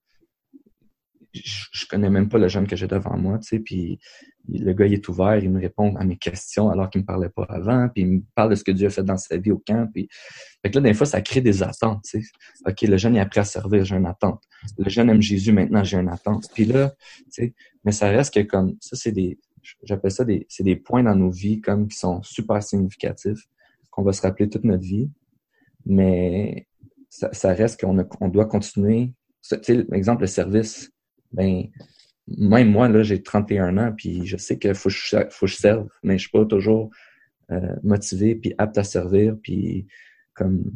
je, 1.35 1.67
je 1.71 1.87
connais 1.87 2.11
même 2.11 2.29
pas 2.29 2.39
le 2.39 2.49
jeune 2.49 2.67
que 2.67 2.77
j'ai 2.77 2.87
devant 2.87 3.17
moi, 3.17 3.39
tu 3.39 3.49
sais, 3.49 3.59
puis 3.61 3.99
le 4.51 4.73
gars, 4.73 4.87
il 4.87 4.95
est 4.95 5.09
ouvert, 5.09 5.37
il 5.37 5.51
me 5.51 5.61
répond 5.61 5.95
à 5.97 6.05
mes 6.05 6.17
questions 6.17 6.71
alors 6.71 6.89
qu'il 6.89 7.03
me 7.03 7.07
parlait 7.07 7.29
pas 7.29 7.45
avant, 7.45 7.89
puis 7.89 8.03
il 8.03 8.09
me 8.09 8.23
parle 8.35 8.51
de 8.51 8.55
ce 8.55 8.65
que 8.65 8.71
Dieu 8.71 8.87
a 8.87 8.91
fait 8.91 9.03
dans 9.03 9.19
sa 9.19 9.37
vie 9.37 9.53
au 9.53 9.59
camp, 9.59 9.87
puis 9.93 10.09
fait 10.63 10.71
que 10.71 10.79
là, 10.79 10.81
des 10.89 10.95
fois, 10.95 11.07
ça 11.07 11.21
crée 11.21 11.41
des 11.41 11.63
attentes, 11.63 12.03
tu 12.05 12.23
sais. 12.23 12.29
OK, 12.67 12.83
le 12.83 12.97
jeune, 12.97 13.17
a 13.17 13.23
appris 13.23 13.41
à 13.41 13.45
servir, 13.45 13.85
j'ai 13.85 13.97
une 13.97 14.07
attente. 14.07 14.43
Le 14.77 14.89
jeune 14.89 15.11
aime 15.11 15.23
Jésus, 15.23 15.53
maintenant, 15.53 15.85
j'ai 15.85 15.99
une 15.99 16.09
attente. 16.09 16.47
Puis 16.53 16.65
là, 16.65 16.93
tu 17.17 17.25
sais, 17.31 17.55
mais 17.85 17.93
ça 17.93 18.09
reste 18.09 18.35
que 18.35 18.41
comme, 18.41 18.77
ça, 18.81 18.97
c'est 18.97 19.13
des, 19.13 19.39
j'appelle 19.83 20.11
ça 20.11 20.25
des, 20.25 20.47
c'est 20.49 20.63
des 20.63 20.77
points 20.77 21.03
dans 21.03 21.15
nos 21.15 21.31
vies 21.31 21.61
comme 21.61 21.89
qui 21.89 21.97
sont 21.99 22.23
super 22.23 22.63
significatifs, 22.63 23.41
qu'on 23.91 24.03
va 24.03 24.13
se 24.13 24.23
rappeler 24.23 24.49
toute 24.49 24.65
notre 24.65 24.83
vie, 24.83 25.11
mais 25.87 26.67
ça, 27.09 27.31
ça 27.33 27.53
reste 27.53 27.81
qu'on 27.81 27.99
a- 27.99 28.09
on 28.21 28.29
doit 28.29 28.47
continuer. 28.47 29.13
Tu 29.43 29.87
exemple, 29.93 30.23
le 30.23 30.27
service, 30.27 30.91
ben, 31.33 31.65
même 32.27 32.71
moi, 32.71 32.89
là, 32.89 33.03
j'ai 33.03 33.23
31 33.23 33.79
ans, 33.79 33.93
puis 33.97 34.27
je 34.27 34.37
sais 34.37 34.59
qu'il 34.59 34.75
faut, 34.75 34.89
que 34.91 34.95
je- 34.95 35.17
faut 35.31 35.47
que 35.47 35.53
je 35.53 35.57
serve, 35.57 35.89
mais 36.03 36.19
je 36.19 36.23
suis 36.23 36.31
pas 36.31 36.45
toujours 36.45 36.91
euh, 37.51 37.77
motivé, 37.83 38.35
puis 38.35 38.55
apte 38.59 38.77
à 38.77 38.85
servir, 38.85 39.35
puis 39.43 39.87
comme, 40.35 40.71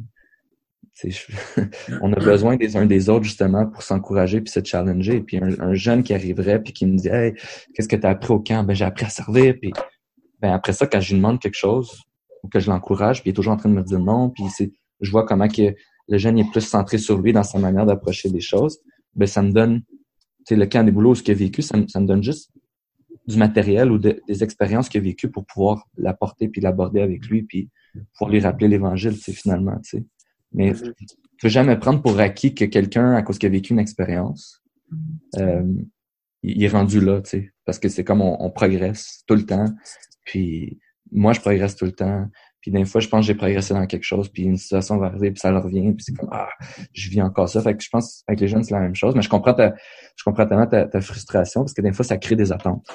on 2.02 2.12
a 2.12 2.20
besoin 2.20 2.56
des 2.56 2.76
uns 2.76 2.86
des 2.86 3.08
autres, 3.08 3.24
justement, 3.24 3.66
pour 3.66 3.82
s'encourager, 3.82 4.40
puis 4.40 4.52
se 4.52 4.60
challenger. 4.64 5.20
Puis 5.20 5.38
un, 5.38 5.58
un 5.60 5.74
jeune 5.74 6.02
qui 6.02 6.14
arriverait, 6.14 6.62
puis 6.62 6.72
qui 6.72 6.86
me 6.86 6.96
dit, 6.96 7.08
hey, 7.08 7.34
qu'est-ce 7.74 7.88
que 7.88 7.96
tu 7.96 8.06
as 8.06 8.10
appris 8.10 8.32
au 8.32 8.40
camp? 8.40 8.64
Ben, 8.64 8.74
j'ai 8.74 8.84
appris 8.84 9.06
à 9.06 9.08
servir, 9.08 9.54
puis 9.60 9.72
ben, 10.40 10.52
après 10.52 10.72
ça, 10.72 10.86
quand 10.86 11.00
je 11.00 11.10
lui 11.10 11.16
demande 11.16 11.40
quelque 11.40 11.56
chose, 11.56 12.02
ou 12.42 12.48
que 12.48 12.60
je 12.60 12.70
l'encourage, 12.70 13.22
puis 13.22 13.30
il 13.30 13.32
est 13.32 13.34
toujours 13.34 13.52
en 13.52 13.56
train 13.56 13.68
de 13.68 13.74
me 13.74 13.82
dire 13.82 14.00
non, 14.00 14.30
puis 14.30 14.44
c'est, 14.50 14.72
je 15.00 15.10
vois 15.10 15.24
comment 15.24 15.48
que 15.48 15.74
le 16.08 16.18
jeune 16.18 16.38
est 16.38 16.50
plus 16.50 16.60
centré 16.60 16.98
sur 16.98 17.18
lui 17.18 17.32
dans 17.32 17.44
sa 17.44 17.58
manière 17.58 17.86
d'approcher 17.86 18.28
les 18.28 18.40
choses, 18.40 18.78
ben, 19.14 19.26
ça 19.26 19.42
me 19.42 19.52
donne, 19.52 19.82
le 20.50 20.66
camp 20.66 20.84
des 20.84 20.92
boulots, 20.92 21.14
ce 21.14 21.22
qu'il 21.22 21.34
a 21.34 21.36
vécu, 21.36 21.62
ça 21.62 21.76
me, 21.76 22.06
donne 22.06 22.22
juste 22.22 22.50
du 23.28 23.36
matériel 23.36 23.92
ou 23.92 23.98
de- 23.98 24.20
des 24.26 24.42
expériences 24.42 24.88
qu'il 24.88 25.00
a 25.00 25.04
vécues 25.04 25.30
pour 25.30 25.46
pouvoir 25.46 25.86
l'apporter 25.96 26.48
puis 26.48 26.60
l'aborder 26.60 27.00
avec 27.00 27.24
lui 27.28 27.44
puis 27.44 27.70
pouvoir 28.14 28.32
lui 28.32 28.40
rappeler 28.40 28.66
l'évangile, 28.66 29.16
sais, 29.16 29.32
finalement, 29.32 29.78
tu. 29.84 30.04
Mais 30.54 30.72
Mhm. 30.72 30.92
faut 31.40 31.48
jamais 31.48 31.76
prendre 31.78 32.02
pour 32.02 32.18
acquis 32.20 32.54
que 32.54 32.64
quelqu'un, 32.64 33.14
à 33.14 33.22
cause 33.22 33.38
qu'il 33.38 33.48
a 33.48 33.52
vécu 33.52 33.72
une 33.72 33.78
expérience, 33.78 34.62
euh, 35.38 35.62
il 36.42 36.56
il 36.56 36.64
est 36.64 36.68
rendu 36.68 37.00
là, 37.00 37.20
tu 37.22 37.30
sais. 37.30 37.52
Parce 37.64 37.78
que 37.78 37.88
c'est 37.88 38.04
comme 38.04 38.20
on, 38.20 38.36
on 38.40 38.50
progresse 38.50 39.22
tout 39.26 39.34
le 39.36 39.46
temps. 39.46 39.66
Puis 40.24 40.78
moi, 41.12 41.32
je 41.32 41.40
progresse 41.40 41.76
tout 41.76 41.84
le 41.84 41.92
temps. 41.92 42.26
Puis 42.60 42.70
des 42.70 42.84
fois, 42.84 43.00
je 43.00 43.08
pense 43.08 43.20
que 43.20 43.26
j'ai 43.26 43.34
progressé 43.34 43.74
dans 43.74 43.86
quelque 43.86 44.04
chose, 44.04 44.28
puis 44.28 44.44
une 44.44 44.56
situation 44.56 44.96
va 44.96 45.06
arriver, 45.06 45.32
puis 45.32 45.40
ça 45.40 45.50
revient, 45.58 45.92
puis 45.94 46.04
c'est 46.04 46.12
comme 46.14 46.28
ah, 46.32 46.48
je 46.92 47.10
vis 47.10 47.20
encore 47.20 47.48
ça. 47.48 47.60
Fait 47.60 47.76
que 47.76 47.82
je 47.82 47.88
pense 47.90 48.22
avec 48.28 48.40
les 48.40 48.46
jeunes, 48.46 48.62
c'est 48.62 48.74
la 48.74 48.80
même 48.80 48.94
chose. 48.94 49.14
Mais 49.16 49.22
je 49.22 49.28
comprends 49.28 49.52
ta, 49.52 49.74
je 50.16 50.22
comprends 50.24 50.46
tellement 50.46 50.68
ta, 50.68 50.86
ta 50.86 51.00
frustration, 51.00 51.62
parce 51.62 51.74
que 51.74 51.82
des 51.82 51.92
fois, 51.92 52.04
ça 52.04 52.18
crée 52.18 52.36
des 52.36 52.52
attentes. 52.52 52.86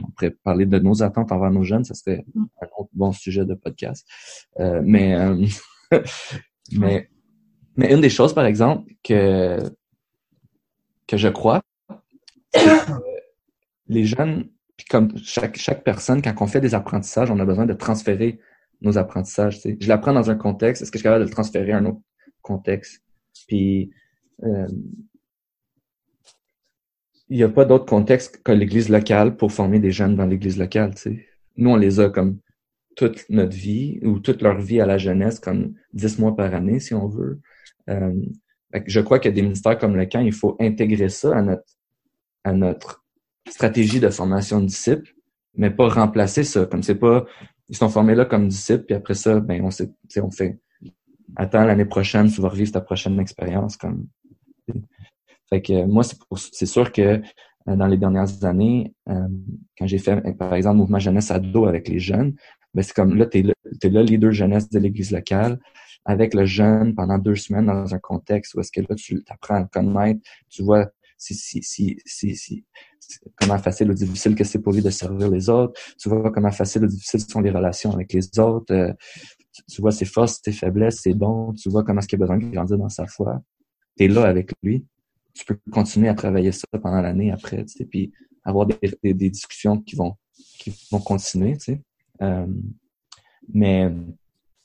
On 0.00 0.10
pourrait 0.12 0.30
parler 0.44 0.64
de 0.64 0.78
nos 0.78 1.02
attentes 1.02 1.32
envers 1.32 1.50
nos 1.50 1.64
jeunes, 1.64 1.82
ça 1.84 1.94
serait 1.94 2.24
un 2.62 2.66
autre 2.78 2.90
bon 2.92 3.12
sujet 3.12 3.44
de 3.44 3.54
podcast. 3.54 4.06
Euh, 4.60 4.80
mais, 4.84 5.14
euh, 5.16 5.44
mais, 6.72 7.08
mais 7.76 7.92
une 7.92 8.00
des 8.00 8.10
choses, 8.10 8.34
par 8.34 8.46
exemple, 8.46 8.92
que, 9.02 9.58
que 11.06 11.16
je 11.16 11.28
crois, 11.28 11.62
c'est 12.54 12.64
que 12.64 12.92
les 13.88 14.04
jeunes, 14.04 14.50
puis 14.76 14.86
comme 14.86 15.16
chaque, 15.18 15.56
chaque 15.56 15.84
personne, 15.84 16.22
quand 16.22 16.34
on 16.40 16.46
fait 16.46 16.60
des 16.60 16.74
apprentissages, 16.74 17.30
on 17.30 17.38
a 17.38 17.44
besoin 17.44 17.66
de 17.66 17.72
transférer 17.72 18.40
nos 18.82 18.98
apprentissages. 18.98 19.56
tu 19.56 19.62
sais. 19.62 19.76
Je 19.80 19.88
l'apprends 19.88 20.12
dans 20.12 20.30
un 20.30 20.34
contexte, 20.34 20.82
est-ce 20.82 20.90
que 20.90 20.98
je 20.98 21.00
suis 21.00 21.04
capable 21.04 21.24
de 21.24 21.28
le 21.28 21.34
transférer 21.34 21.72
à 21.72 21.78
un 21.78 21.86
autre 21.86 22.00
contexte? 22.42 23.02
Puis, 23.46 23.90
euh, 24.42 24.66
il 27.28 27.36
n'y 27.36 27.42
a 27.42 27.48
pas 27.48 27.64
d'autre 27.64 27.86
contexte 27.86 28.42
que 28.42 28.52
l'église 28.52 28.88
locale 28.88 29.36
pour 29.36 29.52
former 29.52 29.80
des 29.80 29.90
jeunes 29.90 30.16
dans 30.16 30.26
l'église 30.26 30.58
locale. 30.58 30.94
tu 30.94 31.00
sais. 31.00 31.26
Nous, 31.56 31.70
on 31.70 31.76
les 31.76 32.00
a 32.00 32.10
comme 32.10 32.38
toute 32.96 33.26
notre 33.28 33.54
vie 33.54 34.00
ou 34.02 34.18
toute 34.18 34.42
leur 34.42 34.60
vie 34.60 34.80
à 34.80 34.86
la 34.86 34.98
jeunesse, 34.98 35.38
comme 35.38 35.74
10 35.92 36.18
mois 36.18 36.34
par 36.34 36.52
année, 36.54 36.80
si 36.80 36.94
on 36.94 37.06
veut. 37.06 37.40
Euh, 37.88 38.12
je 38.86 39.00
crois 39.00 39.18
que 39.18 39.28
des 39.28 39.42
ministères 39.42 39.78
comme 39.78 39.96
le 39.96 40.06
camp, 40.06 40.20
il 40.20 40.32
faut 40.32 40.56
intégrer 40.58 41.08
ça 41.08 41.36
à 41.36 41.42
notre, 41.42 41.78
à 42.42 42.52
notre 42.52 43.04
stratégie 43.48 44.00
de 44.00 44.08
formation 44.08 44.60
de 44.60 44.66
disciples, 44.66 45.14
mais 45.54 45.70
pas 45.70 45.88
remplacer 45.88 46.42
ça. 46.42 46.66
Comme 46.66 46.82
c'est 46.82 46.96
pas, 46.96 47.26
ils 47.68 47.76
sont 47.76 47.88
formés 47.88 48.14
là 48.14 48.24
comme 48.24 48.48
disciples, 48.48 48.84
puis 48.84 48.94
après 48.94 49.14
ça, 49.14 49.40
ben 49.40 49.62
on 49.62 49.70
sait, 49.70 49.92
on 50.16 50.30
fait, 50.30 50.58
attends 51.36 51.64
l'année 51.64 51.84
prochaine, 51.84 52.30
tu 52.30 52.40
vas 52.40 52.48
revivre 52.48 52.72
ta 52.72 52.80
prochaine 52.80 53.20
expérience. 53.20 53.76
Comme, 53.76 54.08
fait 55.48 55.62
que 55.62 55.84
moi, 55.84 56.02
c'est 56.34 56.66
sûr 56.66 56.92
que 56.92 57.22
euh, 57.68 57.76
dans 57.76 57.86
les 57.86 57.96
dernières 57.96 58.44
années, 58.44 58.94
euh, 59.08 59.28
quand 59.78 59.86
j'ai 59.86 59.98
fait, 59.98 60.20
par 60.36 60.54
exemple, 60.54 60.78
mouvement 60.78 60.98
jeunesse 60.98 61.30
ado 61.30 61.66
avec 61.66 61.88
les 61.88 61.98
jeunes, 61.98 62.34
ben 62.76 62.82
c'est 62.82 62.94
comme 62.94 63.16
là, 63.16 63.24
t'es 63.24 63.42
là, 63.42 63.54
t'es 63.80 63.88
là, 63.88 64.02
leader 64.02 64.32
jeunesse 64.32 64.68
de 64.68 64.78
l'église 64.78 65.10
locale, 65.10 65.58
avec 66.04 66.34
le 66.34 66.44
jeune 66.44 66.94
pendant 66.94 67.16
deux 67.16 67.34
semaines 67.34 67.66
dans 67.66 67.94
un 67.94 67.98
contexte 67.98 68.54
où 68.54 68.60
est-ce 68.60 68.70
que 68.70 68.82
là, 68.82 68.94
tu 68.94 69.24
apprends 69.30 69.54
à 69.54 69.60
le 69.60 69.66
connaître, 69.66 70.20
tu 70.50 70.62
vois 70.62 70.90
si, 71.16 71.34
si, 71.34 71.62
si, 71.62 72.36
si, 72.36 72.64
comment 73.36 73.56
facile 73.56 73.90
ou 73.90 73.94
difficile 73.94 74.34
que 74.34 74.44
c'est 74.44 74.58
pour 74.58 74.74
lui 74.74 74.82
de 74.82 74.90
servir 74.90 75.30
les 75.30 75.48
autres, 75.48 75.80
tu 75.98 76.10
vois 76.10 76.30
comment 76.30 76.50
facile 76.50 76.84
ou 76.84 76.86
difficile 76.86 77.20
sont 77.20 77.40
les 77.40 77.50
relations 77.50 77.92
avec 77.92 78.12
les 78.12 78.38
autres, 78.38 78.74
euh, 78.74 78.92
tu, 79.54 79.62
tu 79.64 79.80
vois 79.80 79.92
ses 79.92 80.04
forces, 80.04 80.42
ses 80.44 80.52
faiblesses, 80.52 81.00
ses 81.00 81.14
dons, 81.14 81.54
tu 81.54 81.70
vois 81.70 81.82
comment 81.82 82.00
est-ce 82.00 82.08
qu'il 82.08 82.18
a 82.18 82.26
besoin 82.26 82.36
de 82.36 82.44
grandir 82.44 82.76
dans 82.76 82.90
sa 82.90 83.06
foi. 83.06 83.42
Tu 83.96 84.04
es 84.04 84.08
là 84.08 84.24
avec 84.26 84.52
lui. 84.62 84.84
Tu 85.32 85.46
peux 85.46 85.58
continuer 85.70 86.08
à 86.08 86.14
travailler 86.14 86.52
ça 86.52 86.66
pendant 86.72 87.00
l'année 87.00 87.32
après, 87.32 87.64
tu 87.64 87.78
sais, 87.78 87.86
puis 87.86 88.12
avoir 88.44 88.66
des, 88.66 88.76
des, 89.02 89.14
des 89.14 89.30
discussions 89.30 89.80
qui 89.80 89.96
vont 89.96 90.14
qui 90.58 90.74
vont 90.90 91.00
continuer, 91.00 91.56
tu 91.56 91.72
sais. 91.72 91.82
Euh, 92.22 92.46
mais, 93.52 93.92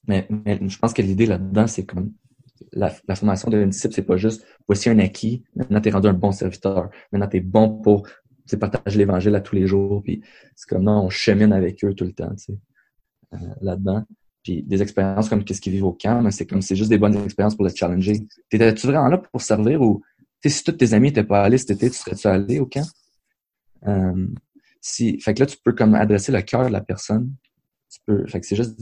je 0.07 0.77
pense 0.77 0.93
que 0.93 1.01
l'idée 1.01 1.25
là-dedans, 1.25 1.67
c'est 1.67 1.85
comme 1.85 2.13
la, 2.73 2.93
la 3.07 3.15
formation 3.15 3.49
d'un 3.49 3.67
disciple, 3.67 3.93
c'est 3.93 4.05
pas 4.05 4.17
juste 4.17 4.45
voici 4.67 4.89
un 4.89 4.99
acquis, 4.99 5.43
maintenant 5.55 5.81
tu 5.81 5.89
es 5.89 5.91
rendu 5.91 6.07
un 6.07 6.13
bon 6.13 6.31
serviteur, 6.31 6.89
maintenant 7.11 7.27
tu 7.27 7.37
es 7.37 7.41
bon 7.41 7.81
pour 7.81 8.07
partager 8.57 8.97
l'évangile 8.97 9.35
à 9.35 9.41
tous 9.41 9.55
les 9.55 9.67
jours, 9.67 10.01
puis 10.03 10.21
c'est 10.55 10.67
comme 10.67 10.83
non, 10.83 11.05
on 11.05 11.09
chemine 11.09 11.53
avec 11.53 11.83
eux 11.83 11.93
tout 11.93 12.05
le 12.05 12.13
temps, 12.13 12.33
euh, 13.33 13.37
là-dedans. 13.61 14.03
Puis 14.43 14.63
des 14.63 14.81
expériences 14.81 15.29
comme 15.29 15.43
qu'est-ce 15.43 15.61
qu'ils 15.61 15.73
vivent 15.73 15.85
au 15.85 15.93
camp, 15.93 16.29
c'est 16.31 16.47
comme 16.47 16.61
c'est 16.61 16.75
juste 16.75 16.89
des 16.89 16.97
bonnes 16.97 17.15
expériences 17.23 17.55
pour 17.55 17.63
le 17.63 17.71
challenger. 17.73 18.25
T'étais-tu 18.49 18.87
vraiment 18.87 19.07
là 19.07 19.19
pour 19.19 19.41
servir 19.41 19.81
ou 19.81 20.01
si 20.43 20.63
tous 20.63 20.71
tes 20.71 20.93
amis 20.93 21.09
étaient 21.09 21.23
pas 21.23 21.43
allés 21.43 21.59
cet 21.59 21.71
été, 21.71 21.89
tu 21.89 21.97
serais-tu 21.97 22.27
allé 22.27 22.59
au 22.59 22.65
camp? 22.65 22.87
Euh, 23.87 24.27
si, 24.81 25.19
fait 25.19 25.35
que 25.35 25.41
là, 25.41 25.45
tu 25.45 25.57
peux 25.63 25.73
comme 25.73 25.93
adresser 25.93 26.31
le 26.31 26.41
cœur 26.41 26.65
de 26.65 26.71
la 26.71 26.81
personne. 26.81 27.33
Tu 27.89 27.99
peux, 28.05 28.25
fait 28.27 28.41
que 28.41 28.47
c'est 28.47 28.55
juste, 28.55 28.79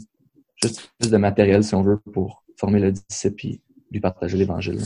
juste 0.64 0.92
plus 0.98 1.12
de 1.12 1.18
matériel, 1.18 1.64
si 1.64 1.76
on 1.76 1.84
veut, 1.84 1.98
pour 1.98 2.44
former 2.58 2.80
le 2.80 2.94
disciple 2.94 3.36
puis 3.36 3.62
lui 3.92 4.00
partager 4.00 4.38
l'évangile. 4.38 4.82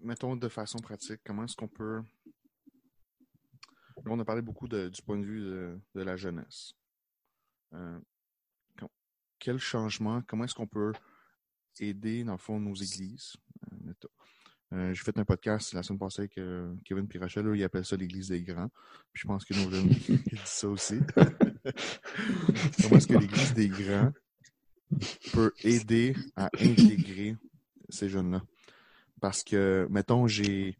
Mettons 0.00 0.36
de 0.36 0.48
façon 0.48 0.78
pratique, 0.78 1.20
comment 1.24 1.44
est-ce 1.44 1.56
qu'on 1.56 1.68
peut. 1.68 2.02
Là, 4.04 4.12
on 4.12 4.20
a 4.20 4.24
parlé 4.24 4.42
beaucoup 4.42 4.68
du 4.68 5.02
point 5.04 5.18
de 5.18 5.24
vue 5.24 5.40
de, 5.40 5.80
la 5.94 6.14
jeunesse. 6.14 6.74
Euh, 7.72 7.98
quel 9.38 9.58
changement, 9.58 10.22
comment 10.26 10.44
est-ce 10.44 10.54
qu'on 10.54 10.66
peut 10.66 10.92
aider, 11.80 12.24
dans 12.24 12.32
le 12.32 12.38
fond, 12.38 12.60
nos 12.60 12.74
églises. 12.74 13.34
Euh, 14.72 14.92
j'ai 14.92 15.04
fait 15.04 15.16
un 15.18 15.24
podcast 15.24 15.72
la 15.72 15.82
semaine 15.82 15.98
passée 15.98 16.22
avec 16.22 16.40
Kevin 16.84 17.06
et 17.12 17.18
Rachel, 17.18 17.46
ils 17.54 17.62
appellent 17.62 17.84
ça 17.84 17.96
l'église 17.96 18.28
des 18.28 18.42
grands. 18.42 18.70
Puis 19.12 19.22
je 19.22 19.28
pense 19.28 19.44
que 19.44 19.54
nos 19.54 19.70
jeunes 19.70 19.88
disent 20.08 20.40
ça 20.44 20.68
aussi. 20.68 20.98
Comment 22.82 22.96
est-ce 22.96 23.06
que 23.06 23.18
l'église 23.18 23.54
des 23.54 23.68
grands 23.68 24.12
peut 25.32 25.52
aider 25.62 26.16
à 26.36 26.50
intégrer 26.60 27.36
ces 27.88 28.08
jeunes-là? 28.08 28.42
Parce 29.20 29.44
que, 29.44 29.86
mettons, 29.90 30.26
j'ai 30.26 30.76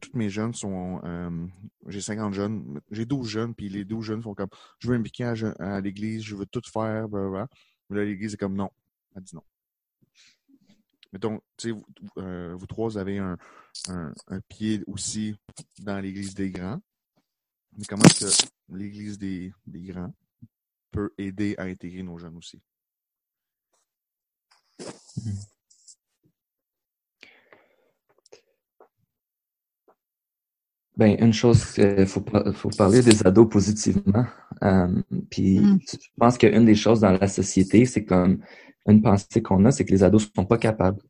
toutes 0.00 0.14
mes 0.14 0.28
jeunes 0.28 0.54
sont. 0.54 1.00
Euh, 1.04 1.46
j'ai 1.88 2.00
50 2.00 2.34
jeunes, 2.34 2.80
j'ai 2.90 3.06
12 3.06 3.28
jeunes, 3.28 3.54
puis 3.54 3.68
les 3.68 3.84
12 3.84 4.04
jeunes 4.04 4.22
font 4.22 4.34
comme 4.34 4.48
je 4.78 4.88
veux 4.88 4.96
m'impliquer 4.96 5.24
à, 5.24 5.80
l'église, 5.80 6.22
je 6.22 6.36
veux 6.36 6.46
tout 6.46 6.62
faire, 6.70 7.08
blablabla. 7.08 7.48
Mais 7.88 7.98
là, 7.98 8.04
l'église 8.04 8.34
est 8.34 8.36
comme 8.36 8.54
non. 8.54 8.70
Elle 9.14 9.22
dit 9.22 9.34
non. 9.34 9.42
Mettons, 11.16 11.40
vous, 11.64 11.86
euh, 12.18 12.54
vous, 12.54 12.66
trois 12.66 12.98
avez 12.98 13.16
un, 13.16 13.38
pied 14.50 14.84
aussi 14.86 15.34
dans 15.78 15.98
l'église 15.98 16.34
des 16.34 16.50
grands. 16.50 16.78
Mais 17.72 17.86
comment 17.86 18.04
est-ce 18.04 18.44
que 18.44 18.50
l'église 18.68 19.16
des, 19.16 19.50
des 19.66 19.80
grands 19.80 20.12
peut 20.90 21.14
aider 21.16 21.54
à 21.56 21.62
intégrer 21.62 22.02
nos 22.02 22.18
jeunes 22.18 22.36
aussi? 22.36 22.60
Ben, 30.96 31.14
une 31.20 31.32
chose, 31.32 31.62
il 31.76 32.06
faut, 32.06 32.24
faut 32.54 32.70
parler 32.70 33.02
des 33.02 33.26
ados 33.26 33.48
positivement. 33.50 34.24
Euh, 34.62 34.88
puis, 35.30 35.60
mm. 35.60 35.78
je 35.92 36.08
pense 36.18 36.38
qu'une 36.38 36.64
des 36.64 36.74
choses 36.74 37.00
dans 37.00 37.12
la 37.12 37.28
société, 37.28 37.84
c'est 37.84 38.04
comme 38.04 38.38
une 38.88 39.02
pensée 39.02 39.42
qu'on 39.42 39.64
a, 39.66 39.70
c'est 39.70 39.84
que 39.84 39.92
les 39.92 40.02
ados 40.02 40.30
sont 40.34 40.46
pas 40.46 40.56
capables. 40.56 41.00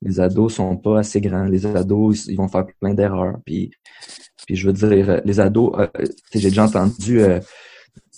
Les 0.00 0.18
ados 0.18 0.54
sont 0.54 0.76
pas 0.76 0.98
assez 0.98 1.20
grands. 1.20 1.44
Les 1.44 1.64
ados, 1.66 2.26
ils 2.26 2.36
vont 2.36 2.48
faire 2.48 2.66
plein 2.80 2.94
d'erreurs. 2.94 3.38
Puis, 3.46 3.70
puis 4.44 4.56
je 4.56 4.66
veux 4.66 4.72
dire, 4.72 5.20
les 5.24 5.40
ados, 5.40 5.72
euh, 5.78 5.86
j'ai 6.34 6.48
déjà 6.48 6.64
entendu, 6.64 7.20
euh, 7.20 7.38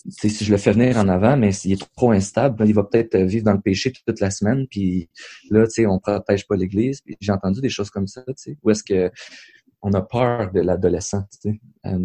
si 0.08 0.44
je 0.44 0.50
le 0.50 0.56
fais 0.56 0.72
venir 0.72 0.96
en 0.96 1.08
avant, 1.08 1.36
mais 1.36 1.52
s'il 1.52 1.72
est 1.72 1.88
trop 1.96 2.12
instable, 2.12 2.66
il 2.66 2.74
va 2.74 2.84
peut-être 2.84 3.16
vivre 3.18 3.44
dans 3.44 3.52
le 3.52 3.60
péché 3.60 3.92
toute 3.92 4.20
la 4.20 4.30
semaine. 4.30 4.66
Puis 4.68 5.10
là, 5.50 5.66
tu 5.66 5.72
sais, 5.72 5.86
on 5.86 5.98
protège 5.98 6.46
pas 6.46 6.56
l'Église. 6.56 7.02
J'ai 7.20 7.32
entendu 7.32 7.60
des 7.60 7.68
choses 7.68 7.90
comme 7.90 8.06
ça, 8.06 8.22
tu 8.22 8.34
sais. 8.36 8.58
Où 8.62 8.70
est-ce 8.70 8.82
que 8.82 9.10
on 9.84 9.92
a 9.92 10.00
peur 10.00 10.50
de 10.50 10.60
l'adolescent. 10.60 11.24
Tu 11.40 11.60
euh, 11.86 11.98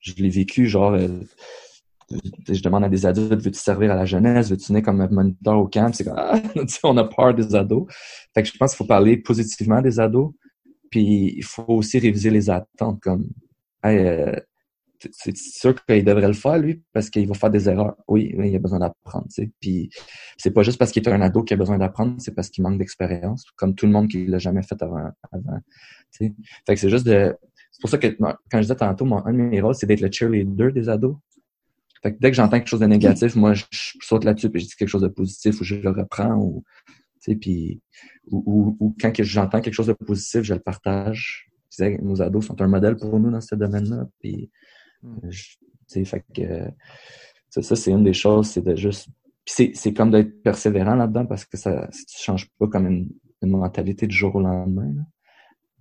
je 0.00 0.14
l'ai 0.16 0.28
vécu, 0.28 0.66
genre, 0.66 0.92
euh, 0.92 1.20
je 2.48 2.60
demande 2.60 2.84
à 2.84 2.88
des 2.88 3.06
adultes, 3.06 3.40
veux-tu 3.40 3.58
servir 3.58 3.92
à 3.92 3.94
la 3.94 4.04
jeunesse, 4.04 4.50
veux-tu 4.50 4.66
venir 4.66 4.82
comme 4.82 5.06
moniteur 5.10 5.58
au 5.58 5.68
camp? 5.68 5.92
C'est 5.94 6.04
comme, 6.04 6.18
ah, 6.18 6.42
on 6.84 6.96
a 6.96 7.04
peur 7.04 7.34
des 7.34 7.54
ados. 7.54 7.86
Fait 8.34 8.42
que 8.42 8.48
je 8.48 8.56
pense 8.58 8.72
qu'il 8.72 8.78
faut 8.78 8.84
parler 8.84 9.16
positivement 9.16 9.80
des 9.80 10.00
ados, 10.00 10.32
puis 10.90 11.34
il 11.36 11.44
faut 11.44 11.64
aussi 11.68 12.00
réviser 12.00 12.30
les 12.30 12.50
attentes, 12.50 13.00
comme, 13.00 13.28
euh, 13.86 14.34
c'est 15.12 15.36
sûr 15.36 15.74
qu'il 15.84 16.04
devrait 16.04 16.26
le 16.26 16.32
faire, 16.34 16.58
lui, 16.58 16.82
parce 16.92 17.10
qu'il 17.10 17.26
va 17.26 17.34
faire 17.34 17.50
des 17.50 17.68
erreurs. 17.68 17.96
Oui, 18.08 18.34
il 18.38 18.54
a 18.54 18.58
besoin 18.58 18.78
d'apprendre, 18.78 19.26
tu 19.28 19.42
sais. 19.42 19.50
Puis 19.60 19.90
c'est 20.36 20.50
pas 20.50 20.62
juste 20.62 20.78
parce 20.78 20.90
qu'il 20.90 21.02
est 21.02 21.08
un 21.08 21.20
ado 21.20 21.42
qu'il 21.42 21.54
a 21.54 21.58
besoin 21.58 21.78
d'apprendre, 21.78 22.16
c'est 22.18 22.34
parce 22.34 22.50
qu'il 22.50 22.62
manque 22.62 22.78
d'expérience, 22.78 23.44
comme 23.56 23.74
tout 23.74 23.86
le 23.86 23.92
monde 23.92 24.08
qui 24.08 24.26
l'a 24.26 24.38
jamais 24.38 24.62
fait 24.62 24.80
avant. 24.82 25.10
avant 25.32 25.58
tu 26.12 26.26
sais. 26.26 26.34
Fait 26.66 26.74
que 26.74 26.80
c'est 26.80 26.90
juste 26.90 27.06
de... 27.06 27.36
C'est 27.72 27.80
pour 27.80 27.90
ça 27.90 27.98
que 27.98 28.08
quand 28.08 28.36
je 28.54 28.60
disais 28.60 28.76
tantôt, 28.76 29.04
mon, 29.04 29.24
un 29.24 29.32
de 29.32 29.38
mes 29.38 29.60
rôles, 29.60 29.74
c'est 29.74 29.86
d'être 29.86 30.00
le 30.00 30.10
cheerleader 30.10 30.72
des 30.72 30.88
ados. 30.88 31.16
Fait 32.02 32.12
que 32.12 32.18
dès 32.18 32.30
que 32.30 32.36
j'entends 32.36 32.58
quelque 32.58 32.68
chose 32.68 32.80
de 32.80 32.86
négatif, 32.86 33.36
moi, 33.36 33.54
je, 33.54 33.64
saute 33.70 34.24
là-dessus 34.24 34.50
puis 34.50 34.62
je 34.62 34.66
dis 34.66 34.76
quelque 34.76 34.88
chose 34.88 35.02
de 35.02 35.08
positif 35.08 35.60
ou 35.60 35.64
je 35.64 35.76
le 35.76 35.90
reprends 35.90 36.34
ou, 36.36 36.64
tu 36.86 37.32
sais, 37.32 37.36
puis, 37.36 37.80
ou, 38.30 38.76
ou, 38.80 38.96
quand 39.00 39.12
j'entends 39.22 39.60
quelque 39.60 39.74
chose 39.74 39.88
de 39.88 39.92
positif, 39.92 40.42
je 40.42 40.54
le 40.54 40.60
partage. 40.60 41.50
nos 41.78 42.22
ados 42.22 42.46
sont 42.46 42.60
un 42.62 42.68
modèle 42.68 42.96
pour 42.96 43.18
nous 43.20 43.30
dans 43.30 43.40
ce 43.40 43.54
domaine-là. 43.54 44.08
Puis, 44.20 44.50
Hmm. 45.02 45.30
fait 46.04 46.24
que 46.34 46.70
ça, 47.50 47.76
c'est 47.76 47.90
une 47.90 48.04
des 48.04 48.12
choses, 48.12 48.48
c'est 48.48 48.62
de 48.62 48.76
juste. 48.76 49.08
c'est 49.44 49.92
comme 49.94 50.10
d'être 50.10 50.42
persévérant 50.42 50.94
là-dedans 50.94 51.26
parce 51.26 51.44
que 51.44 51.56
ça, 51.56 51.88
tu 51.90 52.22
changes 52.22 52.48
pas 52.58 52.68
comme 52.68 52.86
une, 52.86 53.10
mentalité 53.42 54.06
du 54.06 54.14
jour 54.14 54.36
au 54.36 54.40
lendemain. 54.40 54.92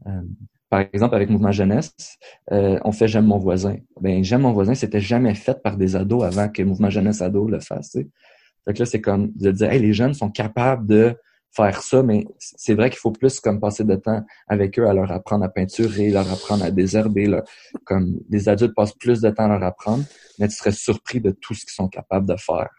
Euh, 0.07 0.21
par 0.69 0.81
exemple, 0.93 1.15
avec 1.15 1.29
Mouvement 1.29 1.51
Jeunesse, 1.51 2.17
euh, 2.51 2.79
on 2.85 2.91
fait 2.91 3.07
J'aime 3.07 3.25
mon 3.25 3.37
voisin. 3.37 3.75
Ben, 3.99 4.23
J'aime 4.23 4.41
mon 4.41 4.53
voisin, 4.53 4.75
c'était 4.75 5.01
jamais 5.01 5.35
fait 5.35 5.61
par 5.61 5.77
des 5.77 5.95
ados 5.95 6.23
avant 6.23 6.47
que 6.47 6.61
Mouvement 6.63 6.89
Jeunesse 6.89 7.21
Ado 7.21 7.47
le 7.47 7.59
fasse. 7.59 7.91
Fait 7.93 8.73
que 8.73 8.79
là, 8.79 8.85
c'est 8.85 9.01
comme 9.01 9.31
de 9.35 9.51
dire 9.51 9.71
hey, 9.71 9.81
les 9.81 9.93
jeunes 9.93 10.13
sont 10.13 10.29
capables 10.29 10.87
de 10.87 11.15
faire 11.51 11.81
ça, 11.81 12.03
mais 12.03 12.25
c'est 12.39 12.75
vrai 12.75 12.89
qu'il 12.89 12.99
faut 12.99 13.11
plus 13.11 13.39
comme 13.39 13.59
passer 13.59 13.83
de 13.83 13.95
temps 13.95 14.23
avec 14.47 14.77
eux 14.79 14.87
à 14.87 14.93
leur 14.93 15.11
apprendre 15.11 15.43
à 15.45 15.49
peinturer, 15.49 16.09
leur 16.09 16.31
apprendre 16.31 16.63
à 16.63 16.71
désherber. 16.71 17.41
comme 17.85 18.19
les 18.29 18.49
adultes 18.49 18.75
passent 18.75 18.93
plus 18.93 19.21
de 19.21 19.29
temps 19.29 19.45
à 19.45 19.59
leur 19.59 19.63
apprendre, 19.63 20.03
mais 20.37 20.47
tu 20.47 20.55
serais 20.55 20.71
surpris 20.71 21.19
de 21.19 21.31
tout 21.31 21.53
ce 21.53 21.61
qu'ils 21.61 21.73
sont 21.73 21.89
capables 21.89 22.27
de 22.27 22.35
faire 22.35 22.69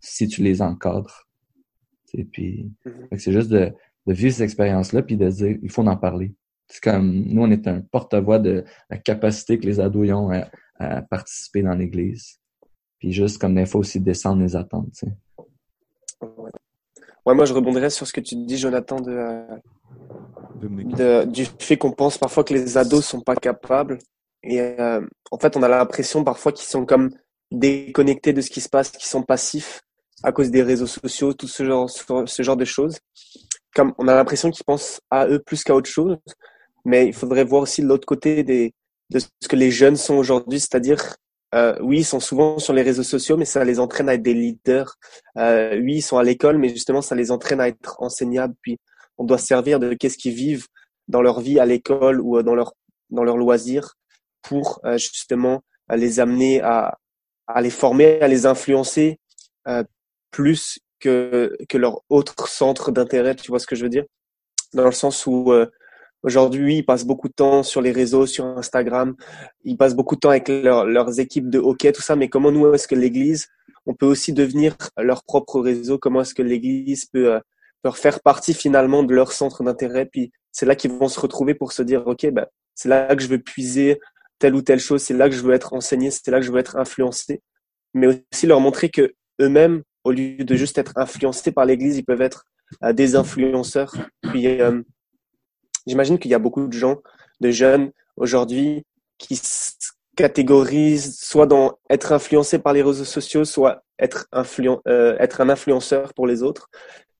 si 0.00 0.28
tu 0.28 0.42
les 0.42 0.62
encadres. 0.62 1.26
Et 2.12 2.24
puis, 2.24 2.70
mm-hmm. 2.86 3.18
c'est 3.18 3.32
juste 3.32 3.48
de, 3.48 3.72
vivre 4.06 4.32
cette 4.32 4.44
expérience-là 4.44 5.02
puis 5.02 5.16
de 5.16 5.28
dire 5.30 5.56
il 5.62 5.70
faut 5.70 5.86
en 5.86 5.96
parler. 5.96 6.34
C'est 6.68 6.82
comme 6.82 7.24
nous, 7.26 7.42
on 7.42 7.50
est 7.50 7.66
un 7.66 7.80
porte-voix 7.80 8.38
de 8.38 8.64
la 8.90 8.98
capacité 8.98 9.58
que 9.58 9.66
les 9.66 9.80
ados 9.80 10.10
ont 10.10 10.30
à, 10.78 11.02
participer 11.02 11.62
dans 11.62 11.74
l'Église. 11.74 12.38
Puis 12.98 13.12
juste 13.12 13.38
comme 13.38 13.58
il 13.58 13.66
faut 13.66 13.78
aussi 13.78 14.00
descendre 14.00 14.42
les 14.42 14.56
attentes. 14.56 15.04
Ouais, 17.26 17.34
moi, 17.34 17.44
je 17.46 17.54
rebondirais 17.54 17.90
sur 17.90 18.06
ce 18.06 18.12
que 18.12 18.20
tu 18.20 18.36
dis, 18.36 18.58
Jonathan, 18.58 19.00
de, 19.00 19.46
de 20.62 21.24
du 21.24 21.46
fait 21.58 21.76
qu'on 21.76 21.92
pense 21.92 22.18
parfois 22.18 22.44
que 22.44 22.52
les 22.52 22.76
ados 22.76 23.04
sont 23.04 23.20
pas 23.20 23.36
capables. 23.36 23.98
Et 24.42 24.60
euh, 24.60 25.00
en 25.30 25.38
fait, 25.38 25.56
on 25.56 25.62
a 25.62 25.68
l'impression 25.68 26.22
parfois 26.22 26.52
qu'ils 26.52 26.68
sont 26.68 26.84
comme 26.84 27.10
déconnectés 27.50 28.32
de 28.32 28.40
ce 28.40 28.50
qui 28.50 28.60
se 28.60 28.68
passe, 28.68 28.90
qu'ils 28.90 29.08
sont 29.08 29.22
passifs 29.22 29.80
à 30.22 30.32
cause 30.32 30.50
des 30.50 30.62
réseaux 30.62 30.86
sociaux, 30.86 31.32
tout 31.32 31.48
ce 31.48 31.64
genre, 31.64 31.88
ce 31.90 32.42
genre 32.42 32.56
de 32.56 32.64
choses. 32.64 32.98
Comme 33.74 33.94
on 33.98 34.08
a 34.08 34.14
l'impression 34.14 34.50
qu'ils 34.50 34.64
pensent 34.64 35.00
à 35.10 35.26
eux 35.26 35.38
plus 35.38 35.64
qu'à 35.64 35.74
autre 35.74 35.90
chose, 35.90 36.16
mais 36.84 37.06
il 37.06 37.14
faudrait 37.14 37.44
voir 37.44 37.62
aussi 37.62 37.82
l'autre 37.82 38.06
côté 38.06 38.42
des, 38.42 38.72
de 39.10 39.18
ce 39.18 39.48
que 39.48 39.56
les 39.56 39.70
jeunes 39.70 39.96
sont 39.96 40.14
aujourd'hui, 40.14 40.60
c'est-à-dire 40.60 41.16
euh, 41.54 41.76
oui, 41.80 41.98
ils 42.00 42.04
sont 42.04 42.20
souvent 42.20 42.58
sur 42.58 42.72
les 42.72 42.82
réseaux 42.82 43.02
sociaux, 43.02 43.36
mais 43.36 43.44
ça 43.44 43.64
les 43.64 43.78
entraîne 43.80 44.08
à 44.08 44.14
être 44.14 44.22
des 44.22 44.34
leaders. 44.34 44.96
Euh, 45.38 45.78
oui, 45.80 45.96
ils 45.96 46.02
sont 46.02 46.18
à 46.18 46.24
l'école, 46.24 46.58
mais 46.58 46.68
justement, 46.68 47.02
ça 47.02 47.14
les 47.14 47.30
entraîne 47.30 47.60
à 47.60 47.68
être 47.68 47.96
enseignables. 48.02 48.54
Puis, 48.60 48.78
on 49.18 49.24
doit 49.24 49.38
servir 49.38 49.78
de 49.78 49.94
qu'est-ce 49.94 50.18
qu'ils 50.18 50.34
vivent 50.34 50.66
dans 51.08 51.22
leur 51.22 51.40
vie 51.40 51.60
à 51.60 51.66
l'école 51.66 52.20
ou 52.20 52.42
dans 52.42 52.54
leur 52.54 52.74
dans 53.10 53.24
leur 53.24 53.36
loisir 53.36 53.94
pour 54.42 54.80
euh, 54.84 54.98
justement 54.98 55.62
les 55.94 56.20
amener 56.20 56.60
à, 56.62 56.98
les 57.60 57.70
former, 57.70 58.20
à 58.20 58.28
les 58.28 58.46
influencer 58.46 59.18
euh, 59.68 59.84
plus 60.30 60.78
que 61.00 61.56
que 61.68 61.78
leur 61.78 62.02
autre 62.08 62.48
centre 62.48 62.90
d'intérêt. 62.90 63.34
Tu 63.34 63.48
vois 63.48 63.58
ce 63.58 63.66
que 63.66 63.76
je 63.76 63.84
veux 63.84 63.90
dire? 63.90 64.04
Dans 64.72 64.84
le 64.84 64.92
sens 64.92 65.26
où 65.26 65.52
euh, 65.52 65.66
Aujourd'hui, 66.24 66.78
ils 66.78 66.82
passent 66.82 67.04
beaucoup 67.04 67.28
de 67.28 67.34
temps 67.34 67.62
sur 67.62 67.82
les 67.82 67.92
réseaux, 67.92 68.24
sur 68.26 68.46
Instagram. 68.46 69.14
Ils 69.62 69.76
passent 69.76 69.94
beaucoup 69.94 70.14
de 70.14 70.20
temps 70.20 70.30
avec 70.30 70.48
leurs 70.48 71.20
équipes 71.20 71.50
de 71.50 71.58
hockey, 71.58 71.92
tout 71.92 72.00
ça. 72.00 72.16
Mais 72.16 72.30
comment 72.30 72.50
nous, 72.50 72.72
est-ce 72.72 72.88
que 72.88 72.94
l'Église, 72.94 73.48
on 73.84 73.92
peut 73.92 74.06
aussi 74.06 74.32
devenir 74.32 74.74
leur 74.96 75.22
propre 75.24 75.60
réseau? 75.60 75.98
Comment 75.98 76.22
est-ce 76.22 76.34
que 76.34 76.40
l'Église 76.40 77.04
peut, 77.04 77.34
euh, 77.34 77.92
faire 77.92 78.20
partie 78.22 78.54
finalement 78.54 79.02
de 79.02 79.14
leur 79.14 79.32
centre 79.32 79.62
d'intérêt? 79.62 80.06
Puis 80.06 80.32
c'est 80.50 80.64
là 80.64 80.74
qu'ils 80.74 80.92
vont 80.92 81.08
se 81.08 81.20
retrouver 81.20 81.54
pour 81.54 81.72
se 81.72 81.82
dire, 81.82 82.06
ok, 82.06 82.30
ben, 82.30 82.46
c'est 82.74 82.88
là 82.88 83.14
que 83.14 83.22
je 83.22 83.28
veux 83.28 83.38
puiser 83.38 84.00
telle 84.38 84.54
ou 84.54 84.62
telle 84.62 84.80
chose. 84.80 85.02
C'est 85.02 85.12
là 85.12 85.28
que 85.28 85.34
je 85.34 85.42
veux 85.42 85.52
être 85.52 85.74
enseigné. 85.74 86.10
C'est 86.10 86.30
là 86.30 86.40
que 86.40 86.46
je 86.46 86.50
veux 86.50 86.58
être 86.58 86.76
influencé. 86.76 87.42
Mais 87.92 88.06
aussi 88.06 88.46
leur 88.46 88.60
montrer 88.60 88.88
que 88.88 89.12
eux-mêmes, 89.42 89.82
au 90.04 90.10
lieu 90.10 90.42
de 90.42 90.56
juste 90.56 90.78
être 90.78 90.94
influencés 90.96 91.52
par 91.52 91.66
l'Église, 91.66 91.98
ils 91.98 92.04
peuvent 92.04 92.22
être 92.22 92.46
euh, 92.82 92.94
des 92.94 93.14
influenceurs. 93.14 93.94
Puis 94.22 94.46
euh, 94.62 94.80
J'imagine 95.86 96.18
qu'il 96.18 96.30
y 96.30 96.34
a 96.34 96.38
beaucoup 96.38 96.66
de 96.66 96.72
gens, 96.72 96.98
de 97.40 97.50
jeunes 97.50 97.90
aujourd'hui, 98.16 98.84
qui 99.18 99.36
se 99.36 99.72
catégorisent 100.16 101.18
soit 101.18 101.46
dans 101.46 101.78
être 101.90 102.12
influencé 102.12 102.58
par 102.58 102.72
les 102.72 102.82
réseaux 102.82 103.04
sociaux, 103.04 103.44
soit 103.44 103.82
être, 103.98 104.26
influen 104.32 104.80
euh, 104.88 105.16
être 105.18 105.40
un 105.40 105.48
influenceur 105.48 106.14
pour 106.14 106.26
les 106.26 106.42
autres. 106.42 106.68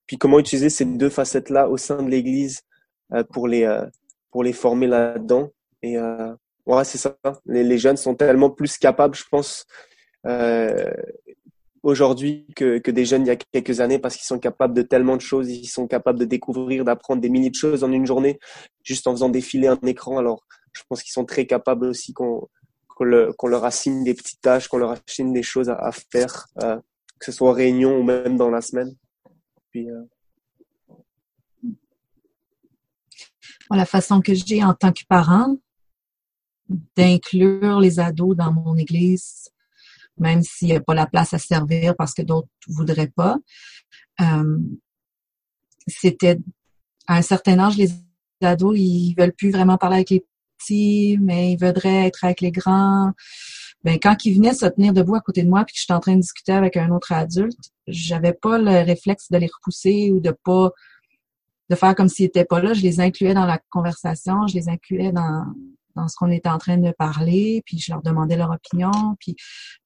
Puis 0.07 0.19
comment 0.19 0.39
utiliser 0.39 0.71
ces 0.71 0.85
deux 0.85 1.09
facettes-là 1.09 1.69
au 1.69 1.77
sein 1.77 2.03
de 2.03 2.11
l'Église 2.11 2.61
euh, 3.13 3.25
pour 3.25 3.49
les 3.49 3.65
euh, 3.65 3.85
pour 4.31 4.45
les 4.45 4.53
former 4.53 4.87
là-dedans? 4.87 5.51
Et 5.83 5.99
euh, 5.99 6.33
ouais, 6.67 6.85
c'est 6.85 6.99
ça. 6.99 7.17
Les, 7.47 7.79
jeunes 7.79 7.97
sont 7.97 8.15
tellement 8.15 8.51
plus 8.51 8.79
capables, 8.79 9.15
je 9.15 9.25
pense, 9.31 9.67
aujourd'hui 11.85 12.47
que, 12.57 12.79
que, 12.79 12.91
des 12.91 13.05
jeunes 13.05 13.25
il 13.25 13.29
y 13.29 13.31
a 13.31 13.37
quelques 13.37 13.81
années 13.81 13.99
parce 13.99 14.17
qu'ils 14.17 14.25
sont 14.25 14.39
capables 14.39 14.75
de 14.75 14.83
tellement 14.83 15.17
de 15.17 15.21
choses, 15.21 15.51
ils 15.51 15.67
sont 15.67 15.87
capables 15.87 16.19
de 16.19 16.25
découvrir, 16.25 16.85
d'apprendre 16.85 17.21
des 17.21 17.29
milliers 17.29 17.51
de 17.51 17.55
choses 17.55 17.85
en 17.85 17.93
une 17.93 18.07
journée 18.07 18.41
juste 18.83 19.07
en 19.07 19.13
faisant 19.13 19.29
défiler 19.29 19.69
un 19.69 19.79
écran. 19.85 20.19
Alors, 20.19 20.45
je 20.73 20.83
pense 20.89 21.03
qu'ils 21.03 21.13
sont 21.13 21.27
très 21.27 21.47
capables 21.47 21.87
aussi 21.87 22.13
qu'on 22.13 22.49
qu'on 22.97 23.49
leur 23.49 23.65
assigne 23.65 24.05
des 24.05 24.15
petites 24.15 24.41
tâches, 24.41 24.69
qu'on 24.69 24.79
leur 24.79 24.93
assigne 24.93 25.33
des 25.33 25.43
choses 25.43 25.69
à, 25.69 25.91
faire, 26.13 26.47
euh, 26.63 26.77
que 27.19 27.27
ce 27.27 27.33
soit 27.33 27.51
en 27.51 27.53
réunion 27.53 27.99
ou 27.99 28.05
même 28.05 28.37
dans 28.37 28.51
la 28.51 28.61
semaine. 28.61 28.95
Puis, 29.73 29.91
euh... 29.91 30.05
la 33.71 33.85
façon 33.85 34.21
que 34.21 34.33
j'ai 34.33 34.63
en 34.63 34.75
tant 34.75 34.93
que 34.93 35.03
parent 35.09 35.57
d'inclure 36.97 37.81
les 37.81 37.99
ados 37.99 38.37
dans 38.37 38.53
mon 38.53 38.77
église, 38.77 39.51
même 40.19 40.43
s'il 40.43 40.69
n'y 40.69 40.77
a 40.77 40.81
pas 40.81 40.95
la 40.95 41.07
place 41.07 41.35
à 41.35 41.39
servir 41.39 41.95
parce 41.97 42.15
que 42.15 42.23
d'autres 42.23 42.49
voudraient 42.69 43.13
pas. 43.15 43.37
Euh, 44.21 44.59
c'était 45.87 46.39
à 47.07 47.17
un 47.17 47.23
certain 47.23 47.59
âge, 47.59 47.77
les 47.77 47.91
ados, 48.43 48.79
ils 48.79 49.15
veulent 49.19 49.33
plus 49.33 49.51
vraiment 49.51 49.77
parler 49.77 49.97
avec 49.97 50.11
les 50.11 50.25
petits, 50.59 51.19
mais 51.21 51.53
ils 51.53 51.57
voudraient 51.59 52.07
être 52.07 52.25
avec 52.25 52.41
les 52.41 52.51
grands. 52.51 53.13
Ben, 53.83 53.99
quand 54.03 54.25
ils 54.25 54.35
venaient 54.35 54.55
se 54.55 54.67
tenir 54.67 54.93
debout 54.93 55.15
à 55.15 55.21
côté 55.21 55.43
de 55.43 55.49
moi 55.49 55.65
puis 55.65 55.75
que 55.75 55.81
j'étais 55.81 55.93
en 55.93 56.01
train 56.01 56.15
de 56.15 56.21
discuter 56.21 56.53
avec 56.53 56.77
un 56.77 56.91
autre 56.91 57.13
adulte, 57.13 57.59
j'avais 57.87 58.33
pas 58.33 58.59
le 58.59 58.85
réflexe 58.85 59.31
de 59.31 59.37
les 59.37 59.47
repousser 59.47 60.11
ou 60.11 60.21
de 60.21 60.35
pas 60.45 60.71
de 61.71 61.77
faire 61.77 61.95
comme 61.95 62.09
s'ils 62.09 62.27
étaient 62.27 62.45
pas 62.45 62.61
là. 62.61 62.73
Je 62.73 62.83
les 62.83 63.01
incluais 63.01 63.35
dans 63.35 63.47
la 63.47 63.59
conversation, 63.71 64.47
je 64.47 64.55
les 64.55 64.69
incluais 64.69 65.13
dans, 65.13 65.45
dans 65.95 66.09
ce 66.09 66.17
qu'on 66.17 66.31
était 66.31 66.49
en 66.49 66.59
train 66.59 66.79
de 66.79 66.93
parler, 66.93 67.63
puis 67.65 67.79
je 67.79 67.93
leur 67.93 68.03
demandais 68.03 68.37
leur 68.37 68.51
opinion. 68.51 68.91
Puis 69.21 69.37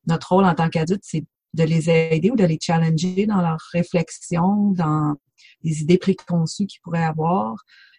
notre 0.07 0.33
rôle 0.33 0.45
en 0.45 0.55
tant 0.55 0.69
qu'adulte, 0.69 1.03
c'est 1.05 1.25
de 1.55 1.65
les 1.65 1.91
aider 1.91 2.31
ou 2.31 2.37
de 2.37 2.45
les 2.45 2.59
challenger 2.61 3.27
dans 3.27 3.41
leur 3.41 3.59
réflexion, 3.73 4.73
dans 4.73 5.17
les 5.63 5.83
idées 5.83 5.99
préconçues 5.99 6.67
qu'ils 6.67 6.81
pourraient 6.83 7.05
avoir. 7.05 7.57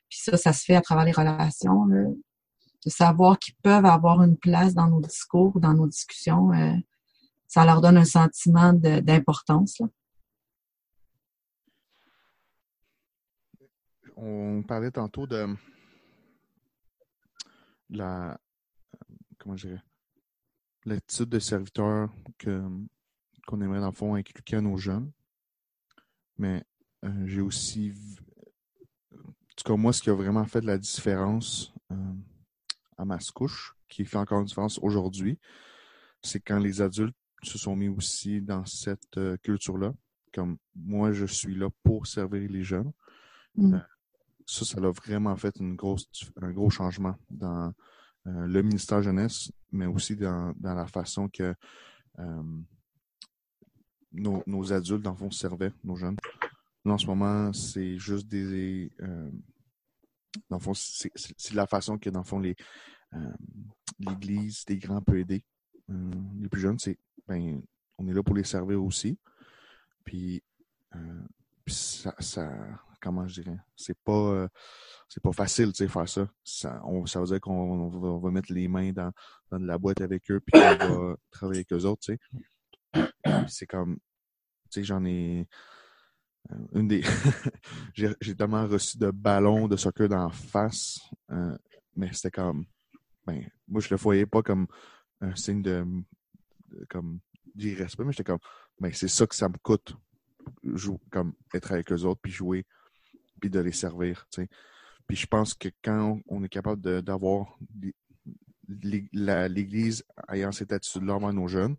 Puis 0.10 0.20
ça, 0.24 0.38
ça 0.38 0.54
se 0.54 0.64
fait 0.64 0.76
à 0.76 0.82
travers 0.82 1.06
les 1.06 1.12
relations, 1.12 1.86
de 1.88 2.90
savoir 2.90 3.38
qu'ils 3.38 3.56
peuvent 3.62 3.86
avoir 3.86 4.24
une 4.24 4.38
place 4.38 4.74
dans 4.74 4.88
nos 4.88 5.02
discours, 5.02 5.60
dans 5.60 5.74
nos 5.74 5.88
discussions. 5.88 6.52
Euh, 6.54 6.76
ça 7.48 7.66
leur 7.66 7.82
donne 7.82 7.98
un 7.98 8.06
sentiment 8.06 8.74
d'importance. 8.74 9.82
On 14.16 14.64
parlait 14.68 14.92
tantôt 14.92 15.28
de 15.28 15.48
la 17.90 18.40
comment 19.38 19.56
je 19.56 19.68
dirais 19.68 19.84
l'attitude 20.86 21.30
de 21.30 21.40
serviteur 21.40 22.10
que 22.38 22.64
qu'on 23.48 23.62
aimerait 23.62 23.80
dans 23.80 23.88
le 23.88 23.94
fond 23.94 24.16
inculquer 24.16 24.58
à 24.58 24.62
nos 24.62 24.78
jeunes. 24.78 25.12
Mais 26.38 26.64
euh, 27.04 27.26
j'ai 27.26 27.42
aussi 27.42 27.94
en 29.14 29.54
tout 29.56 29.64
cas 29.66 29.76
moi 29.76 29.92
ce 29.92 30.02
qui 30.02 30.10
a 30.10 30.14
vraiment 30.14 30.46
fait 30.46 30.62
de 30.62 30.68
la 30.68 30.78
différence 30.78 31.74
euh, 31.92 32.14
à 32.98 33.06
Mascouche, 33.06 33.76
qui 33.88 34.06
fait 34.06 34.18
encore 34.18 34.40
une 34.40 34.46
différence 34.46 34.80
aujourd'hui, 34.80 35.40
c'est 36.22 36.40
quand 36.40 36.60
les 36.60 36.82
adultes 36.82 37.16
se 37.44 37.58
sont 37.58 37.76
mis 37.76 37.88
aussi 37.88 38.42
dans 38.42 38.66
cette 38.66 39.18
euh, 39.18 39.38
culture-là. 39.38 39.94
Comme 40.34 40.58
moi, 40.76 41.12
je 41.12 41.26
suis 41.26 41.56
là 41.56 41.70
pour 41.84 42.06
servir 42.06 42.50
les 42.50 42.64
jeunes. 42.64 42.92
Mm 43.56 43.80
ça, 44.50 44.66
ça 44.66 44.78
a 44.80 44.92
vraiment 44.92 45.36
fait 45.36 45.56
une 45.60 45.76
grosse, 45.76 46.10
un 46.42 46.52
gros 46.52 46.70
changement 46.70 47.16
dans 47.30 47.72
euh, 48.28 48.48
le 48.48 48.62
ministère 48.64 49.02
jeunesse, 49.04 49.52
mais 49.72 49.86
aussi 49.86 50.16
dans, 50.16 50.54
la 50.62 50.88
façon 50.88 51.30
que 51.30 51.54
euh, 52.18 52.44
nos, 54.12 54.74
adultes, 54.74 55.04
dans 55.04 55.12
le 55.12 55.18
fond, 55.18 55.32
servaient 55.32 55.72
nos 55.84 55.96
jeunes. 55.96 56.18
Là, 56.84 56.94
en 56.94 56.98
ce 56.98 57.06
moment, 57.06 57.54
c'est 57.54 57.98
juste 58.00 58.28
des. 58.28 58.92
Euh, 59.02 59.30
dans 60.50 60.58
le 60.58 60.64
fond, 60.64 60.74
c'est 60.74 61.54
la 61.54 61.68
façon 61.68 61.98
que, 61.98 62.10
dans 62.10 62.22
le 62.22 62.26
fond, 62.26 62.42
l'Église 64.00 64.66
des 64.66 64.78
grands 64.78 65.02
peut 65.02 65.20
aider. 65.20 65.44
les 65.88 66.50
plus 66.50 66.62
jeunes, 66.62 66.80
c'est 66.80 66.98
ben, 67.28 67.62
on 67.98 68.08
est 68.08 68.14
là 68.14 68.24
pour 68.24 68.36
les 68.36 68.44
servir 68.44 68.84
aussi. 68.84 69.18
Puis, 70.04 70.42
puis 71.66 71.74
ça, 71.74 72.16
ça, 72.20 72.52
comment 73.02 73.28
je 73.28 73.42
dirais, 73.42 73.58
c'est 73.76 73.98
pas, 74.04 74.12
euh, 74.12 74.48
c'est 75.08 75.22
pas 75.24 75.32
facile, 75.32 75.72
tu 75.72 75.84
sais, 75.84 75.88
faire 75.88 76.08
ça. 76.08 76.28
Ça, 76.44 76.82
veut 77.16 77.26
dire 77.26 77.42
qu'on 77.42 78.20
va, 78.20 78.32
mettre 78.32 78.52
les 78.54 78.68
mains 78.68 78.92
dans, 78.92 79.12
dans 79.50 79.60
de 79.60 79.66
la 79.66 79.78
boîte 79.78 80.02
avec 80.02 80.30
eux, 80.32 80.40
puis 80.40 80.62
on 80.62 81.10
va 81.10 81.16
travailler 81.32 81.60
avec 81.60 81.74
eux 81.74 81.86
autres, 81.86 82.02
tu 82.02 82.18
sais. 82.94 83.10
C'est 83.48 83.68
comme, 83.68 83.98
tu 84.70 84.80
sais, 84.80 84.84
j'en 84.84 85.04
ai, 85.06 85.48
euh, 86.52 86.56
une 86.74 86.88
des, 86.88 87.04
j'ai 87.94 88.36
tellement 88.36 88.68
reçu 88.68 88.98
de 88.98 89.12
ballons 89.12 89.68
de 89.68 89.76
soccer 89.76 90.08
dans 90.10 90.28
la 90.28 90.30
face, 90.30 91.00
euh, 91.32 91.58
mais 91.96 92.12
c'était 92.14 92.32
comme, 92.32 92.66
ben, 93.26 93.48
moi 93.68 93.82
je 93.82 93.90
le 93.90 93.98
voyais 93.98 94.26
pas 94.26 94.42
comme 94.42 94.68
un 95.22 95.36
signe 95.36 95.62
de, 95.62 95.86
comme 96.90 97.20
d'irrespect, 97.56 98.04
mais 98.04 98.12
j'étais 98.14 98.24
comme, 98.24 98.40
ben 98.80 98.92
c'est 98.94 99.08
ça 99.08 99.28
que 99.28 99.36
ça 99.36 99.50
me 99.50 99.58
coûte, 99.58 99.96
comme 101.12 101.34
être 101.54 101.72
avec 101.72 101.92
eux 101.92 102.04
autres 102.04 102.22
puis 102.22 102.32
jouer 102.32 102.66
puis 103.40 103.50
de 103.50 103.60
les 103.60 103.72
servir. 103.72 104.28
Puis 105.08 105.18
je 105.18 105.28
pense 105.28 105.54
que 105.54 105.70
quand 105.84 106.20
on 106.28 106.44
est 106.44 106.50
capable 106.50 107.02
d'avoir 107.02 107.58
l'Église 108.68 110.04
ayant 110.30 110.52
cette 110.52 110.72
attitude-là 110.72 111.16
envers 111.16 111.34
nos 111.34 111.48
jeunes, 111.48 111.76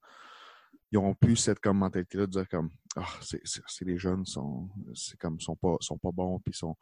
ils 0.90 0.96
n'auront 0.96 1.14
plus 1.14 1.36
cette 1.36 1.60
comme 1.60 1.78
mentalité-là 1.78 2.26
de 2.26 2.32
dire 2.32 2.48
comme 2.48 2.70
Ah, 2.96 3.06
c'est 3.22 3.84
les 3.84 3.98
jeunes 3.98 4.26
sont 4.26 4.68
c'est 4.94 5.18
comme 5.18 5.40
sont 5.40 5.56
pas 5.56 5.76
sont 5.80 5.98
pas 5.98 6.10
bons 6.10 6.40
puis 6.40 6.52
sont 6.52 6.76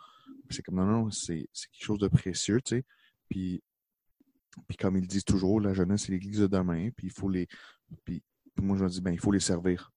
c'est 0.50 0.62
comme 0.62 0.76
non 0.76 0.86
non 0.86 1.10
c'est 1.10 1.46
quelque 1.52 1.84
chose 1.84 1.98
de 1.98 2.08
précieux 2.08 2.60
tu 2.62 2.76
sais 2.76 2.84
puis 3.28 3.62
puis 4.66 4.76
comme 4.76 4.96
ils 4.96 5.06
disent 5.06 5.24
toujours 5.24 5.60
la 5.60 5.74
jeunesse 5.74 6.04
c'est 6.04 6.12
l'église 6.12 6.40
de 6.40 6.46
demain 6.46 6.88
puis 6.96 7.08
il 7.08 7.12
faut 7.12 7.28
les 7.28 7.46
puis 8.04 8.22
moi 8.56 8.78
je 8.78 8.84
me 8.84 8.88
dis 8.88 9.00
ben 9.00 9.12
il 9.12 9.20
faut 9.20 9.32
les 9.32 9.40
servir 9.40 9.92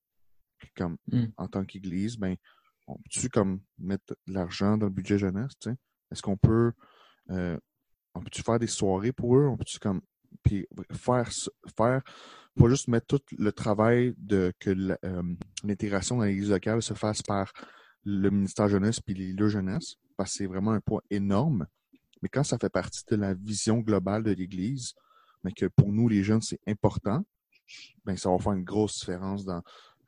comme 0.76 0.96
mm. 1.10 1.24
en 1.38 1.48
tant 1.48 1.64
qu'église 1.64 2.18
ben 2.18 2.36
on 2.86 2.96
peut-tu 2.96 3.28
comme 3.28 3.60
mettre 3.78 4.14
de 4.26 4.32
l'argent 4.32 4.76
dans 4.76 4.86
le 4.86 4.92
budget 4.92 5.18
jeunesse, 5.18 5.52
Est-ce 6.10 6.22
qu'on 6.22 6.36
peut 6.36 6.72
euh, 7.30 7.58
on 8.14 8.20
peut-tu 8.20 8.42
faire 8.42 8.58
des 8.58 8.66
soirées 8.66 9.12
pour 9.12 9.36
eux? 9.36 9.46
On 9.46 9.56
peut-tu 9.56 9.78
comme 9.78 10.02
puis 10.42 10.66
faire 10.92 11.30
faire 11.76 12.02
pas 12.56 12.68
juste 12.68 12.88
mettre 12.88 13.06
tout 13.06 13.22
le 13.38 13.52
travail 13.52 14.14
de 14.18 14.52
que 14.58 14.70
euh, 15.04 15.22
l'intégration 15.64 16.16
dans 16.16 16.24
l'église 16.24 16.50
locale 16.50 16.82
se 16.82 16.94
fasse 16.94 17.22
par 17.22 17.52
le 18.04 18.30
ministère 18.30 18.68
jeunesse 18.68 19.00
puis 19.00 19.14
les 19.14 19.32
deux 19.32 19.48
jeunesse, 19.48 19.96
parce 20.16 20.32
que 20.32 20.38
c'est 20.38 20.46
vraiment 20.46 20.72
un 20.72 20.80
poids 20.80 21.02
énorme. 21.10 21.66
Mais 22.20 22.28
quand 22.28 22.44
ça 22.44 22.58
fait 22.58 22.70
partie 22.70 23.02
de 23.10 23.16
la 23.16 23.34
vision 23.34 23.78
globale 23.78 24.22
de 24.22 24.32
l'Église, 24.32 24.94
mais 25.42 25.52
que 25.52 25.66
pour 25.66 25.92
nous, 25.92 26.08
les 26.08 26.22
jeunes, 26.22 26.40
c'est 26.40 26.60
important, 26.68 27.24
ben 28.04 28.16
ça 28.16 28.30
va 28.30 28.38
faire 28.38 28.52
une 28.52 28.64
grosse 28.64 28.98
différence 29.00 29.44
dans 29.44 29.62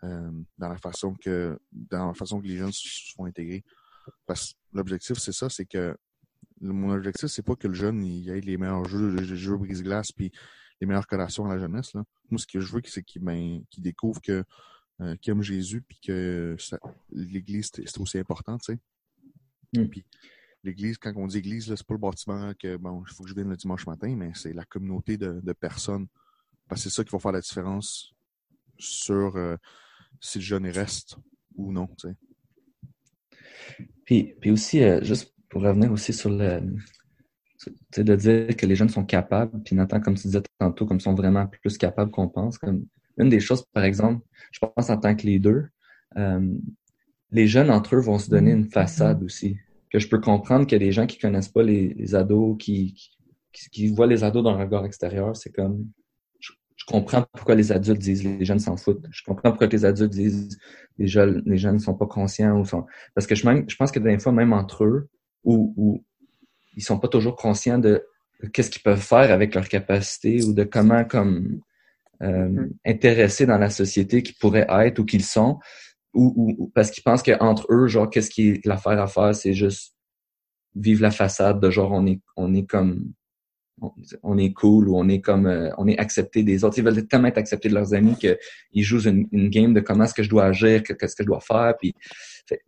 euh, 0.05 0.31
dans 0.59 0.69
la 0.69 0.77
façon 0.77 1.15
que 1.15 1.59
dans 1.73 2.09
la 2.09 2.15
façon 2.15 2.41
que 2.41 2.47
les 2.47 2.57
jeunes 2.57 2.73
se 2.73 3.13
font 3.15 3.25
intégrer. 3.25 3.65
Parce 4.27 4.53
que 4.53 4.59
l'objectif, 4.75 5.19
c'est 5.19 5.33
ça, 5.33 5.49
c'est 5.49 5.65
que 5.65 5.97
mon 6.61 6.91
objectif, 6.93 7.29
c'est 7.29 7.43
pas 7.43 7.57
que 7.57 7.67
le 7.69 7.75
jeune 7.75 8.05
il 8.05 8.29
ait 8.29 8.41
les 8.41 8.57
meilleurs 8.57 8.85
jeux, 8.85 9.15
les 9.15 9.37
jeux 9.37 9.57
brise-glace 9.57 10.13
puis 10.13 10.31
les 10.81 10.87
meilleures 10.87 11.07
collations 11.07 11.47
à 11.47 11.55
la 11.55 11.61
jeunesse. 11.61 11.95
Là. 11.95 12.05
Moi, 12.31 12.39
ce 12.39 12.47
que 12.47 12.61
je 12.61 12.73
veux, 12.73 12.83
c'est 12.85 13.03
qu'il 13.03 13.23
ben, 13.23 13.63
découvre 13.79 14.21
que 14.21 14.45
euh, 15.01 15.17
qu'il 15.17 15.33
aime 15.33 15.43
Jésus 15.43 15.83
puis 15.83 15.99
que 16.01 16.57
l'Église, 17.11 17.71
c'est 17.73 17.99
aussi 17.99 18.19
important, 18.19 18.59
tu 18.59 18.75
sais. 18.75 18.79
Mm. 19.81 19.89
Puis 19.89 20.05
l'Église, 20.63 20.99
quand 20.99 21.13
on 21.17 21.27
dit 21.27 21.39
Église, 21.39 21.75
c'est 21.75 21.87
pas 21.87 21.95
le 21.95 22.01
bâtiment 22.01 22.53
que 22.55 22.77
bon, 22.77 23.03
il 23.07 23.13
faut 23.13 23.25
que 23.25 23.31
je 23.31 23.35
vienne 23.35 23.49
le 23.49 23.57
dimanche 23.57 23.87
matin, 23.87 24.15
mais 24.17 24.33
c'est 24.35 24.53
la 24.53 24.65
communauté 24.65 25.17
de, 25.17 25.41
de 25.43 25.53
personnes. 25.53 26.07
Parce 26.69 26.83
que 26.83 26.91
c'est 26.91 26.97
ça 26.97 27.05
qui 27.05 27.11
va 27.11 27.19
faire 27.19 27.33
la 27.33 27.41
différence 27.41 28.15
sur 28.79 29.37
euh, 29.37 29.57
si 30.21 30.39
le 30.39 30.45
jeune 30.45 30.67
reste 30.67 31.17
ou 31.57 31.73
non. 31.73 31.89
Puis, 34.05 34.35
puis 34.41 34.51
aussi, 34.51 34.83
euh, 34.83 35.03
juste 35.03 35.35
pour 35.49 35.63
revenir 35.63 35.91
aussi 35.93 36.13
sur 36.13 36.31
le. 36.31 36.61
de 37.97 38.17
dire 38.17 38.57
que 38.57 38.67
les 38.67 38.77
jeunes 38.77 38.89
sont 38.89 39.05
capables, 39.05 39.63
puis 39.63 39.75
Nathan, 39.75 40.01
comme 40.01 40.15
tu 40.15 40.29
disais 40.29 40.43
tantôt, 40.59 40.87
comme 40.87 40.99
ils 40.99 41.03
sont 41.03 41.15
vraiment 41.15 41.47
plus 41.47 41.79
capables 41.79 42.11
qu'on 42.11 42.29
pense. 42.29 42.59
Comme 42.59 42.87
une 43.19 43.29
des 43.29 43.41
choses, 43.41 43.65
par 43.73 43.85
exemple, 43.85 44.25
je 44.51 44.59
pense 44.61 44.91
en 44.91 44.99
tant 44.99 45.15
que 45.15 45.27
leader, 45.27 45.67
euh, 46.17 46.55
les 47.31 47.47
jeunes 47.47 47.71
entre 47.71 47.97
eux 47.97 48.01
vont 48.01 48.19
se 48.19 48.31
donner 48.31 48.53
une 48.53 48.71
façade 48.71 49.23
aussi. 49.23 49.59
Que 49.91 49.99
je 49.99 50.09
peux 50.09 50.21
comprendre 50.21 50.67
qu'il 50.67 50.81
y 50.81 50.83
a 50.83 50.87
des 50.87 50.93
gens 50.93 51.07
qui 51.07 51.19
connaissent 51.19 51.49
pas 51.49 51.63
les, 51.63 52.15
ados, 52.15 52.57
qui, 52.59 52.95
qui, 53.53 53.71
qui, 53.71 53.89
voient 53.89 54.07
les 54.07 54.25
ados 54.25 54.43
dans 54.43 54.57
le 54.57 54.63
regard 54.63 54.85
extérieur, 54.85 55.37
c'est 55.37 55.53
comme 55.53 55.89
je 56.87 56.93
comprends 56.93 57.25
pourquoi 57.33 57.55
les 57.55 57.73
adultes 57.73 58.01
disent 58.01 58.25
les 58.25 58.45
jeunes 58.45 58.59
s'en 58.59 58.77
foutent. 58.77 59.07
Je 59.11 59.23
comprends 59.25 59.51
pourquoi 59.51 59.69
les 59.69 59.85
adultes 59.87 60.13
disent 60.13 60.59
les 60.99 61.07
jeunes 61.07 61.43
les 61.47 61.57
jeunes 61.57 61.75
ne 61.75 61.79
sont 61.79 61.95
pas 61.95 62.07
conscients 62.07 62.59
ou 62.59 62.65
sont 62.67 62.85
parce 63.15 63.27
que 63.27 63.35
je 63.35 63.47
même 63.47 63.65
je 63.69 63.77
pense 63.77 63.91
que 63.91 63.99
des 63.99 64.19
fois 64.19 64.33
même 64.33 64.53
entre 64.53 64.85
eux 64.85 65.09
où, 65.45 65.73
où 65.77 66.05
ils 66.77 66.83
sont 66.83 66.99
pas 66.99 67.09
toujours 67.09 67.37
conscients 67.37 67.79
de 67.79 68.05
qu'est-ce 68.53 68.71
qu'ils 68.71 68.83
peuvent 68.83 69.01
faire 69.01 69.33
avec 69.33 69.55
leur 69.55 69.69
capacité 69.69 70.45
ou 70.45 70.53
de 70.53 70.65
comment 70.65 71.05
comme 71.05 71.61
euh, 72.23 72.69
intéresser 72.85 73.47
dans 73.47 73.59
la 73.59 73.71
société 73.71 74.23
qu'ils 74.23 74.37
pourraient 74.37 74.67
être 74.69 74.99
ou 74.99 75.05
qu'ils 75.07 75.25
sont 75.25 75.59
ou, 76.13 76.35
ou 76.37 76.69
parce 76.75 76.91
qu'ils 76.91 77.03
pensent 77.03 77.23
qu'entre 77.23 77.67
eux 77.71 77.87
genre 77.87 78.11
qu'est-ce 78.11 78.31
qui 78.31 78.51
est 78.51 78.67
l'affaire 78.67 79.01
à 79.01 79.07
faire 79.07 79.35
c'est 79.35 79.55
juste 79.55 79.95
vivre 80.77 81.01
la 81.01 81.11
façade 81.11 81.61
de 81.61 81.71
genre 81.71 81.93
on 81.93 82.07
est 82.07 82.21
on 82.37 82.53
est 82.53 82.67
comme 82.67 83.15
on 84.23 84.39
est 84.39 84.53
cool 84.53 84.89
ou 84.89 84.97
on 84.97 85.09
est 85.09 85.21
comme 85.21 85.47
euh, 85.47 85.71
on 85.79 85.87
est 85.87 85.99
accepté 85.99 86.43
des 86.43 86.65
autres. 86.65 86.79
Ils 86.79 86.85
veulent 86.85 87.07
tellement 87.07 87.29
être 87.29 87.39
acceptés 87.39 87.69
de 87.69 87.75
leurs 87.75 87.95
amis 87.95 88.17
qu'ils 88.17 88.83
jouent 88.83 89.07
une, 89.09 89.49
game 89.49 89.75
de 89.75 89.81
comment 89.81 90.05
est-ce 90.05 90.15
que 90.15 90.23
je 90.23 90.31
dois 90.31 90.45
agir, 90.45 90.83
qu'est-ce 90.83 91.17
que 91.17 91.23
je 91.23 91.27
dois 91.27 91.41
faire. 91.41 91.75
Puis 91.79 91.95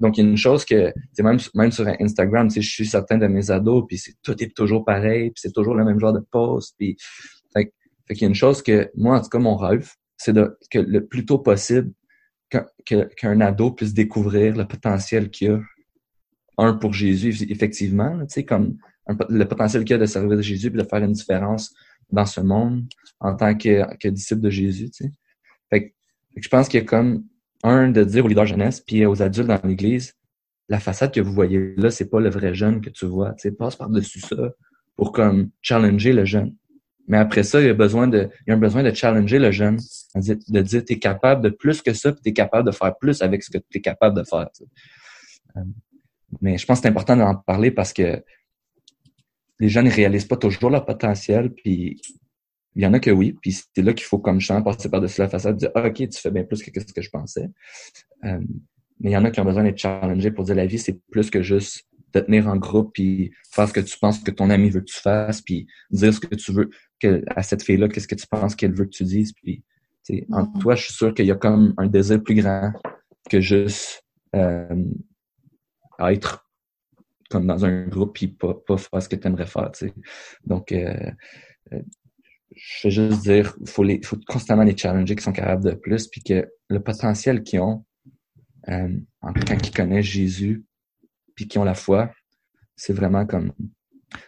donc, 0.01 0.17
il 0.17 0.25
y 0.25 0.27
a 0.27 0.31
une 0.31 0.37
chose 0.37 0.65
que, 0.65 0.93
même, 1.19 1.39
même 1.55 1.71
sur 1.71 1.87
Instagram, 2.01 2.51
je 2.51 2.61
suis 2.61 2.87
certain 2.87 3.19
de 3.19 3.27
mes 3.27 3.51
ados, 3.51 3.85
puis 3.87 3.99
c'est 3.99 4.15
tout 4.23 4.43
est 4.43 4.55
toujours 4.55 4.85
pareil, 4.85 5.31
puis 5.31 5.41
c'est 5.43 5.53
toujours 5.53 5.75
le 5.75 5.85
même 5.85 6.01
genre 6.01 6.15
de 6.15 6.25
post, 6.31 6.75
puis 6.79 6.97
fait, 7.53 7.73
fait 8.07 8.15
qu'il 8.15 8.23
y 8.23 8.25
a 8.25 8.29
une 8.29 8.35
chose 8.35 8.63
que, 8.63 8.91
moi, 8.97 9.19
en 9.19 9.23
tout 9.23 9.29
cas, 9.29 9.39
mon 9.39 9.57
rêve, 9.57 9.91
c'est 10.17 10.35
que 10.71 10.79
le 10.79 11.07
plus 11.07 11.27
tôt 11.27 11.39
possible, 11.39 11.93
qu'un 13.17 13.41
ado 13.41 13.73
puisse 13.73 13.93
découvrir 13.93 14.57
le 14.57 14.67
potentiel 14.67 15.31
qu'il 15.31 15.51
a, 15.51 15.61
un 16.59 16.75
pour 16.75 16.95
Jésus, 16.95 17.47
effectivement, 17.51 18.19
tu 18.21 18.27
sais, 18.29 18.45
comme 18.45 18.79
le 19.29 19.45
potentiel 19.45 19.85
qu'il 19.85 19.97
a 19.97 19.99
de 19.99 20.07
servir 20.07 20.41
Jésus 20.43 20.71
puis 20.71 20.83
de 20.83 20.87
faire 20.87 21.03
une 21.03 21.13
différence 21.13 21.75
dans 22.11 22.27
ce 22.27 22.41
monde 22.41 22.85
en 23.21 23.35
tant 23.35 23.57
que, 23.57 23.97
que 23.97 24.09
disciple 24.09 24.41
de 24.41 24.51
Jésus, 24.51 24.91
tu 24.91 25.05
sais. 25.05 25.13
Fait, 25.71 25.95
fait 26.35 26.41
que 26.41 26.45
je 26.45 26.49
pense 26.49 26.69
qu'il 26.69 26.81
y 26.81 26.83
a 26.83 26.87
comme 26.87 27.25
un, 27.63 27.91
de 27.91 28.05
dire 28.05 28.25
aux 28.25 28.29
leaders 28.29 28.47
jeunesse, 28.47 28.81
puis 28.81 29.07
aux 29.07 29.23
adultes 29.23 29.49
dans 29.49 29.61
l'Église, 29.65 30.15
la 30.69 30.81
façade 30.81 31.13
que 31.13 31.21
vous 31.21 31.33
voyez 31.33 31.75
là, 31.77 31.91
c'est 31.91 32.11
pas 32.11 32.21
le 32.21 32.29
vrai 32.29 32.55
jeune 32.55 32.81
que 32.81 32.91
tu 32.91 33.07
vois. 33.07 33.33
Tu 33.35 33.49
sais, 33.49 33.53
passe 33.53 33.77
par-dessus 33.77 34.21
ça 34.21 34.53
pour 34.97 35.13
comme 35.13 35.51
challenger 35.63 36.13
le 36.13 36.25
jeune. 36.25 36.55
Mais 37.09 37.19
après 37.19 37.45
ça, 37.45 37.61
il 37.61 37.67
y 37.67 37.71
a 37.71 37.75
besoin 37.75 38.09
de, 38.09 38.29
il 38.47 38.51
y 38.51 38.53
a 38.53 38.55
un 38.55 38.59
besoin 38.59 38.83
de 38.83 38.93
challenger 38.93 39.39
le 39.39 39.53
jeune, 39.53 39.79
de 40.15 40.61
dire 40.61 40.85
tu 40.85 40.95
es 40.95 40.99
capable 40.99 41.43
de 41.43 41.51
plus 41.51 41.83
que 41.83 41.93
ça, 41.93 42.13
puis 42.13 42.21
tu 42.23 42.31
es 42.31 42.33
capable 42.33 42.67
de 42.67 42.75
faire 42.75 42.97
plus 42.97 43.23
avec 43.23 43.45
ce 43.45 43.51
que 43.51 43.59
tu 43.59 43.79
es 43.79 43.81
capable 43.81 44.17
de 44.17 44.25
faire. 44.25 44.49
Euh, 45.57 45.61
mais 46.41 46.59
je 46.59 46.67
pense 46.67 46.79
que 46.79 46.83
c'est 46.83 46.89
important 46.89 47.17
d'en 47.17 47.37
parler 47.37 47.71
parce 47.71 47.93
que 47.93 48.23
les 49.59 49.69
jeunes 49.69 49.87
ne 49.87 49.91
réalisent 49.91 50.27
pas 50.27 50.37
toujours 50.37 50.71
leur 50.71 50.85
potentiel, 50.85 51.51
puis 51.51 52.01
il 52.75 52.83
y 52.83 52.87
en 52.87 52.93
a 52.93 53.01
que 53.01 53.11
oui, 53.11 53.35
puis 53.41 53.53
c'est 53.53 53.83
là 53.83 53.95
qu'il 53.95 54.05
faut 54.05 54.19
comme 54.19 54.41
chant 54.41 54.63
passer 54.63 54.91
par-dessus 54.91 55.21
la 55.21 55.29
façade, 55.29 55.57
dire 55.57 55.71
ah, 55.75 55.87
OK, 55.87 55.95
tu 55.95 56.21
fais 56.21 56.31
bien 56.31 56.45
plus 56.45 56.63
que 56.63 56.81
ce 56.81 56.93
que 56.93 57.03
je 57.03 57.11
pensais. 57.11 57.49
Euh, 58.25 58.41
mais 59.01 59.11
il 59.11 59.13
y 59.13 59.17
en 59.17 59.25
a 59.25 59.31
qui 59.31 59.41
ont 59.41 59.45
besoin 59.45 59.65
d'être 59.65 59.79
challengés 59.79 60.31
pour 60.31 60.45
dire 60.45 60.55
la 60.55 60.67
vie, 60.67 60.79
c'est 60.79 61.01
plus 61.11 61.31
que 61.31 61.43
juste 61.43 61.87
te 62.13 62.19
tenir 62.19 62.49
en 62.49 62.57
groupe 62.57 62.93
puis 62.95 63.33
faire 63.51 63.69
ce 63.69 63.73
que 63.73 63.81
tu 63.81 63.99
penses 63.99 64.19
que 64.21 64.31
ton 64.31 64.51
ami 64.51 64.71
veut 64.71 64.81
que 64.81 64.87
tu 64.87 65.01
fasses 65.01 65.41
puis 65.41 65.67
dire 65.91 66.13
ce 66.13 66.21
que 66.21 66.35
tu 66.35 66.53
veux 66.53 66.71
que, 67.01 67.23
à 67.29 67.43
cette 67.43 67.63
fille-là, 67.63 67.89
qu'est-ce 67.89 68.09
que 68.09 68.15
tu 68.15 68.27
penses 68.27 68.55
qu'elle 68.55 68.75
veut 68.75 68.85
que 68.85 68.91
tu 68.91 69.05
dises. 69.05 69.33
Puis 69.33 69.65
en 70.31 70.43
mm-hmm. 70.43 70.59
toi, 70.61 70.75
je 70.75 70.85
suis 70.85 70.95
sûr 70.95 71.15
qu'il 71.15 71.27
y 71.27 71.31
a 71.31 71.35
comme 71.35 71.75
un 71.79 71.87
désir 71.87 72.23
plus 72.23 72.35
grand 72.35 72.73
que 73.31 73.41
juste 73.41 74.05
euh, 74.35 74.85
être 76.01 76.46
comme 77.31 77.47
dans 77.47 77.65
un 77.65 77.87
groupe 77.87 78.15
puis 78.15 78.29
pas, 78.29 78.55
pas 78.55 78.77
faire 78.77 79.03
ce 79.03 79.09
que 79.09 79.17
tu 79.17 79.27
aimerais 79.27 79.47
faire. 79.47 79.71
Donc 80.45 80.73
euh, 80.73 81.11
euh 81.73 81.81
je 82.55 82.89
veux 82.89 83.09
juste 83.09 83.23
dire, 83.23 83.55
faut, 83.67 83.83
les, 83.83 84.01
faut 84.03 84.19
constamment 84.27 84.63
les 84.63 84.77
challenger 84.77 85.15
qui 85.15 85.23
sont 85.23 85.33
capables 85.33 85.65
de 85.65 85.75
plus, 85.75 86.07
puis 86.07 86.23
que 86.23 86.49
le 86.69 86.81
potentiel 86.81 87.43
qu'ils 87.43 87.61
ont, 87.61 87.85
euh, 88.69 88.89
en 89.21 89.33
tant 89.33 89.57
qu'ils 89.57 89.75
connaissent 89.75 90.07
Jésus, 90.07 90.65
puis 91.35 91.47
qui 91.47 91.59
ont 91.59 91.65
la 91.65 91.75
foi, 91.75 92.13
c'est 92.75 92.93
vraiment 92.93 93.27
comme... 93.27 93.53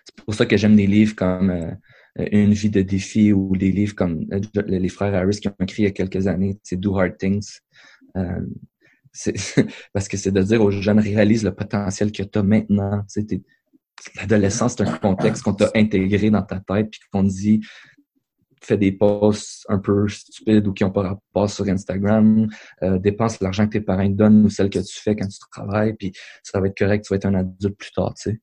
C'est 0.05 0.24
pour 0.24 0.34
ça 0.34 0.46
que 0.46 0.57
j'aime 0.57 0.76
des 0.76 0.86
livres 0.86 1.14
comme 1.14 1.51
euh, 1.51 1.70
Une 2.32 2.53
vie 2.53 2.70
de 2.70 2.82
défi 2.82 3.32
ou 3.32 3.57
des 3.57 3.72
livres 3.72 3.94
comme 3.94 4.26
euh, 4.32 4.40
les 4.66 4.88
frères 4.88 5.14
Harris 5.14 5.38
qui 5.40 5.49
ont 5.49 5.55
écrit 5.61 5.82
il 5.82 5.86
y 5.86 5.88
a 5.88 5.92
quelques 5.92 6.26
années, 6.26 6.59
c'est 6.62 6.78
Do 6.78 6.99
Hard 6.99 7.16
Things. 7.16 7.61
Parce 9.93 10.09
que 10.09 10.17
c'est 10.17 10.33
de 10.33 10.43
dire 10.43 10.63
aux 10.63 10.71
jeunes, 10.71 11.01
réalise 11.01 11.45
le 11.45 11.55
potentiel 11.55 12.13
que 12.13 12.23
tu 12.23 12.39
as 12.39 12.43
maintenant. 12.43 13.05
L'adolescence, 14.17 14.77
c'est 14.77 14.87
un 14.87 14.97
contexte 14.97 15.43
qu'on 15.43 15.55
t'a 15.55 15.71
intégré 15.75 16.31
dans 16.31 16.43
ta 16.43 16.61
tête, 16.61 16.91
puis 16.91 17.01
qu'on 17.13 17.25
dit, 17.25 17.61
fais 18.63 18.77
des 18.77 18.93
posts 18.93 19.65
un 19.69 19.79
peu 19.79 20.09
stupides 20.09 20.67
ou 20.67 20.73
qui 20.73 20.85
n'ont 20.85 20.91
pas 20.91 21.03
rapport 21.03 21.51
sur 21.51 21.67
Instagram, 21.69 22.49
euh, 22.83 22.99
dépense 22.99 23.41
l'argent 23.41 23.67
que 23.67 23.73
tes 23.73 23.81
parents 23.81 24.07
te 24.07 24.15
donnent 24.15 24.45
ou 24.45 24.51
celle 24.51 24.71
que 24.71 24.79
tu 24.79 25.01
fais 25.01 25.17
quand 25.17 25.27
tu 25.27 25.39
travailles, 25.51 25.95
puis 25.95 26.13
ça 26.43 26.61
va 26.61 26.69
être 26.69 26.77
correct, 26.77 27.05
tu 27.05 27.13
vas 27.13 27.17
être 27.17 27.27
un 27.27 27.35
adulte 27.35 27.77
plus 27.77 27.93
tard, 27.93 28.15
tu 28.15 28.31
sais. 28.31 28.41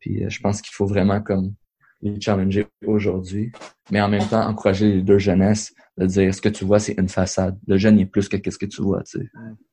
Puis 0.00 0.24
euh, 0.24 0.28
je 0.28 0.40
pense 0.40 0.62
qu'il 0.62 0.74
faut 0.74 0.86
vraiment 0.86 1.20
comme 1.20 1.54
les 2.02 2.20
challenger 2.20 2.66
aujourd'hui, 2.86 3.52
mais 3.90 4.00
en 4.00 4.08
même 4.08 4.26
temps 4.26 4.46
encourager 4.46 4.90
les 4.92 5.02
deux 5.02 5.18
jeunesses 5.18 5.74
de 5.98 6.06
dire 6.06 6.34
ce 6.34 6.40
que 6.40 6.48
tu 6.48 6.64
vois, 6.64 6.78
c'est 6.78 6.98
une 6.98 7.08
façade. 7.08 7.58
Le 7.66 7.76
jeune 7.76 7.98
il 7.98 8.02
est 8.02 8.06
plus 8.06 8.28
que 8.28 8.36
qu'est-ce 8.36 8.58
que 8.58 8.66
tu 8.66 8.82
vois, 8.82 9.02
tu 9.02 9.18
sais. 9.18 9.30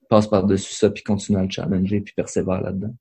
Passe 0.09 0.27
par-dessus 0.27 0.73
ça, 0.73 0.89
puis 0.89 1.03
continue 1.03 1.37
à 1.37 1.43
le 1.43 1.49
challenger, 1.49 2.01
puis 2.01 2.13
persévère 2.13 2.61
là-dedans. 2.61 2.95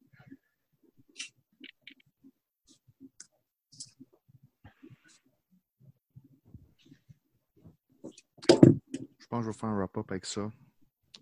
Je 9.18 9.26
pense 9.28 9.40
que 9.40 9.46
je 9.46 9.50
vais 9.50 9.58
faire 9.58 9.68
un 9.68 9.76
wrap-up 9.76 10.10
avec 10.10 10.24
ça. 10.24 10.48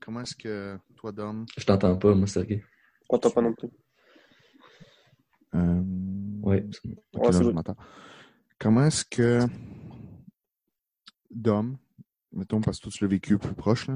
Comment 0.00 0.20
est-ce 0.20 0.36
que 0.36 0.78
toi, 0.96 1.10
Dom? 1.10 1.46
Je 1.56 1.64
t'entends 1.64 1.96
pas, 1.96 2.14
moi, 2.14 2.26
Sergei. 2.26 2.62
Je 3.02 3.08
t'entends 3.08 3.30
pas 3.30 3.40
non 3.40 3.54
plus. 3.54 3.68
Euh... 5.54 5.82
Oui. 6.44 6.58
je 7.14 7.50
m'entends. 7.50 7.76
Comment 8.58 8.84
est-ce 8.84 9.04
que 9.04 9.40
Dom, 11.30 11.76
mettons, 12.32 12.60
parce 12.60 12.78
que 12.78 12.88
tu 12.90 13.04
l'as 13.04 13.08
vécu 13.08 13.38
plus 13.38 13.54
proche, 13.54 13.88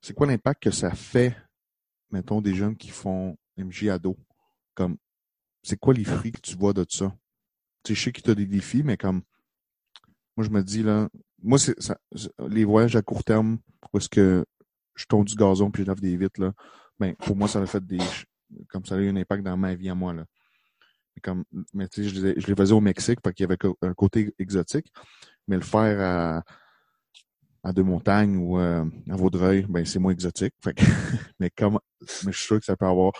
c'est 0.00 0.14
quoi 0.14 0.26
l'impact 0.26 0.62
que 0.62 0.70
ça 0.70 0.92
fait, 0.92 1.36
mettons, 2.10 2.40
des 2.40 2.54
jeunes 2.54 2.76
qui 2.76 2.88
font 2.88 3.36
MJ 3.56 3.88
ado? 3.88 4.16
Comme, 4.74 4.96
c'est 5.62 5.78
quoi 5.78 5.92
les 5.92 6.04
fruits 6.04 6.32
que 6.32 6.40
tu 6.40 6.56
vois 6.56 6.72
de 6.72 6.86
ça? 6.88 7.14
Tu 7.82 7.94
sais, 7.94 7.98
je 7.98 8.04
sais 8.04 8.12
que 8.12 8.20
tu 8.20 8.30
as 8.30 8.34
des 8.34 8.46
défis, 8.46 8.82
mais 8.82 8.96
comme, 8.96 9.22
moi, 10.36 10.46
je 10.46 10.50
me 10.50 10.62
dis, 10.62 10.82
là, 10.82 11.08
moi, 11.42 11.58
c'est 11.58 11.74
les 12.48 12.64
voyages 12.64 12.96
à 12.96 13.02
court 13.02 13.24
terme, 13.24 13.58
où 13.92 13.98
est-ce 13.98 14.08
que 14.08 14.44
je 14.94 15.04
tombe 15.06 15.26
du 15.26 15.34
gazon 15.34 15.70
puis 15.70 15.82
je 15.82 15.88
lave 15.88 16.00
des 16.00 16.16
vitres, 16.16 16.40
là, 16.40 16.52
ben, 16.98 17.14
pour 17.16 17.36
moi, 17.36 17.48
ça 17.48 17.60
a 17.60 17.66
fait 17.66 17.84
des, 17.84 17.98
comme 18.68 18.84
ça 18.84 18.94
a 18.94 18.98
eu 18.98 19.08
un 19.08 19.16
impact 19.16 19.42
dans 19.42 19.56
ma 19.56 19.74
vie 19.74 19.88
à 19.88 19.94
moi, 19.94 20.12
là. 20.12 20.24
Comme, 21.22 21.44
mais 21.74 21.86
tu 21.88 22.02
sais, 22.02 22.08
je, 22.08 22.26
les, 22.26 22.54
faisais 22.56 22.72
au 22.72 22.80
Mexique, 22.80 23.20
parce 23.20 23.34
qu'il 23.34 23.44
y 23.44 23.46
avait 23.46 23.58
un 23.82 23.92
côté 23.94 24.34
exotique, 24.38 24.90
mais 25.48 25.56
le 25.56 25.62
faire 25.62 26.00
à, 26.00 26.44
à 27.62 27.72
Deux 27.72 27.82
Montagnes 27.82 28.36
ou 28.36 28.58
euh, 28.58 28.84
à 29.10 29.16
Vaudreuil, 29.16 29.66
ben, 29.68 29.84
c'est 29.84 29.98
moins 29.98 30.12
exotique. 30.12 30.54
Fait 30.62 30.74
que, 30.74 30.82
mais 31.40 31.50
comme, 31.50 31.78
mais 32.24 32.32
je 32.32 32.38
suis 32.38 32.46
sûr 32.46 32.58
que 32.58 32.64
ça 32.64 32.76
peut 32.76 32.86
avoir 32.86 33.12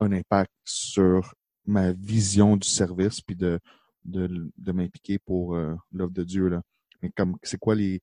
un 0.00 0.12
impact 0.12 0.52
sur 0.64 1.34
ma 1.66 1.92
vision 1.92 2.56
du 2.56 2.68
service 2.68 3.20
puis 3.20 3.36
de, 3.36 3.60
de, 4.04 4.50
de 4.56 4.72
m'impliquer 4.72 5.18
pour 5.18 5.54
euh, 5.54 5.74
l'œuvre 5.92 6.12
de 6.12 6.24
Dieu, 6.24 6.48
là. 6.48 6.62
Mais 7.02 7.10
comme, 7.10 7.36
c'est 7.42 7.58
quoi 7.58 7.74
les, 7.74 8.00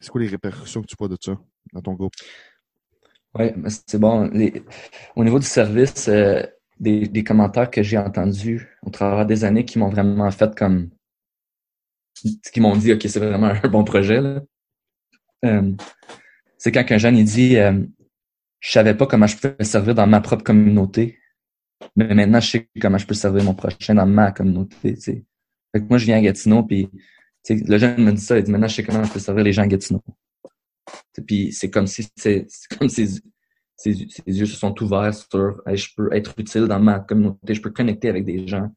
c'est 0.00 0.10
quoi 0.10 0.20
les 0.20 0.28
répercussions 0.28 0.82
que 0.82 0.86
tu 0.86 0.96
vois 0.98 1.08
de 1.08 1.16
ça 1.20 1.38
dans 1.72 1.82
ton 1.82 1.94
groupe? 1.94 2.12
Oui, 3.34 3.52
c'est 3.68 3.98
bon. 3.98 4.30
au 5.14 5.24
niveau 5.24 5.38
du 5.38 5.46
service, 5.46 6.08
euh, 6.08 6.42
des, 6.78 7.08
des, 7.08 7.24
commentaires 7.24 7.70
que 7.70 7.82
j'ai 7.82 7.98
entendus 7.98 8.68
au 8.82 8.90
travers 8.90 9.26
des 9.26 9.44
années 9.44 9.64
qui 9.64 9.78
m'ont 9.78 9.88
vraiment 9.88 10.30
fait 10.30 10.54
comme, 10.54 10.90
qui 12.14 12.60
m'ont 12.60 12.76
dit, 12.76 12.92
OK, 12.92 13.02
c'est 13.02 13.18
vraiment 13.18 13.52
un 13.62 13.68
bon 13.68 13.84
projet. 13.84 14.20
Euh, 15.44 15.72
c'est 16.58 16.72
quand 16.72 16.84
un 16.90 16.98
jeune, 16.98 17.16
il 17.16 17.24
dit, 17.24 17.56
euh, 17.56 17.82
je 18.60 18.70
savais 18.70 18.94
pas 18.94 19.06
comment 19.06 19.26
je 19.26 19.36
pouvais 19.36 19.64
servir 19.64 19.94
dans 19.94 20.06
ma 20.06 20.20
propre 20.20 20.42
communauté, 20.42 21.18
mais 21.94 22.14
maintenant, 22.14 22.40
je 22.40 22.50
sais 22.50 22.68
comment 22.80 22.98
je 22.98 23.06
peux 23.06 23.14
servir 23.14 23.44
mon 23.44 23.54
prochain 23.54 23.94
dans 23.94 24.06
ma 24.06 24.32
communauté, 24.32 24.96
Fait 24.96 25.24
que 25.74 25.88
moi, 25.88 25.98
je 25.98 26.06
viens 26.06 26.16
à 26.16 26.22
Gatineau, 26.22 26.62
puis 26.62 26.90
le 27.50 27.78
jeune 27.78 28.02
me 28.02 28.12
dit 28.12 28.20
ça, 28.20 28.38
il 28.38 28.44
dit 28.44 28.50
maintenant 28.50 28.68
je 28.68 28.74
sais 28.74 28.82
comment 28.82 29.04
je 29.04 29.12
peux 29.12 29.20
servir 29.20 29.44
les 29.44 29.52
gens 29.52 29.62
à 29.62 29.66
Gatineau. 29.66 30.02
Puis 31.26 31.52
c'est 31.52 31.70
comme 31.70 31.86
si 31.86 32.08
c'est 32.16 32.46
comme 32.78 32.88
si 32.88 33.22
ses, 33.76 33.92
yeux 34.26 34.46
se 34.46 34.56
sont 34.56 34.74
ouverts 34.82 35.14
sur 35.14 35.62
je 35.66 35.88
peux 35.96 36.12
être 36.12 36.34
utile 36.38 36.64
dans 36.66 36.80
ma 36.80 37.00
communauté, 37.00 37.54
je 37.54 37.62
peux 37.62 37.70
connecter 37.70 38.08
avec 38.08 38.24
des 38.24 38.46
gens. 38.46 38.70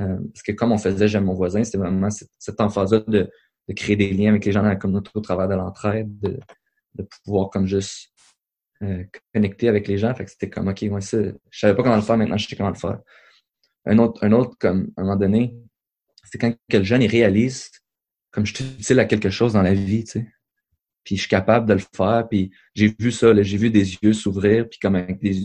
Euh, 0.00 0.16
parce 0.32 0.42
que 0.42 0.52
comme 0.52 0.72
on 0.72 0.78
faisait 0.78 1.08
J'aime 1.08 1.24
mon 1.24 1.34
voisin, 1.34 1.64
c'était 1.64 1.78
vraiment 1.78 2.10
cette, 2.10 2.30
cette 2.38 2.60
emphase-là 2.60 3.00
de, 3.06 3.30
de, 3.68 3.74
créer 3.74 3.96
des 3.96 4.12
liens 4.12 4.30
avec 4.30 4.44
les 4.44 4.52
gens 4.52 4.62
dans 4.62 4.68
la 4.68 4.76
communauté 4.76 5.10
au 5.14 5.20
travers 5.20 5.48
de 5.48 5.54
l'entraide, 5.54 6.18
de, 6.20 6.38
de 6.96 7.08
pouvoir 7.24 7.48
comme 7.50 7.66
juste 7.66 8.12
euh, 8.82 9.04
connecter 9.32 9.68
avec 9.68 9.88
les 9.88 9.96
gens. 9.96 10.14
Fait 10.14 10.24
que 10.24 10.30
c'était 10.30 10.50
comme 10.50 10.68
OK, 10.68 10.82
moi 10.82 11.00
ça, 11.00 11.18
je 11.50 11.58
savais 11.58 11.74
pas 11.74 11.82
comment 11.82 11.96
le 11.96 12.02
faire, 12.02 12.18
maintenant 12.18 12.36
je 12.36 12.46
sais 12.46 12.56
comment 12.56 12.70
le 12.70 12.76
faire. 12.76 12.98
Un 13.86 13.98
autre, 13.98 14.22
un 14.22 14.32
autre 14.32 14.56
comme 14.58 14.90
à 14.96 15.00
un 15.00 15.04
moment 15.04 15.16
donné, 15.16 15.54
c'est 16.24 16.38
quand 16.38 16.54
quel 16.68 16.84
jeune 16.84 17.02
il 17.02 17.10
réalise 17.10 17.70
comme 18.36 18.44
je 18.44 18.54
suis 18.54 18.64
utile 18.64 19.00
à 19.00 19.06
quelque 19.06 19.30
chose 19.30 19.54
dans 19.54 19.62
la 19.62 19.72
vie, 19.72 20.04
tu 20.04 20.10
sais. 20.10 20.26
Puis 21.06 21.16
je 21.16 21.20
suis 21.22 21.30
capable 21.30 21.66
de 21.66 21.74
le 21.74 21.82
faire, 21.94 22.26
puis 22.28 22.50
j'ai 22.74 22.92
vu 22.98 23.12
ça, 23.12 23.32
j'ai 23.40 23.56
vu 23.56 23.70
des 23.70 23.94
yeux 23.94 24.12
s'ouvrir, 24.12 24.68
puis 24.68 24.80
comme 24.80 24.96
avec 24.96 25.20
des, 25.20 25.40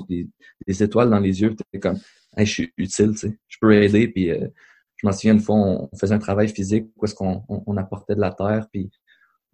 des, 0.67 0.83
étoiles 0.83 1.11
dans 1.11 1.19
les 1.19 1.39
yeux, 1.39 1.55
puis 1.71 1.79
comme 1.79 1.99
je 2.35 2.43
suis 2.45 2.73
utile, 2.77 3.11
tu 3.11 3.17
sais. 3.17 3.37
Je 3.47 3.57
peux 3.61 3.71
aider, 3.71 4.07
puis 4.07 4.31
euh, 4.31 4.47
je 4.97 5.05
m'en 5.05 5.13
souviens 5.13 5.33
une 5.33 5.39
fois, 5.39 5.55
on, 5.55 5.89
faisait 5.95 6.15
un 6.15 6.19
travail 6.19 6.49
physique 6.49 6.87
où 6.97 7.05
est-ce 7.05 7.13
qu'on 7.13 7.43
on, 7.47 7.77
apportait 7.77 8.15
de 8.15 8.21
la 8.21 8.31
terre, 8.31 8.65
puis, 8.73 8.89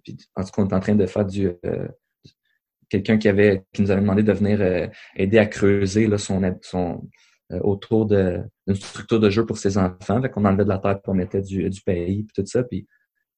puis 0.02 0.18
en 0.36 0.44
tout 0.44 0.52
cas, 0.52 0.62
on 0.62 0.66
était 0.66 0.76
en 0.76 0.80
train 0.80 0.96
de 0.96 1.06
faire 1.06 1.26
du 1.26 1.52
euh, 1.66 1.88
quelqu'un 2.90 3.18
qui 3.18 3.28
avait 3.28 3.66
qui 3.74 3.82
nous 3.82 3.92
avait 3.92 4.02
demandé 4.02 4.24
de 4.24 4.32
venir 4.32 4.62
euh, 4.62 4.88
aider 5.18 5.38
à 5.38 5.46
creuser 5.46 6.08
là, 6.08 6.18
son, 6.18 6.42
son 6.62 7.10
euh, 7.52 7.60
autour 7.62 8.06
d'une 8.06 8.76
structure 8.76 9.20
de 9.20 9.30
jeu 9.30 9.46
pour 9.46 9.58
ses 9.58 9.78
enfants. 9.78 10.22
Fait 10.22 10.30
qu'on 10.30 10.46
enlevait 10.46 10.64
de 10.64 10.70
la 10.70 10.80
terre 10.80 11.02
pour 11.02 11.16
mettre 11.16 11.40
du, 11.40 11.70
du 11.70 11.82
pays 11.82 12.24
puis 12.24 12.34
tout 12.36 12.46
ça. 12.46 12.64
Puis 12.64 12.88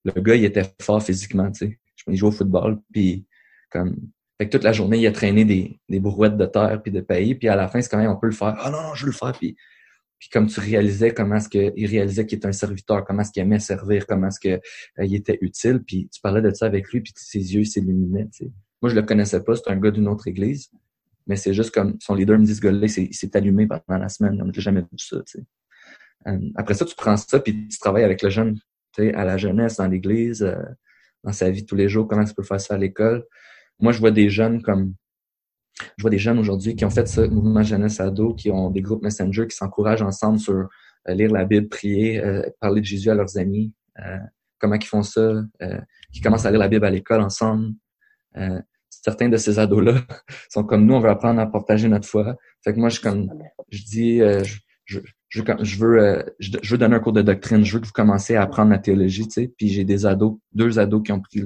le 0.04 0.20
gars, 0.22 0.36
il 0.36 0.46
était 0.46 0.66
fort 0.82 1.04
physiquement, 1.04 1.52
tu 1.52 1.68
sais. 1.68 1.80
Il 2.10 2.18
jouait 2.18 2.30
au 2.30 2.34
football, 2.34 2.80
puis 2.92 3.26
comme 3.72 3.96
Fait 4.40 4.48
que 4.48 4.52
toute 4.52 4.64
la 4.64 4.74
journée, 4.74 4.98
il 4.98 5.08
a 5.08 5.12
traîné 5.12 5.46
des, 5.46 5.80
des 5.90 6.00
brouettes 6.00 6.38
de 6.38 6.46
terre 6.46 6.82
puis 6.82 6.92
de 6.92 7.02
pays, 7.02 7.36
puis 7.36 7.48
à 7.48 7.56
la 7.56 7.68
fin, 7.68 7.82
c'est 7.82 7.90
quand 7.90 7.98
même, 7.98 8.12
on 8.12 8.18
peut 8.18 8.28
le 8.28 8.34
faire. 8.34 8.56
Ah 8.60 8.72
non, 8.72 8.82
non, 8.82 8.96
je 8.96 9.06
veux 9.06 9.12
le 9.12 9.18
faire. 9.18 9.34
Puis, 9.34 9.56
puis 10.20 10.30
comme 10.30 10.48
tu 10.48 10.60
réalisais 10.60 11.14
comment 11.14 11.36
est-ce 11.36 11.50
qu'il 11.50 11.88
réalisait 11.88 12.26
qu'il 12.26 12.38
était 12.38 12.48
un 12.48 12.52
serviteur, 12.52 13.06
comment 13.06 13.22
est-ce 13.22 13.32
qu'il 13.32 13.42
aimait 13.42 13.60
servir, 13.60 14.06
comment 14.06 14.28
est-ce 14.28 14.40
qu'il 14.40 14.52
euh, 14.52 15.16
était 15.16 15.38
utile, 15.42 15.82
puis 15.86 16.10
tu 16.14 16.20
parlais 16.22 16.42
de 16.42 16.54
ça 16.54 16.66
avec 16.66 16.92
lui, 16.92 17.02
puis 17.02 17.14
ses 17.16 17.56
yeux 17.56 17.64
s'illuminaient. 17.64 18.28
Moi, 18.82 18.90
je 18.90 18.96
le 18.96 19.04
connaissais 19.04 19.44
pas, 19.44 19.56
c'est 19.56 19.70
un 19.70 19.78
gars 19.78 19.92
d'une 19.92 20.08
autre 20.08 20.28
église, 20.28 20.72
mais 21.26 21.38
c'est 21.38 21.54
juste 21.54 21.72
comme 21.72 21.96
son 22.00 22.16
leader 22.16 22.38
me 22.38 22.46
dit, 22.46 22.56
ce 22.56 22.62
gars-là, 22.62 22.88
il 22.88 23.14
s'est 23.14 23.38
allumé 23.38 23.66
pendant 23.66 24.00
la 24.00 24.10
semaine, 24.10 24.42
on 24.42 24.46
n'a 24.46 24.52
jamais 24.54 24.82
vu 24.82 24.98
ça. 24.98 25.18
Euh, 26.28 26.38
après 26.56 26.74
ça, 26.74 26.84
tu 26.86 26.96
prends 26.96 27.16
ça, 27.16 27.40
puis 27.40 27.68
tu 27.70 27.80
travailles 27.80 28.04
avec 28.04 28.22
le 28.22 28.30
jeune, 28.30 28.60
à 28.98 29.24
la 29.24 29.38
jeunesse, 29.38 29.78
dans 29.78 29.88
l'église, 29.88 30.44
euh, 30.44 30.56
dans 31.24 31.34
sa 31.34 31.50
vie 31.50 31.64
de 31.64 31.68
tous 31.68 31.76
les 31.76 31.90
jours, 31.90 32.08
comment 32.08 32.24
tu 32.24 32.34
peux 32.34 32.44
faire 32.44 32.62
ça 32.62 32.76
à 32.76 32.78
l'école. 32.78 33.26
Moi, 33.80 33.92
je 33.92 34.00
vois 34.00 34.12
des 34.12 34.30
jeunes 34.30 34.62
comme 34.62 34.94
je 35.98 36.02
vois 36.02 36.12
des 36.12 36.18
jeunes 36.18 36.40
aujourd'hui 36.40 36.76
qui 36.76 36.86
ont 36.86 36.90
fait 36.90 37.08
ce 37.08 37.22
mouvement 37.22 37.64
jeunesse 37.64 38.00
ado, 38.00 38.34
qui 38.34 38.52
ont 38.52 38.70
des 38.70 38.82
groupes 38.82 39.02
Messenger, 39.02 39.48
qui 39.48 39.56
s'encouragent 39.56 40.02
ensemble 40.02 40.40
sur 40.40 40.68
euh, 41.08 41.14
lire 41.14 41.32
la 41.32 41.46
Bible, 41.46 41.70
prier, 41.70 42.24
euh, 42.24 42.44
parler 42.60 42.82
de 42.82 42.86
Jésus 42.86 43.10
à 43.10 43.16
leurs 43.16 43.38
amis, 43.38 43.74
euh, 44.00 44.18
comment 44.60 44.76
ils 44.76 44.86
font 44.86 45.04
ça, 45.04 45.42
qui 46.12 46.22
commencent 46.22 46.46
à 46.46 46.52
lire 46.52 46.60
la 46.60 46.68
Bible 46.68 46.86
à 46.86 46.90
l'école 46.90 47.22
ensemble. 47.22 47.74
certains 48.90 49.30
de 49.30 49.38
ces 49.38 49.58
ados-là 49.58 50.02
sont 50.50 50.66
comme 50.66 50.86
nous, 50.86 50.96
on 50.96 51.00
veut 51.00 51.10
apprendre 51.10 51.40
à 51.40 51.48
partager 51.48 51.88
notre 51.88 52.08
foi. 52.08 52.36
Fait 52.64 52.74
que 52.74 52.80
moi, 52.80 52.90
je 52.90 53.00
comme 53.00 53.30
je 53.70 53.84
dis, 53.84 54.20
je, 54.20 54.60
je, 54.90 55.00
je, 55.30 55.44
je 55.62 55.78
veux 55.78 56.26
je, 56.40 56.72
veux 56.72 56.78
donner 56.78 56.96
un 56.96 57.00
cours 57.00 57.14
de 57.14 57.22
doctrine, 57.22 57.64
je 57.64 57.74
veux 57.74 57.80
que 57.80 57.86
vous 57.86 57.92
commenciez 57.92 58.36
à 58.36 58.42
apprendre 58.42 58.72
la 58.72 58.80
théologie, 58.80 59.28
tu 59.28 59.34
sais. 59.34 59.54
Puis 59.56 59.70
j'ai 59.70 59.84
des 59.84 60.06
ados, 60.06 60.38
deux 60.52 60.80
ados 60.80 61.04
qui 61.04 61.12
ont 61.12 61.22
pris 61.22 61.44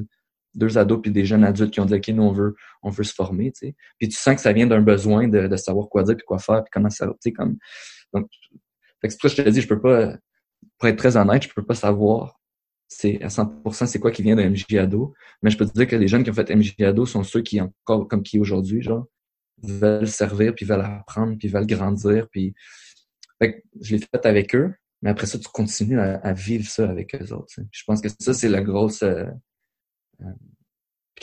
deux 0.56 0.78
ados 0.78 1.02
puis 1.02 1.12
des 1.12 1.26
jeunes 1.26 1.44
adultes 1.44 1.72
qui 1.72 1.82
ont 1.82 1.86
dit 1.86 1.96
OK, 1.96 2.08
nous 2.10 2.24
on 2.24 2.32
veut 2.32 2.56
on 2.84 2.90
veut 2.90 3.04
se 3.04 3.14
former, 3.14 3.52
tu 3.52 3.68
sais. 3.68 3.76
Puis 4.00 4.08
tu 4.08 4.18
sens 4.18 4.36
que 4.36 4.42
ça 4.42 4.54
vient 4.54 4.66
d'un 4.66 4.82
besoin 4.82 5.28
de, 5.28 5.48
de 5.48 5.56
savoir 5.58 5.90
quoi 5.90 6.04
dire 6.04 6.16
puis 6.16 6.26
quoi 6.26 6.40
faire 6.40 6.64
puis 6.64 6.70
comment 6.72 6.90
ça, 6.90 7.06
tu 7.08 7.14
sais 7.20 7.32
comme 7.34 7.58
donc 8.14 8.28
c'est 9.04 9.20
pour 9.20 9.30
ça 9.30 9.36
que 9.36 9.42
je 9.42 9.50
te 9.50 9.50
dis 9.50 9.62
je 9.62 9.68
peux 9.68 9.82
pas 9.82 10.16
pour 10.80 10.88
être 10.88 10.98
très 10.98 11.18
honnête, 11.18 11.44
je 11.44 11.50
peux 11.54 11.66
pas 11.66 11.76
savoir 11.76 12.40
c'est 12.88 13.22
à 13.24 13.28
100% 13.28 13.88
c'est 13.88 14.00
quoi 14.00 14.12
qui 14.12 14.22
vient 14.22 14.36
de 14.38 14.44
MJ 14.44 14.66
Ado, 14.78 15.14
mais 15.42 15.50
je 15.50 15.58
peux 15.58 15.66
te 15.66 15.74
dire 15.74 15.88
que 15.88 15.98
les 15.98 16.08
jeunes 16.08 16.24
qui 16.24 16.30
ont 16.30 16.34
fait 16.34 16.56
MJ 16.56 16.76
Ado 16.82 17.06
sont 17.06 17.24
ceux 17.24 17.42
qui 17.42 17.60
encore 17.60 18.08
comme 18.08 18.24
qui 18.24 18.40
aujourd'hui 18.40 18.82
genre 18.82 19.08
veulent 19.64 20.08
servir 20.08 20.56
puis 20.56 20.66
veulent 20.66 20.82
apprendre 20.82 21.36
puis 21.38 21.50
veulent 21.50 21.68
grandir 21.68 22.28
puis 22.30 22.54
fait 23.44 23.54
que 23.54 23.68
je 23.82 23.96
l'ai 23.96 24.02
fait 24.02 24.26
avec 24.26 24.56
eux, 24.56 24.74
mais 25.02 25.10
après 25.10 25.26
ça 25.26 25.38
tu 25.38 25.48
continues 25.50 26.00
à, 26.00 26.34
vivre 26.34 26.68
ça 26.70 26.90
avec 26.90 27.16
eux 27.16 27.34
autres. 27.34 27.54
Je 27.72 27.84
pense 27.86 28.02
que 28.02 28.10
ça 28.20 28.34
c'est 28.34 28.50
la 28.50 28.62
grosse 28.62 29.04
euh, 29.04 29.26
euh, 30.22 30.32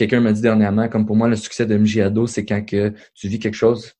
quelqu'un 0.00 0.20
m'a 0.20 0.32
dit 0.32 0.40
dernièrement, 0.40 0.88
comme 0.88 1.06
pour 1.06 1.16
moi, 1.16 1.28
le 1.28 1.36
succès 1.36 1.66
de 1.66 1.76
MJADO, 1.76 2.26
c'est 2.26 2.44
quand 2.44 2.64
tu 2.64 3.28
vis 3.28 3.38
quelque 3.38 3.54
chose 3.54 3.92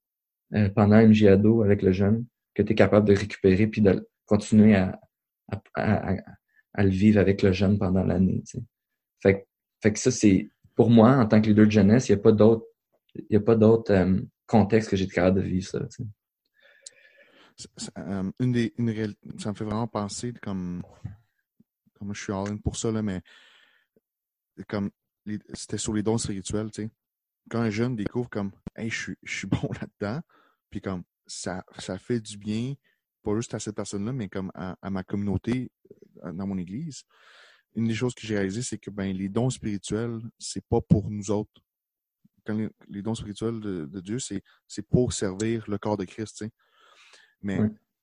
euh, 0.55 0.69
pendant 0.71 0.97
MJADO 1.07 1.63
avec 1.63 1.83
le 1.83 1.93
jeune, 1.93 2.27
que 2.55 2.63
tu 2.63 2.73
es 2.73 2.75
capable 2.75 3.07
de 3.07 3.15
récupérer 3.15 3.67
puis 3.67 3.83
de 3.83 4.09
continuer 4.25 4.77
à, 4.77 4.99
le 6.79 6.89
vivre 6.89 7.21
avec 7.21 7.43
le 7.43 7.53
jeune 7.53 7.79
pendant 7.79 8.03
l'année. 8.03 8.43
Fait, 9.23 9.47
que 9.83 9.99
ça, 9.99 10.11
c'est 10.11 10.51
pour 10.75 10.89
moi, 10.89 11.17
en 11.17 11.27
tant 11.27 11.41
que 11.41 11.49
leader 11.49 11.67
de 11.67 11.71
jeunesse, 11.71 12.09
il 12.09 12.13
n'y 12.13 12.21
a 12.21 12.23
pas 12.23 12.33
d'autre 12.33 12.65
a 13.35 13.41
pas 13.41 13.59
euh, 13.91 14.21
contexte 14.47 14.91
que 14.91 14.97
j'ai 14.97 15.07
de 15.07 15.13
capable 15.13 15.43
de 15.43 15.47
vivre 15.47 15.67
ça. 15.67 15.81
Une 18.39 18.53
des, 18.53 18.75
une 18.79 19.15
ça 19.39 19.51
me 19.51 19.55
fait 19.55 19.65
vraiment 19.65 19.87
penser 19.87 20.33
comme, 20.43 20.83
comme 21.99 22.15
je 22.15 22.23
suis 22.23 22.33
en 22.33 22.45
ligne 22.45 22.61
pour 22.61 22.77
ça, 22.77 22.91
là, 22.91 23.03
mais 23.03 23.23
comme 24.69 24.91
c'était 25.55 25.79
sur 25.79 25.93
les 25.93 26.03
dons 26.03 26.19
spirituels, 26.19 26.71
tu 26.71 26.83
sais. 26.83 26.91
Quand 27.51 27.61
un 27.61 27.71
jeune 27.71 27.97
découvre 27.97 28.29
comme 28.29 28.53
Hey, 28.77 28.91
je 28.91 29.03
suis, 29.03 29.17
je 29.23 29.39
suis 29.39 29.47
bon 29.47 29.69
là-dedans, 29.81 30.21
puis 30.71 30.81
comme 30.81 31.03
ça, 31.27 31.65
ça 31.79 31.99
fait 31.99 32.21
du 32.21 32.37
bien, 32.37 32.75
pas 33.23 33.35
juste 33.37 33.55
à 33.55 33.59
cette 33.59 33.77
personne-là, 33.77 34.13
mais 34.13 34.29
comme 34.29 34.51
à, 34.55 34.77
ma 34.91 35.03
communauté 35.03 35.71
euh, 36.25 36.33
dans 36.33 36.47
mon 36.47 36.59
église. 36.59 37.05
Une 37.77 37.87
des 37.87 37.95
choses 37.95 38.15
que 38.15 38.27
j'ai 38.27 38.35
réalisées, 38.35 38.63
c'est 38.63 38.79
que 38.79 38.91
ben, 38.91 39.17
les 39.17 39.29
dons 39.29 39.51
spirituels, 39.51 40.21
c'est 40.39 40.65
pas 40.67 40.81
pour 40.81 41.11
nous 41.11 41.31
autres. 41.31 41.63
Quand 42.45 42.59
les, 42.89 43.03
dons 43.03 43.15
spirituels 43.15 43.61
de, 43.61 44.01
Dieu, 44.01 44.19
c'est 44.19 44.83
pour 44.89 45.13
servir 45.13 45.65
le 45.69 45.79
corps 45.79 45.97
de 45.97 46.05
Christ, 46.05 46.45
Mais 47.43 47.61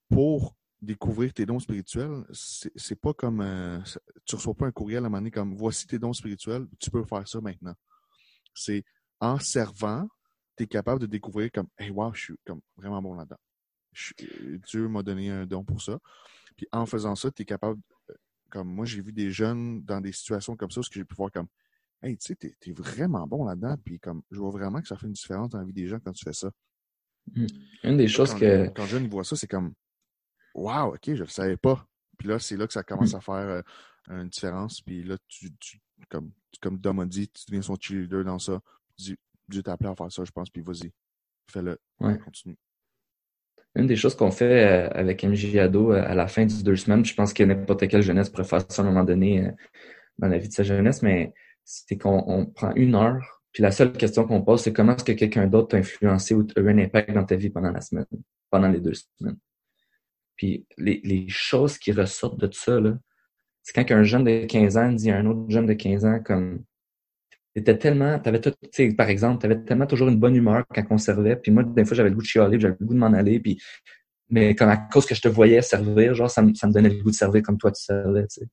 pour 0.09 0.55
découvrir 0.81 1.33
tes 1.33 1.45
dons 1.45 1.59
spirituels, 1.59 2.23
c'est 2.31 2.99
pas 2.99 3.13
comme 3.13 3.41
euh, 3.41 3.79
tu 4.25 4.35
reçois 4.35 4.53
pas 4.53 4.67
un 4.67 4.71
courriel 4.71 5.03
à 5.03 5.07
un 5.07 5.09
moment 5.09 5.17
donné 5.19 5.31
comme 5.31 5.55
voici 5.55 5.87
tes 5.87 5.99
dons 5.99 6.13
spirituels, 6.13 6.67
tu 6.79 6.91
peux 6.91 7.03
faire 7.03 7.27
ça 7.27 7.41
maintenant. 7.41 7.73
C'est 8.53 8.83
en 9.19 9.39
servant, 9.39 10.07
tu 10.55 10.63
es 10.63 10.67
capable 10.67 11.01
de 11.01 11.07
découvrir 11.07 11.51
comme 11.51 11.67
Hey 11.77 11.89
wow, 11.89 12.13
je 12.13 12.21
suis 12.21 12.35
comme 12.45 12.61
vraiment 12.75 13.01
bon 13.01 13.15
là-dedans. 13.15 13.37
Dieu 14.67 14.87
m'a 14.87 15.01
donné 15.01 15.31
un 15.31 15.45
don 15.45 15.63
pour 15.63 15.81
ça. 15.81 15.99
Puis 16.55 16.67
en 16.71 16.85
faisant 16.85 17.15
ça, 17.15 17.31
tu 17.31 17.41
es 17.41 17.45
capable 17.45 17.79
euh, 18.09 18.13
comme 18.49 18.67
moi 18.67 18.85
j'ai 18.85 19.01
vu 19.01 19.11
des 19.11 19.31
jeunes 19.31 19.83
dans 19.83 20.01
des 20.01 20.11
situations 20.11 20.55
comme 20.55 20.71
ça, 20.71 20.81
ce 20.83 20.89
que 20.89 20.95
j'ai 20.95 21.05
pu 21.05 21.15
voir 21.15 21.31
comme 21.31 21.47
Hey, 22.03 22.15
tu 22.17 22.27
sais, 22.27 22.35
t'es 22.35 22.55
es 22.67 22.73
vraiment 22.73 23.25
bon 23.25 23.43
là-dedans, 23.45 23.75
puis 23.83 23.99
comme 23.99 24.21
je 24.29 24.39
vois 24.39 24.51
vraiment 24.51 24.79
que 24.81 24.87
ça 24.87 24.95
fait 24.95 25.07
une 25.07 25.13
différence 25.13 25.49
dans 25.49 25.57
la 25.57 25.65
vie 25.65 25.73
des 25.73 25.87
gens 25.87 25.99
quand 25.99 26.11
tu 26.11 26.23
fais 26.23 26.33
ça. 26.33 26.51
Mmh. 27.35 27.45
Une 27.83 27.97
des 27.97 28.07
choses 28.07 28.33
que. 28.33 28.67
Quand 28.69 28.85
jeune, 28.85 29.03
il 29.03 29.09
voit 29.09 29.23
ça, 29.23 29.35
c'est 29.35 29.47
comme 29.47 29.73
Wow, 30.57 30.95
ok, 30.95 31.13
je 31.13 31.23
le 31.23 31.27
savais 31.27 31.55
pas. 31.55 31.87
Puis 32.17 32.27
là, 32.27 32.39
c'est 32.39 32.57
là 32.57 32.65
que 32.65 32.73
ça 32.73 32.83
commence 32.83 33.13
à 33.13 33.21
faire 33.21 33.35
euh, 33.47 33.61
une 34.09 34.29
différence. 34.29 34.81
Puis 34.81 35.03
là, 35.03 35.15
tu, 35.27 35.51
comme, 36.09 36.31
comme 36.61 36.79
Dom 36.79 36.99
a 36.99 37.05
dit, 37.05 37.29
tu 37.29 37.45
deviens 37.47 37.61
son 37.61 37.77
cheerleader 37.79 38.23
dans 38.25 38.39
ça. 38.39 38.59
Dieu 38.97 39.63
t'a 39.63 39.73
appelé 39.73 39.89
à 39.89 39.95
faire 39.95 40.11
ça, 40.11 40.23
je 40.25 40.31
pense, 40.31 40.49
puis 40.49 40.63
vas-y, 40.63 40.91
fais-le. 41.49 41.77
Ouais. 41.99 42.17
Continue. 42.17 42.57
Une 43.75 43.85
des 43.85 43.95
choses 43.95 44.15
qu'on 44.15 44.31
fait 44.31 44.65
euh, 44.65 44.89
avec 44.89 45.23
MJ 45.23 45.55
Ado 45.57 45.93
euh, 45.93 46.03
à 46.03 46.15
la 46.15 46.27
fin 46.27 46.45
des 46.45 46.63
deux 46.63 46.75
semaines, 46.75 47.05
je 47.05 47.13
pense 47.13 47.33
que 47.33 47.43
n'importe 47.43 47.87
quelle 47.87 48.01
jeunesse 48.01 48.29
pourrait 48.29 48.43
faire 48.43 48.65
ça 48.67 48.81
à 48.81 48.85
un 48.85 48.89
moment 48.89 49.03
donné 49.03 49.51
dans 50.17 50.27
la 50.27 50.39
vie 50.39 50.47
de 50.47 50.53
sa 50.53 50.63
jeunesse, 50.63 51.03
mais 51.03 51.33
c'est 51.63 51.97
qu'on 51.97 52.47
prend 52.47 52.73
une 52.73 52.95
heure, 52.95 53.36
puis 53.51 53.63
la 53.63 53.71
seule 53.71 53.91
question 53.93 54.25
qu'on 54.25 54.41
pose, 54.41 54.61
c'est 54.61 54.73
comment 54.73 54.95
est-ce 54.95 55.03
que 55.03 55.13
quelqu'un 55.13 55.47
d'autre 55.47 55.69
t'a 55.69 55.77
influencé 55.77 56.35
ou 56.35 56.45
a 56.55 56.59
eu 56.59 56.69
un 56.69 56.77
impact 56.77 57.11
dans 57.11 57.25
ta 57.25 57.35
vie 57.35 57.49
pendant 57.49 57.71
la 57.71 57.81
semaine, 57.81 58.05
pendant 58.49 58.69
les 58.69 58.79
deux 58.79 58.93
semaines? 58.93 59.37
Puis 60.35 60.65
les, 60.77 61.25
choses 61.27 61.77
qui 61.77 61.91
ressortent 61.91 62.39
de 62.39 62.49
ça, 62.53 62.79
là, 62.79 62.97
c'est 63.63 63.73
quand 63.73 63.95
un 63.95 64.03
jeune 64.03 64.23
de 64.23 64.45
15 64.45 64.77
ans 64.77 64.91
dit 64.91 65.11
à 65.11 65.17
un 65.17 65.25
autre 65.25 65.49
jeune 65.49 65.65
de 65.65 65.73
15 65.73 66.05
ans 66.05 66.19
comme 66.23 66.63
t'étais 67.55 67.77
tellement, 67.77 68.19
t'avais 68.19 68.39
tout, 68.39 68.53
par 68.95 69.09
exemple, 69.09 69.41
t'avais 69.41 69.59
tellement 69.63 69.87
toujours 69.87 70.09
une 70.09 70.19
bonne 70.19 70.35
humeur 70.35 70.63
quand 70.73 70.83
on 70.91 70.97
servait, 70.99 71.35
puis 71.35 71.51
moi, 71.51 71.63
des 71.63 71.85
fois, 71.85 71.97
j'avais 71.97 72.09
le 72.09 72.15
goût 72.15 72.21
de 72.21 72.27
chialer, 72.27 72.59
j'avais 72.59 72.77
le 72.79 72.85
goût 72.85 72.93
de 72.93 72.99
m'en 72.99 73.13
aller, 73.13 73.39
puis 73.39 73.59
mais 74.29 74.55
comme 74.55 74.69
à 74.69 74.77
cause 74.77 75.05
que 75.05 75.15
je 75.15 75.21
te 75.21 75.27
voyais 75.27 75.61
servir, 75.61 76.13
genre, 76.13 76.29
ça 76.29 76.41
me, 76.41 76.53
ça 76.53 76.67
me 76.67 76.73
donnait 76.73 76.89
le 76.89 77.01
goût 77.01 77.11
de 77.11 77.15
servir 77.15 77.41
comme 77.41 77.57
toi 77.57 77.71
tu 77.71 77.81
servais, 77.81 78.27
tu 78.27 78.41
sais. 78.41 78.47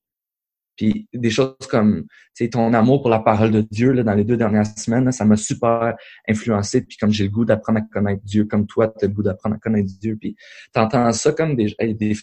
Puis 0.76 1.08
des 1.12 1.30
choses 1.30 1.54
comme 1.70 2.02
tu 2.34 2.44
sais, 2.44 2.50
ton 2.50 2.72
amour 2.74 3.02
pour 3.02 3.10
la 3.10 3.20
parole 3.20 3.50
de 3.50 3.60
Dieu 3.60 3.92
là, 3.92 4.02
dans 4.02 4.14
les 4.14 4.24
deux 4.24 4.36
dernières 4.36 4.66
semaines, 4.66 5.10
ça 5.12 5.24
m'a 5.24 5.36
super 5.36 5.94
influencé. 6.28 6.82
Puis 6.82 6.96
comme 6.96 7.10
j'ai 7.10 7.24
le 7.24 7.30
goût 7.30 7.44
d'apprendre 7.44 7.78
à 7.78 7.82
connaître 7.82 8.22
Dieu, 8.24 8.44
comme 8.44 8.66
toi, 8.66 8.88
tu 8.88 9.04
as 9.04 9.08
le 9.08 9.14
goût 9.14 9.22
d'apprendre 9.22 9.56
à 9.56 9.58
connaître 9.58 9.88
Dieu. 10.00 10.16
Puis 10.20 10.36
t'entends 10.72 11.12
ça 11.12 11.32
comme 11.32 11.54
des, 11.54 11.74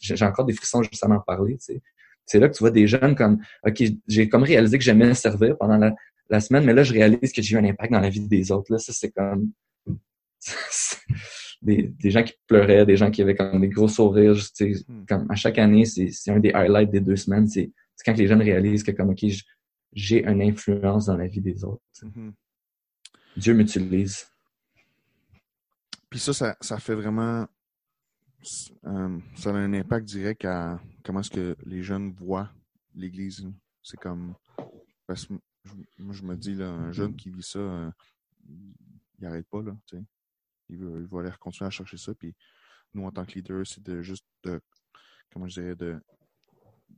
j'ai 0.01 0.25
encore 0.25 0.45
des 0.45 0.53
frissons 0.53 0.83
juste 0.83 1.03
à 1.03 1.09
en 1.09 1.19
parler. 1.19 1.57
C'est 2.25 2.39
là 2.39 2.49
que 2.49 2.53
tu 2.53 2.59
vois 2.59 2.71
des 2.71 2.87
jeunes 2.87 3.15
comme 3.15 3.39
OK, 3.65 3.83
j'ai 4.07 4.29
comme 4.29 4.43
réalisé 4.43 4.77
que 4.77 4.83
j'aimais 4.83 5.13
servir 5.13 5.57
pendant 5.57 5.77
la, 5.77 5.93
la, 6.29 6.39
semaine, 6.39 6.65
mais 6.65 6.73
là, 6.73 6.83
je 6.83 6.93
réalise 6.93 7.31
que 7.31 7.41
j'ai 7.41 7.55
eu 7.55 7.59
un 7.59 7.65
impact 7.65 7.91
dans 7.91 7.99
la 7.99 8.09
vie 8.09 8.27
des 8.27 8.51
autres. 8.51 8.71
Là, 8.71 8.79
ça, 8.79 8.93
c'est 8.93 9.11
comme 9.11 9.51
des, 11.61 11.91
des 12.01 12.11
gens 12.11 12.23
qui 12.23 12.33
pleuraient, 12.47 12.85
des 12.85 12.97
gens 12.97 13.11
qui 13.11 13.21
avaient 13.21 13.35
comme 13.35 13.61
des 13.61 13.69
gros 13.69 13.87
sourires. 13.87 14.35
Tu 14.35 14.75
sais, 14.75 14.83
hmm. 14.87 15.05
comme 15.07 15.27
à 15.29 15.35
chaque 15.35 15.57
année, 15.57 15.85
c'est 15.85 16.31
un 16.31 16.39
des 16.39 16.51
highlights 16.53 16.91
des 16.91 17.01
deux 17.01 17.15
semaines. 17.15 17.47
C'est 17.47 17.71
c'est 18.01 18.11
quand 18.11 18.17
les 18.17 18.27
jeunes 18.27 18.41
réalisent 18.41 18.83
que 18.83 18.91
comme 18.91 19.09
OK, 19.09 19.23
j'ai 19.93 20.25
une 20.25 20.41
influence 20.41 21.05
dans 21.05 21.17
la 21.17 21.27
vie 21.27 21.41
des 21.41 21.63
autres. 21.63 21.83
Mm-hmm. 22.01 22.33
Dieu 23.37 23.53
m'utilise. 23.53 24.27
Puis 26.09 26.19
ça, 26.19 26.57
ça, 26.59 26.79
fait 26.79 26.95
vraiment 26.95 27.47
euh, 28.85 29.19
ça 29.35 29.51
a 29.51 29.53
un 29.53 29.73
impact 29.73 30.07
direct 30.07 30.45
à 30.45 30.81
comment 31.03 31.19
est-ce 31.19 31.29
que 31.29 31.55
les 31.63 31.83
jeunes 31.83 32.11
voient 32.11 32.51
l'Église. 32.95 33.47
C'est 33.83 33.99
comme 33.99 34.33
parce 35.05 35.27
que 35.27 35.33
moi 35.99 36.15
je 36.15 36.23
me 36.23 36.35
dis 36.35 36.55
là, 36.55 36.69
un 36.69 36.91
jeune 36.91 37.15
qui 37.15 37.29
vit 37.29 37.43
ça, 37.43 37.59
euh, 37.59 37.91
il 38.47 38.73
n'arrête 39.19 39.47
pas 39.47 39.61
là. 39.61 39.77
Il, 40.69 40.77
veut, 40.77 41.01
il 41.01 41.07
va 41.07 41.19
aller 41.19 41.31
continuer 41.39 41.67
à 41.67 41.71
chercher 41.71 41.97
ça. 41.97 42.15
Puis 42.15 42.33
nous 42.95 43.05
en 43.05 43.11
tant 43.11 43.25
que 43.25 43.33
leader, 43.33 43.65
c'est 43.65 43.83
de 43.83 44.01
juste 44.01 44.25
de 44.43 44.59
comment 45.31 45.47
je 45.47 45.61
dirais 45.61 45.75
de 45.75 46.01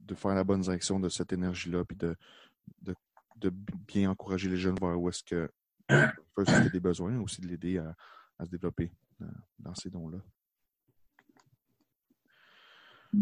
de 0.01 0.15
faire 0.15 0.35
la 0.35 0.43
bonne 0.43 0.61
direction 0.61 0.99
de 0.99 1.09
cette 1.09 1.33
énergie-là, 1.33 1.85
puis 1.85 1.97
de, 1.97 2.15
de, 2.81 2.95
bien 3.87 4.09
encourager 4.09 4.49
les 4.49 4.57
jeunes 4.57 4.77
vers 4.79 4.99
où 4.99 5.09
est-ce 5.09 5.23
que 5.23 5.51
y 5.89 5.93
a 5.93 6.69
des 6.69 6.79
besoins, 6.79 7.19
aussi 7.19 7.41
de 7.41 7.47
l'aider 7.47 7.77
à, 7.77 7.95
se 8.45 8.49
développer 8.49 8.91
euh, 9.21 9.25
dans, 9.59 9.75
ces 9.75 9.89
dons-là. 9.89 10.19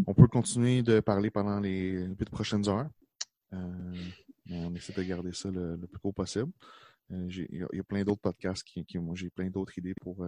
On 0.07 0.13
peut 0.13 0.27
continuer 0.27 0.83
de 0.83 0.99
parler 0.99 1.29
pendant 1.29 1.59
les 1.59 2.05
huit 2.05 2.29
prochaines 2.29 2.67
heures. 2.69 2.89
Euh, 3.53 4.09
on 4.49 4.73
essaie 4.75 4.93
de 4.93 5.03
garder 5.03 5.33
ça 5.33 5.49
le, 5.49 5.77
plus 5.77 5.99
court 5.99 6.13
possible. 6.13 6.51
Euh, 7.11 7.27
il 7.29 7.67
y, 7.73 7.79
a 7.79 7.83
plein 7.83 8.03
d'autres 8.03 8.21
podcasts 8.21 8.63
qui, 8.63 8.85
qui 8.85 8.97
moi 8.99 9.15
j'ai 9.15 9.29
plein 9.29 9.49
d'autres 9.49 9.77
idées 9.77 9.95
pour 10.01 10.25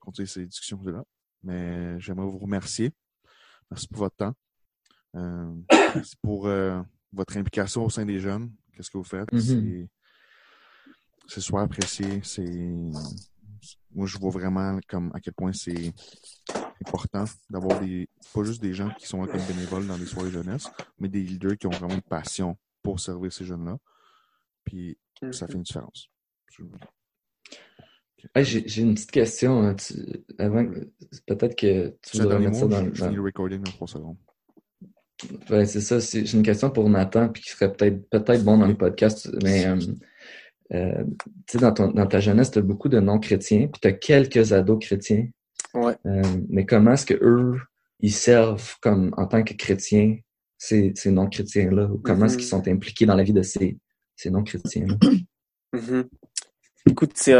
continuer 0.00 0.26
ces 0.26 0.46
discussions-là. 0.46 1.04
Mais 1.42 2.00
j'aimerais 2.00 2.26
vous 2.26 2.38
remercier. 2.38 2.92
Merci 3.70 3.88
pour 3.88 3.98
votre 3.98 4.16
temps. 4.16 4.34
Euh, 5.14 5.54
pour 6.22 6.48
votre 7.12 7.36
implication 7.36 7.84
au 7.84 7.90
sein 7.90 8.04
des 8.04 8.18
jeunes. 8.18 8.50
Qu'est-ce 8.72 8.90
que 8.90 8.98
vous 8.98 9.04
faites? 9.04 9.30
Mm-hmm. 9.32 9.86
C'est 11.28 11.40
super 11.40 11.60
apprécié. 11.60 12.20
C'est 12.22 12.68
moi 13.94 14.06
je 14.06 14.18
vois 14.18 14.30
vraiment 14.30 14.78
comme 14.88 15.10
à 15.14 15.20
quel 15.20 15.32
point 15.32 15.52
c'est 15.52 15.92
important 16.84 17.24
d'avoir 17.48 17.80
des 17.80 18.08
pas 18.34 18.42
juste 18.44 18.60
des 18.60 18.74
gens 18.74 18.90
qui 18.98 19.06
sont 19.06 19.22
là 19.22 19.30
comme 19.30 19.40
bénévoles 19.46 19.86
dans 19.86 19.96
les 19.96 20.06
soirées 20.06 20.30
jeunesse, 20.30 20.68
mais 20.98 21.08
des 21.08 21.22
leaders 21.22 21.56
qui 21.56 21.66
ont 21.66 21.70
vraiment 21.70 21.94
une 21.94 22.02
passion 22.02 22.56
pour 22.82 23.00
servir 23.00 23.32
ces 23.32 23.44
jeunes-là. 23.44 23.78
Puis 24.64 24.98
ça 25.30 25.46
fait 25.46 25.54
une 25.54 25.62
différence. 25.62 26.10
J'ai 28.36 28.82
une 28.82 28.94
petite 28.94 29.10
question. 29.10 29.62
Hein. 29.62 29.76
avant, 30.38 30.66
peut-être 31.26 31.56
que 31.56 31.96
tu 32.02 32.18
voudrais 32.18 32.38
mettre 32.38 32.56
ça 32.56 32.66
dans, 32.66 33.10
le 33.10 33.20
recording 33.20 33.62
dans 33.62 33.70
3 33.70 33.88
secondes. 33.88 34.16
Ouais, 35.50 35.64
c'est 35.66 35.80
ça. 35.80 35.98
J'ai 35.98 36.32
une 36.32 36.42
question 36.42 36.70
pour 36.70 36.88
Nathan, 36.88 37.28
puis 37.28 37.42
qui 37.42 37.50
serait 37.50 37.72
peut-être 37.72 38.08
peut-être 38.10 38.44
bon 38.44 38.58
dans 38.58 38.66
les 38.66 38.74
podcasts. 38.74 39.30
Mais 39.42 39.66
euh, 39.66 39.76
euh, 40.72 41.04
tu 41.46 41.52
sais, 41.52 41.58
dans, 41.58 41.72
dans, 41.72 42.06
ta 42.06 42.20
jeunesse, 42.20 42.50
tu 42.50 42.58
as 42.58 42.62
beaucoup 42.62 42.88
de 42.88 43.00
non-chrétiens, 43.00 43.68
puis 43.68 43.80
tu 43.80 43.88
as 43.88 43.92
quelques 43.92 44.52
ados 44.52 44.78
chrétiens. 44.84 45.28
Ouais. 45.74 45.94
Euh, 46.06 46.22
mais 46.48 46.66
comment 46.66 46.92
est-ce 46.92 47.06
que 47.06 47.18
eux, 47.22 47.58
ils 48.00 48.12
servent 48.12 48.76
comme 48.80 49.14
en 49.16 49.26
tant 49.26 49.42
que 49.42 49.54
chrétiens 49.54 50.18
ces, 50.58 50.92
ces 50.94 51.10
non-chrétiens-là? 51.10 51.86
Ou 51.86 51.98
comment 51.98 52.26
est-ce 52.26 52.36
qu'ils 52.36 52.46
mm-hmm. 52.46 52.50
sont 52.50 52.68
impliqués 52.68 53.06
dans 53.06 53.16
la 53.16 53.22
vie 53.22 53.32
de 53.32 53.42
ces, 53.42 53.78
ces 54.16 54.30
non-chrétiens-là? 54.30 54.96
Mm-hmm. 55.74 56.04
Écoute, 56.90 57.12
c'est 57.14 57.34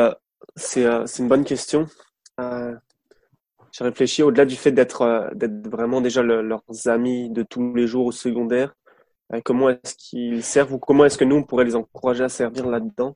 c'est 0.57 1.19
une 1.19 1.29
bonne 1.29 1.45
question. 1.45 1.87
Euh, 3.75 3.79
J'ai 3.79 3.85
réfléchi 3.85 4.23
au-delà 4.23 4.45
du 4.45 4.57
fait 4.57 4.73
d'être 4.73 5.03
euh, 5.03 5.29
d'être 5.35 5.69
vraiment 5.69 6.01
déjà 6.01 6.23
leurs 6.23 6.63
amis 6.87 7.31
de 7.31 7.43
tous 7.43 7.75
les 7.75 7.87
jours 7.87 8.07
au 8.07 8.13
secondaire. 8.13 8.75
Euh, 9.33 9.41
comment 9.45 9.71
est-ce 9.71 9.95
qu'ils 9.97 10.43
servent 10.43 10.75
ou 10.75 10.79
comment 10.79 11.05
est-ce 11.05 11.19
que 11.19 11.25
nous 11.25 11.37
on 11.37 11.43
pourrait 11.45 11.65
les 11.65 11.75
encourager 11.77 12.25
à 12.25 12.29
servir 12.29 12.67
là-dedans? 12.67 13.15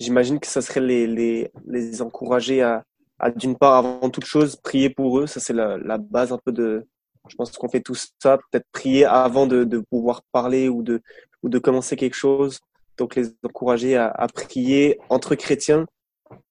J'imagine 0.00 0.38
que 0.40 0.46
ça 0.46 0.62
serait 0.62 0.80
les, 0.80 1.06
les, 1.06 1.50
les 1.66 2.00
encourager 2.02 2.62
à, 2.62 2.84
à 3.18 3.30
d'une 3.30 3.56
part 3.56 3.74
avant 3.74 4.08
toute 4.10 4.24
chose 4.24 4.56
prier 4.56 4.90
pour 4.90 5.18
eux. 5.18 5.26
Ça 5.26 5.40
c'est 5.40 5.52
la, 5.52 5.76
la 5.76 5.98
base 5.98 6.32
un 6.32 6.38
peu 6.38 6.52
de. 6.52 6.86
Je 7.28 7.34
pense 7.36 7.50
qu'on 7.52 7.68
fait 7.68 7.80
tout 7.82 7.96
ça. 7.96 8.38
Peut-être 8.50 8.66
prier 8.72 9.04
avant 9.04 9.46
de, 9.46 9.64
de 9.64 9.78
pouvoir 9.90 10.22
parler 10.32 10.68
ou 10.68 10.82
de 10.82 11.02
ou 11.42 11.48
de 11.48 11.58
commencer 11.58 11.96
quelque 11.96 12.14
chose 12.16 12.60
donc 12.96 13.14
les 13.14 13.28
encourager 13.44 13.96
à, 13.96 14.08
à, 14.08 14.26
prier 14.26 14.98
entre 15.08 15.36
chrétiens 15.36 15.86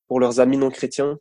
pour 0.08 0.20
leurs 0.22 0.40
amis 0.40 0.58
non 0.58 0.70
chrétiens 0.70 1.12
euh, 1.12 1.18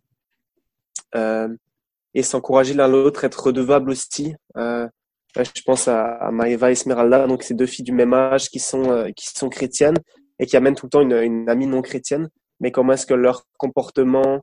et 2.16 2.22
s'encourager 2.22 2.74
l'un 2.74 2.88
l'autre, 2.88 3.24
être 3.24 3.44
redevable 3.48 3.90
aussi. 3.90 4.34
Euh, 4.56 4.88
je 5.36 5.62
pense 5.66 5.86
à, 5.86 6.14
à 6.16 6.30
Maeva 6.30 6.70
et 6.70 6.72
Esmeralda, 6.72 7.26
donc 7.26 7.42
ces 7.42 7.52
deux 7.54 7.66
filles 7.66 7.84
du 7.84 7.92
même 7.92 8.14
âge 8.14 8.48
qui 8.48 8.58
sont 8.58 8.90
euh, 8.90 9.10
qui 9.14 9.26
sont 9.28 9.50
chrétiennes 9.50 9.98
et 10.38 10.46
qui 10.46 10.56
amènent 10.56 10.74
tout 10.74 10.86
le 10.86 10.90
temps 10.90 11.02
une, 11.02 11.12
une 11.12 11.48
amie 11.50 11.66
non 11.66 11.82
chrétienne. 11.82 12.30
Mais 12.60 12.70
comment 12.70 12.94
est-ce 12.94 13.04
que 13.04 13.12
leur 13.12 13.44
comportement 13.58 14.40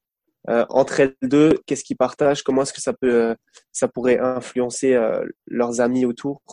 euh, 0.49 0.65
entre 0.69 0.99
elles 0.99 1.15
deux, 1.23 1.55
qu'est-ce 1.65 1.83
qu'ils 1.83 1.97
partagent, 1.97 2.43
comment 2.43 2.61
est-ce 2.61 2.73
que 2.73 2.81
ça 2.81 2.93
peut 2.93 3.13
euh, 3.13 3.35
ça 3.71 3.87
pourrait 3.87 4.19
influencer 4.19 4.93
euh, 4.93 5.25
leurs 5.47 5.81
amis 5.81 6.05
autour, 6.05 6.43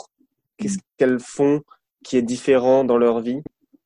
qu'est-ce 0.57 0.79
qu'elles 0.97 1.21
font 1.21 1.61
qui 2.03 2.17
est 2.17 2.23
différent 2.23 2.85
dans 2.85 2.97
leur 2.97 3.21
vie? 3.21 3.43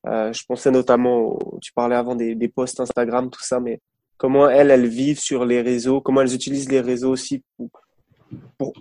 Euh, 0.07 0.31
je 0.31 0.43
pensais 0.47 0.71
notamment, 0.71 1.37
tu 1.61 1.73
parlais 1.73 1.97
avant 1.97 2.15
des, 2.15 2.35
des 2.35 2.47
posts 2.47 2.79
Instagram, 2.79 3.29
tout 3.29 3.43
ça, 3.43 3.59
mais 3.59 3.81
comment 4.17 4.49
elles, 4.49 4.71
elles 4.71 4.87
vivent 4.87 5.19
sur 5.19 5.45
les 5.45 5.61
réseaux, 5.61 6.01
comment 6.01 6.21
elles 6.21 6.33
utilisent 6.33 6.71
les 6.71 6.81
réseaux 6.81 7.11
aussi 7.11 7.43
pour, 7.57 7.69
pour 8.57 8.73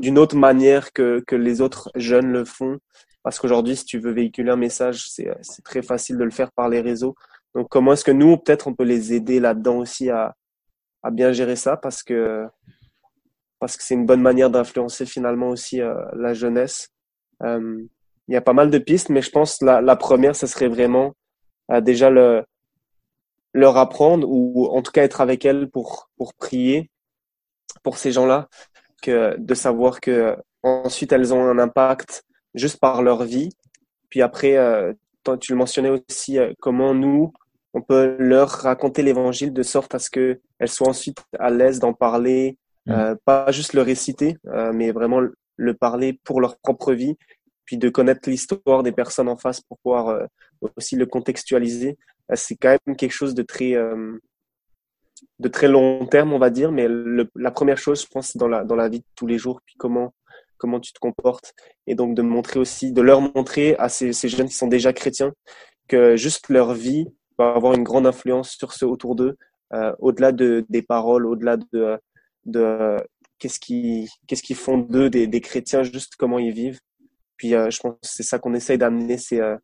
d'une 0.00 0.18
autre 0.18 0.36
manière 0.36 0.92
que, 0.92 1.22
que 1.26 1.36
les 1.36 1.60
autres 1.60 1.90
jeunes 1.94 2.30
le 2.30 2.44
font. 2.44 2.78
Parce 3.22 3.38
qu'aujourd'hui, 3.38 3.76
si 3.76 3.84
tu 3.84 3.98
veux 3.98 4.12
véhiculer 4.12 4.50
un 4.50 4.56
message, 4.56 5.08
c'est 5.10 5.62
très 5.64 5.82
facile 5.82 6.16
de 6.16 6.24
le 6.24 6.30
faire 6.30 6.52
par 6.52 6.68
les 6.68 6.80
réseaux. 6.80 7.14
Donc, 7.54 7.68
comment 7.68 7.92
est-ce 7.92 8.04
que 8.04 8.12
nous, 8.12 8.36
peut-être, 8.36 8.68
on 8.68 8.74
peut 8.74 8.84
les 8.84 9.12
aider 9.12 9.40
là-dedans 9.40 9.78
aussi 9.78 10.08
à, 10.08 10.34
à 11.02 11.10
bien 11.10 11.32
gérer 11.32 11.56
ça? 11.56 11.76
Parce 11.76 12.02
que 12.02 12.46
parce 13.58 13.76
que 13.76 13.82
c'est 13.82 13.94
une 13.94 14.06
bonne 14.06 14.22
manière 14.22 14.50
d'influencer 14.50 15.04
finalement 15.04 15.48
aussi 15.48 15.80
euh, 15.80 15.94
la 16.14 16.32
jeunesse. 16.32 16.90
Euh, 17.42 17.82
il 18.28 18.34
y 18.34 18.36
a 18.36 18.40
pas 18.40 18.52
mal 18.52 18.70
de 18.70 18.78
pistes, 18.78 19.08
mais 19.08 19.20
je 19.20 19.30
pense 19.30 19.60
la, 19.62 19.80
la 19.80 19.96
première, 19.96 20.36
ce 20.36 20.46
serait 20.46 20.68
vraiment 20.68 21.12
euh, 21.72 21.80
déjà 21.80 22.08
le, 22.08 22.44
leur 23.52 23.76
apprendre 23.76 24.28
ou 24.28 24.66
en 24.66 24.82
tout 24.82 24.92
cas 24.92 25.02
être 25.02 25.20
avec 25.20 25.44
elles 25.44 25.68
pour, 25.68 26.10
pour 26.16 26.34
prier 26.34 26.90
pour 27.82 27.98
ces 27.98 28.12
gens-là, 28.12 28.48
que 29.02 29.36
de 29.38 29.54
savoir 29.54 30.00
que 30.00 30.36
ensuite 30.62 31.12
elles 31.12 31.32
ont 31.32 31.44
un 31.44 31.58
impact 31.58 32.24
juste 32.54 32.80
par 32.80 33.02
leur 33.02 33.24
vie. 33.24 33.50
Puis 34.10 34.22
après, 34.22 34.56
euh, 34.56 34.92
tu 35.40 35.52
le 35.52 35.58
mentionnais 35.58 35.90
aussi, 35.90 36.38
euh, 36.38 36.52
comment 36.60 36.94
nous, 36.94 37.32
on 37.74 37.82
peut 37.82 38.16
leur 38.18 38.48
raconter 38.48 39.02
l'évangile 39.02 39.52
de 39.52 39.62
sorte 39.62 39.94
à 39.94 39.98
ce 39.98 40.10
que 40.10 40.40
elles 40.58 40.70
soient 40.70 40.88
ensuite 40.88 41.22
à 41.38 41.50
l'aise 41.50 41.78
d'en 41.78 41.92
parler, 41.92 42.56
mmh. 42.86 42.92
euh, 42.92 43.14
pas 43.24 43.52
juste 43.52 43.74
le 43.74 43.82
réciter, 43.82 44.36
euh, 44.46 44.72
mais 44.72 44.90
vraiment 44.90 45.20
le 45.56 45.74
parler 45.74 46.18
pour 46.24 46.40
leur 46.40 46.58
propre 46.58 46.92
vie 46.92 47.16
puis 47.68 47.76
de 47.76 47.90
connaître 47.90 48.30
l'histoire 48.30 48.82
des 48.82 48.92
personnes 48.92 49.28
en 49.28 49.36
face 49.36 49.60
pour 49.60 49.76
pouvoir 49.80 50.08
euh, 50.08 50.24
aussi 50.78 50.96
le 50.96 51.04
contextualiser. 51.04 51.98
Euh, 52.32 52.34
c'est 52.34 52.56
quand 52.56 52.74
même 52.86 52.96
quelque 52.96 53.12
chose 53.12 53.34
de 53.34 53.42
très 53.42 53.74
euh, 53.74 54.18
de 55.38 55.48
très 55.48 55.68
long 55.68 56.06
terme, 56.06 56.32
on 56.32 56.38
va 56.38 56.48
dire, 56.48 56.72
mais 56.72 56.88
le, 56.88 57.28
la 57.36 57.50
première 57.50 57.76
chose, 57.76 58.00
je 58.02 58.06
pense, 58.06 58.38
dans 58.38 58.48
la 58.48 58.64
dans 58.64 58.74
la 58.74 58.88
vie 58.88 59.00
de 59.00 59.04
tous 59.16 59.26
les 59.26 59.36
jours, 59.36 59.60
puis 59.66 59.74
comment 59.78 60.14
comment 60.56 60.80
tu 60.80 60.94
te 60.94 60.98
comportes, 60.98 61.52
et 61.86 61.94
donc 61.94 62.14
de 62.14 62.22
montrer 62.22 62.58
aussi, 62.58 62.90
de 62.90 63.02
leur 63.02 63.20
montrer 63.20 63.76
à 63.76 63.90
ces, 63.90 64.14
ces 64.14 64.30
jeunes 64.30 64.48
qui 64.48 64.54
sont 64.54 64.66
déjà 64.66 64.94
chrétiens 64.94 65.32
que 65.88 66.16
juste 66.16 66.48
leur 66.48 66.72
vie 66.72 67.06
va 67.38 67.52
avoir 67.54 67.74
une 67.74 67.84
grande 67.84 68.06
influence 68.06 68.52
sur 68.52 68.72
ceux 68.72 68.86
autour 68.86 69.14
d'eux, 69.14 69.36
au-delà 69.98 70.32
de 70.32 70.64
des 70.70 70.82
paroles, 70.82 71.26
au-delà 71.26 71.58
de 71.58 71.98
de 72.46 72.96
qu'est-ce 73.38 73.60
qui 73.60 74.08
qu'est-ce 74.26 74.42
qu'ils 74.42 74.56
font 74.56 74.78
d'eux 74.78 75.10
des, 75.10 75.26
des 75.26 75.42
chrétiens, 75.42 75.82
juste 75.82 76.14
comment 76.16 76.38
ils 76.38 76.52
vivent 76.52 76.80
puis 77.38 77.54
euh, 77.54 77.70
je 77.70 77.80
pense 77.80 77.94
que 77.94 77.98
c'est 78.02 78.22
ça 78.22 78.38
qu'on 78.38 78.52
essaye 78.52 78.76
d'amener, 78.76 79.16
c'est 79.16 79.40
euh, 79.40 79.56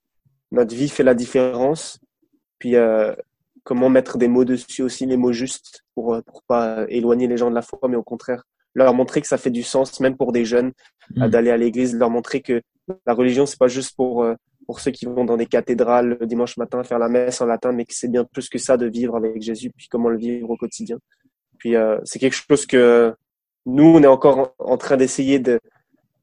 notre 0.52 0.74
vie 0.74 0.88
fait 0.88 1.02
la 1.02 1.14
différence. 1.14 2.00
Puis 2.58 2.76
euh, 2.76 3.14
comment 3.64 3.90
mettre 3.90 4.16
des 4.16 4.28
mots 4.28 4.46
dessus 4.46 4.82
aussi, 4.82 5.04
les 5.04 5.18
mots 5.18 5.32
justes 5.32 5.84
pour 5.94 6.22
pour 6.24 6.42
pas 6.44 6.86
éloigner 6.88 7.26
les 7.26 7.36
gens 7.36 7.50
de 7.50 7.54
la 7.54 7.62
foi, 7.62 7.80
mais 7.88 7.96
au 7.96 8.02
contraire 8.02 8.44
leur 8.76 8.92
montrer 8.92 9.20
que 9.20 9.28
ça 9.28 9.38
fait 9.38 9.52
du 9.52 9.62
sens, 9.62 10.00
même 10.00 10.16
pour 10.16 10.32
des 10.32 10.44
jeunes, 10.44 10.72
mmh. 11.14 11.28
d'aller 11.28 11.50
à 11.52 11.56
l'église, 11.56 11.94
leur 11.94 12.10
montrer 12.10 12.40
que 12.40 12.60
la 13.06 13.14
religion 13.14 13.46
c'est 13.46 13.58
pas 13.58 13.68
juste 13.68 13.94
pour 13.94 14.26
pour 14.66 14.80
ceux 14.80 14.90
qui 14.90 15.04
vont 15.04 15.24
dans 15.24 15.36
des 15.36 15.46
cathédrales 15.46 16.16
le 16.20 16.26
dimanche 16.26 16.56
matin 16.56 16.82
faire 16.82 16.98
la 16.98 17.08
messe 17.08 17.40
en 17.40 17.46
latin, 17.46 17.72
mais 17.72 17.84
que 17.84 17.94
c'est 17.94 18.08
bien 18.08 18.24
plus 18.24 18.48
que 18.48 18.58
ça 18.58 18.76
de 18.76 18.86
vivre 18.86 19.16
avec 19.16 19.40
Jésus, 19.42 19.70
puis 19.76 19.88
comment 19.88 20.08
le 20.08 20.18
vivre 20.18 20.50
au 20.50 20.56
quotidien. 20.56 20.98
Puis 21.58 21.76
euh, 21.76 21.98
c'est 22.04 22.18
quelque 22.18 22.34
chose 22.34 22.66
que 22.66 23.14
nous 23.66 23.84
on 23.84 24.02
est 24.02 24.08
encore 24.08 24.54
en 24.58 24.76
train 24.76 24.96
d'essayer 24.96 25.38
de 25.38 25.60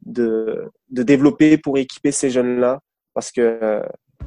de, 0.06 0.70
de 0.90 1.04
développer 1.04 1.58
pour 1.58 1.78
équiper 1.78 2.12
ces 2.12 2.30
jeunes-là 2.30 2.80
parce 3.14 3.32
que 3.32 3.82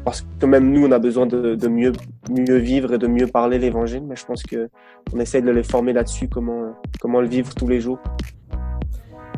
parce 0.04 0.24
que 0.40 0.46
même 0.46 0.70
nous 0.72 0.86
on 0.86 0.92
a 0.92 0.98
besoin 0.98 1.26
de, 1.26 1.54
de 1.54 1.68
mieux 1.68 1.92
mieux 2.30 2.56
vivre 2.58 2.94
et 2.94 2.98
de 2.98 3.06
mieux 3.06 3.26
parler 3.26 3.58
l'évangile 3.58 4.02
mais 4.04 4.16
je 4.16 4.26
pense 4.26 4.42
que 4.42 4.68
on 5.12 5.20
essaye 5.20 5.42
de 5.42 5.50
les 5.50 5.62
former 5.62 5.92
là-dessus 5.92 6.28
comment 6.28 6.74
comment 7.00 7.20
le 7.20 7.28
vivre 7.28 7.54
tous 7.54 7.68
les 7.68 7.80
jours. 7.80 7.98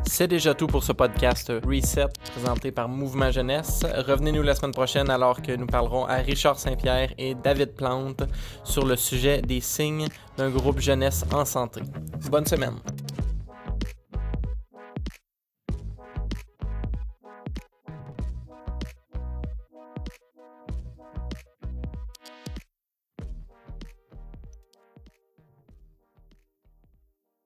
C'est 0.09 0.29
déjà 0.29 0.55
tout 0.55 0.69
pour 0.69 0.85
ce 0.85 0.93
podcast 0.93 1.53
Reset 1.67 2.07
présenté 2.33 2.71
par 2.71 2.89
Mouvement 2.89 3.31
Jeunesse. 3.31 3.85
Revenez-nous 3.85 4.43
la 4.43 4.55
semaine 4.55 4.73
prochaine 4.73 5.11
alors 5.11 5.43
que 5.43 5.53
nous 5.53 5.67
parlerons 5.67 6.07
à 6.07 6.17
Richard 6.17 6.59
Saint-Pierre 6.59 7.13
et 7.19 7.35
David 7.35 7.75
Plante 7.75 8.23
sur 8.63 8.87
le 8.87 8.97
sujet 8.97 9.43
des 9.43 9.61
signes 9.61 10.07
d'un 10.39 10.51
groupe 10.51 10.79
jeunesse 10.79 11.25
en 11.33 11.45
santé. 11.45 11.83
Bonne 12.31 12.47
semaine. 12.47 12.77